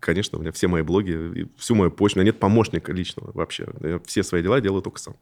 конечно, 0.00 0.38
у 0.38 0.40
меня 0.40 0.50
все 0.50 0.66
мои 0.66 0.82
блоги, 0.82 1.48
всю 1.58 1.74
мою 1.74 1.90
почту, 1.90 2.18
у 2.18 2.22
меня 2.22 2.32
нет 2.32 2.40
помощника 2.40 2.92
личного 2.92 3.30
вообще. 3.34 3.68
Я 3.80 4.00
все 4.06 4.22
свои 4.22 4.42
дела 4.42 4.60
делаю 4.60 4.80
только 4.80 4.98
сам. 5.00 5.16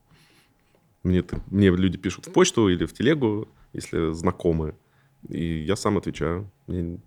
Мне, 1.02 1.24
люди 1.50 1.98
пишут 1.98 2.26
в 2.26 2.32
почту 2.32 2.68
или 2.68 2.86
в 2.86 2.92
телегу, 2.92 3.48
если 3.72 4.12
знакомые, 4.12 4.76
и 5.28 5.64
я 5.64 5.74
сам 5.74 5.98
отвечаю. 5.98 6.48
Мне 6.68 7.00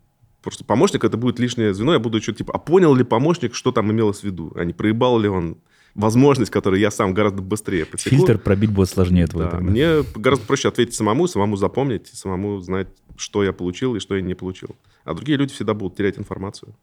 Просто 0.45 0.63
помощник 0.63 1.03
это 1.03 1.17
будет 1.17 1.39
лишнее 1.39 1.73
звено, 1.73 1.93
я 1.93 1.99
буду 1.99 2.21
что-то 2.21 2.37
типа, 2.37 2.53
а 2.53 2.59
понял 2.59 2.93
ли 2.93 3.03
помощник, 3.03 3.55
что 3.55 3.71
там 3.71 3.91
имелось 3.91 4.19
в 4.19 4.25
виду, 4.25 4.53
а 4.55 4.63
не 4.63 4.73
проебал 4.73 5.17
ли 5.17 5.27
он 5.27 5.57
возможность, 5.95 6.51
которую 6.51 6.79
я 6.79 6.91
сам 6.91 7.13
гораздо 7.13 7.41
быстрее 7.41 7.85
подсеку. 7.85 8.15
Фильтр 8.15 8.37
пробить 8.37 8.71
будет 8.71 8.89
сложнее 8.89 9.27
твой. 9.27 9.45
Да, 9.45 9.51
тогда. 9.51 9.71
мне 9.71 10.03
гораздо 10.15 10.45
проще 10.45 10.67
ответить 10.67 10.93
самому, 10.93 11.27
самому 11.27 11.55
запомнить, 11.55 12.07
самому 12.07 12.59
знать, 12.59 12.87
что 13.17 13.43
я 13.43 13.53
получил 13.53 13.95
и 13.95 13.99
что 13.99 14.15
я 14.15 14.21
не 14.21 14.35
получил. 14.35 14.75
А 15.05 15.13
другие 15.13 15.37
люди 15.37 15.53
всегда 15.53 15.73
будут 15.73 15.97
терять 15.97 16.19
информацию. 16.19 16.75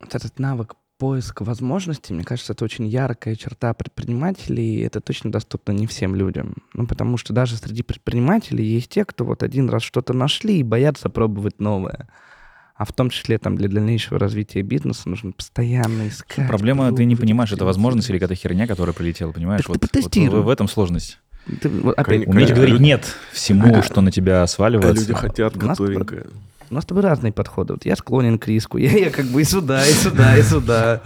Вот 0.00 0.14
этот 0.14 0.38
навык 0.38 0.74
поиска 0.98 1.42
возможностей, 1.42 2.14
мне 2.14 2.22
кажется, 2.22 2.52
это 2.52 2.64
очень 2.64 2.86
яркая 2.86 3.34
черта 3.34 3.74
предпринимателей, 3.74 4.76
и 4.76 4.80
это 4.82 5.00
точно 5.00 5.32
доступно 5.32 5.72
не 5.72 5.88
всем 5.88 6.14
людям. 6.14 6.54
Ну, 6.74 6.86
потому 6.86 7.16
что 7.16 7.32
даже 7.32 7.56
среди 7.56 7.82
предпринимателей 7.82 8.64
есть 8.64 8.90
те, 8.90 9.04
кто 9.04 9.24
вот 9.24 9.42
один 9.42 9.68
раз 9.68 9.82
что-то 9.82 10.12
нашли 10.12 10.60
и 10.60 10.62
боятся 10.62 11.10
пробовать 11.10 11.58
новое. 11.58 12.08
А 12.74 12.84
в 12.84 12.92
том 12.92 13.10
числе 13.10 13.38
там 13.38 13.56
для 13.56 13.68
дальнейшего 13.68 14.18
развития 14.18 14.62
бизнеса 14.62 15.08
нужно 15.08 15.32
постоянно 15.32 16.08
искать. 16.08 16.48
Проблема, 16.48 16.92
ты 16.92 17.04
не 17.04 17.16
понимаешь, 17.16 17.52
это 17.52 17.64
возможность 17.64 18.08
или 18.10 18.18
какая-то 18.18 18.34
херня, 18.34 18.66
которая 18.66 18.94
прилетела, 18.94 19.32
понимаешь? 19.32 19.62
Так 19.62 19.66
ты 19.66 19.72
вот, 19.72 19.82
вот 19.82 19.90
потестируй. 19.90 20.40
в, 20.40 20.44
в 20.44 20.48
этом 20.48 20.68
сложность. 20.68 21.18
Ты 21.60 21.68
вот 21.68 21.98
опять, 21.98 22.26
Уметь 22.26 22.48
Конечно, 22.48 22.54
говорить 22.56 22.80
«нет» 22.80 23.16
всему, 23.32 23.82
что 23.82 24.00
на 24.00 24.10
тебя 24.10 24.46
сваливается. 24.46 25.00
люди 25.02 25.12
хотят 25.14 25.56
у 25.56 25.66
нас 25.66 25.78
готовенькое. 25.78 26.26
У 26.70 26.74
нас 26.74 26.84
с 26.84 26.86
тобой 26.86 27.02
разные 27.02 27.32
подходы. 27.32 27.74
Вот 27.74 27.84
я 27.84 27.96
склонен 27.96 28.38
к 28.38 28.46
риску. 28.46 28.78
Я, 28.78 28.90
я 28.92 29.10
как 29.10 29.26
бы 29.26 29.42
и 29.42 29.44
сюда, 29.44 29.86
и 29.86 29.92
сюда, 29.92 30.38
и 30.38 30.42
сюда. 30.42 31.02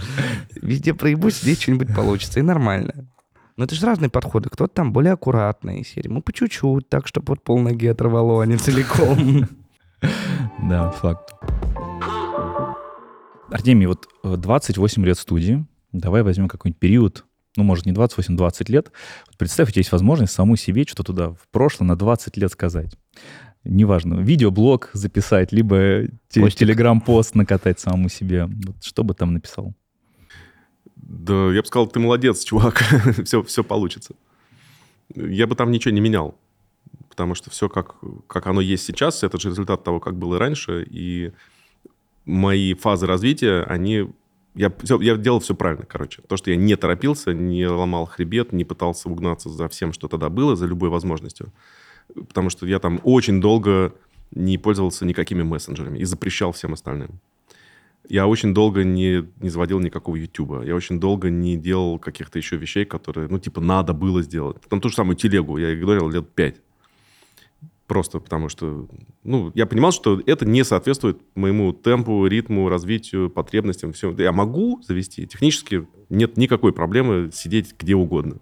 Везде 0.62 0.94
проебусь, 0.94 1.40
здесь 1.40 1.60
что-нибудь 1.60 1.92
получится. 1.94 2.38
И 2.38 2.42
нормально. 2.42 3.06
Но 3.56 3.64
это 3.64 3.74
же 3.74 3.84
разные 3.84 4.10
подходы. 4.10 4.48
Кто-то 4.50 4.72
там 4.72 4.92
более 4.92 5.14
аккуратный 5.14 5.84
серии. 5.84 6.08
Мы 6.08 6.20
по 6.22 6.32
чуть-чуть, 6.32 6.88
так, 6.88 7.08
чтобы 7.08 7.24
вот 7.28 7.42
пол 7.42 7.58
ноги 7.58 7.86
оторвало, 7.88 8.42
а 8.42 8.46
не 8.46 8.56
целиком. 8.56 9.48
Да, 10.62 10.90
факт. 10.90 11.35
Артемий, 13.50 13.86
вот 13.86 14.08
э, 14.24 14.36
28 14.36 15.04
лет 15.04 15.18
студии. 15.18 15.64
Давай 15.92 16.22
возьмем 16.22 16.48
какой-нибудь 16.48 16.78
период, 16.80 17.24
ну, 17.56 17.62
может, 17.62 17.86
не 17.86 17.92
28, 17.92 18.36
20 18.36 18.68
лет. 18.68 18.92
Вот 19.28 19.38
представь, 19.38 19.68
у 19.68 19.72
тебя 19.72 19.80
есть 19.80 19.92
возможность 19.92 20.32
саму 20.32 20.56
себе 20.56 20.84
что-то 20.84 21.04
туда 21.04 21.30
в 21.30 21.48
прошлое 21.50 21.88
на 21.88 21.96
20 21.96 22.36
лет 22.36 22.50
сказать. 22.52 22.96
Неважно, 23.64 24.20
видеоблог 24.20 24.90
записать, 24.92 25.52
либо 25.52 26.02
те- 26.28 26.40
Постик. 26.40 26.60
телеграм-пост 26.60 27.34
накатать 27.34 27.80
самому 27.80 28.08
себе. 28.08 28.46
Вот 28.46 28.84
что 28.84 29.02
бы 29.04 29.14
там 29.14 29.32
написал? 29.32 29.74
Да, 30.96 31.52
я 31.52 31.62
бы 31.62 31.66
сказал, 31.66 31.86
ты 31.86 31.98
молодец, 31.98 32.44
чувак, 32.44 32.82
все, 33.24 33.42
все 33.42 33.64
получится. 33.64 34.14
Я 35.14 35.46
бы 35.46 35.54
там 35.54 35.70
ничего 35.70 35.94
не 35.94 36.00
менял, 36.00 36.36
потому 37.08 37.34
что 37.34 37.48
все, 37.50 37.68
как, 37.68 37.94
как 38.26 38.46
оно 38.48 38.60
есть 38.60 38.84
сейчас, 38.84 39.22
это 39.22 39.38
же 39.40 39.50
результат 39.50 39.84
того, 39.84 40.00
как 40.00 40.16
было 40.18 40.38
раньше, 40.38 40.84
и 40.88 41.32
мои 42.26 42.74
фазы 42.74 43.06
развития, 43.06 43.62
они... 43.62 44.10
Я, 44.54 44.72
всё- 44.82 45.00
я 45.00 45.16
делал 45.16 45.40
все 45.40 45.54
правильно, 45.54 45.84
короче. 45.86 46.22
То, 46.22 46.36
что 46.36 46.50
я 46.50 46.56
не 46.56 46.76
торопился, 46.76 47.32
не 47.32 47.66
ломал 47.66 48.06
хребет, 48.06 48.52
не 48.52 48.64
пытался 48.64 49.08
угнаться 49.08 49.48
за 49.48 49.68
всем, 49.68 49.92
что 49.92 50.08
тогда 50.08 50.28
было, 50.28 50.56
за 50.56 50.66
любой 50.66 50.88
возможностью. 50.88 51.52
Потому 52.14 52.50
что 52.50 52.66
я 52.66 52.78
там 52.78 53.00
очень 53.02 53.40
долго 53.40 53.94
не 54.30 54.58
пользовался 54.58 55.04
никакими 55.04 55.42
мессенджерами 55.42 55.98
и 55.98 56.04
запрещал 56.04 56.52
всем 56.52 56.72
остальным. 56.72 57.20
Я 58.08 58.26
очень 58.26 58.54
долго 58.54 58.84
не, 58.84 59.28
не 59.40 59.48
заводил 59.48 59.80
никакого 59.80 60.16
Ютуба. 60.16 60.62
Я 60.62 60.74
очень 60.74 61.00
долго 61.00 61.28
не 61.28 61.56
делал 61.56 61.98
каких-то 61.98 62.38
еще 62.38 62.56
вещей, 62.56 62.84
которые, 62.84 63.28
ну, 63.28 63.38
типа, 63.38 63.60
надо 63.60 63.92
было 63.92 64.22
сделать. 64.22 64.60
Там 64.68 64.80
ту 64.80 64.88
же 64.88 64.94
самую 64.94 65.16
телегу 65.16 65.58
я 65.58 65.74
игнорил 65.74 66.08
лет 66.08 66.28
пять. 66.34 66.56
Просто 67.86 68.18
потому 68.18 68.48
что, 68.48 68.88
ну, 69.22 69.52
я 69.54 69.64
понимал, 69.64 69.92
что 69.92 70.20
это 70.26 70.44
не 70.44 70.64
соответствует 70.64 71.20
моему 71.36 71.72
темпу, 71.72 72.26
ритму, 72.26 72.68
развитию, 72.68 73.30
потребностям, 73.30 73.92
всем. 73.92 74.16
Я 74.18 74.32
могу 74.32 74.82
завести, 74.82 75.26
технически 75.26 75.86
нет 76.08 76.36
никакой 76.36 76.72
проблемы 76.72 77.30
сидеть 77.32 77.74
где 77.78 77.94
угодно. 77.94 78.38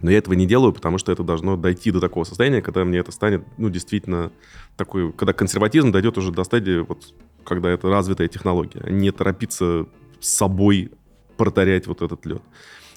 Но 0.00 0.10
я 0.10 0.18
этого 0.18 0.34
не 0.34 0.46
делаю, 0.46 0.72
потому 0.72 0.98
что 0.98 1.12
это 1.12 1.22
должно 1.22 1.56
дойти 1.56 1.90
до 1.90 2.00
такого 2.00 2.24
состояния, 2.24 2.60
когда 2.60 2.84
мне 2.84 2.98
это 2.98 3.12
станет, 3.12 3.44
ну, 3.56 3.70
действительно, 3.70 4.32
такой, 4.76 5.12
когда 5.12 5.32
консерватизм 5.32 5.92
дойдет 5.92 6.18
уже 6.18 6.32
до 6.32 6.42
стадии, 6.44 6.80
вот, 6.80 7.14
когда 7.44 7.70
это 7.70 7.88
развитая 7.88 8.28
технология, 8.28 8.80
а 8.82 8.90
не 8.90 9.12
торопиться 9.12 9.86
с 10.20 10.28
собой 10.28 10.90
протарять 11.36 11.86
вот 11.86 12.02
этот 12.02 12.26
лед. 12.26 12.42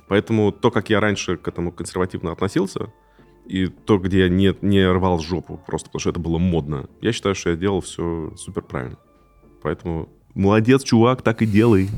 Поэтому 0.08 0.52
то, 0.52 0.72
как 0.72 0.90
я 0.90 1.00
раньше 1.00 1.38
к 1.38 1.48
этому 1.48 1.72
консервативно 1.72 2.32
относился, 2.32 2.92
и 3.48 3.68
то, 3.68 3.98
где 3.98 4.20
я 4.22 4.30
не, 4.30 4.54
не 4.62 4.86
рвал 4.90 5.20
жопу, 5.20 5.60
просто 5.66 5.90
потому 5.90 6.00
что 6.02 6.10
это 6.10 6.20
было 6.20 6.38
модно, 6.38 6.88
я 7.02 7.12
считаю, 7.12 7.36
что 7.36 7.50
я 7.52 7.56
делал 7.56 7.82
все 7.82 8.34
супер 8.38 8.62
правильно. 8.62 8.98
Поэтому 9.64 10.10
молодец, 10.34 10.84
чувак, 10.84 11.22
так 11.22 11.42
и 11.42 11.46
делай. 11.46 11.90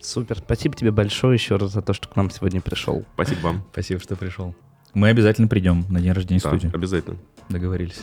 Супер. 0.00 0.38
Спасибо 0.38 0.76
тебе 0.76 0.92
большое 0.92 1.34
еще 1.34 1.56
раз 1.56 1.72
за 1.72 1.82
то, 1.82 1.92
что 1.92 2.08
к 2.08 2.14
нам 2.16 2.30
сегодня 2.30 2.60
пришел. 2.60 3.04
Спасибо 3.14 3.40
вам. 3.40 3.64
Спасибо, 3.72 4.00
что 4.00 4.14
пришел. 4.16 4.54
Мы 4.94 5.08
обязательно 5.08 5.48
придем 5.48 5.84
на 5.90 6.00
день 6.00 6.12
рождения 6.12 6.40
Да, 6.42 6.48
студии. 6.50 6.70
обязательно. 6.74 7.18
Договорились. 7.48 8.02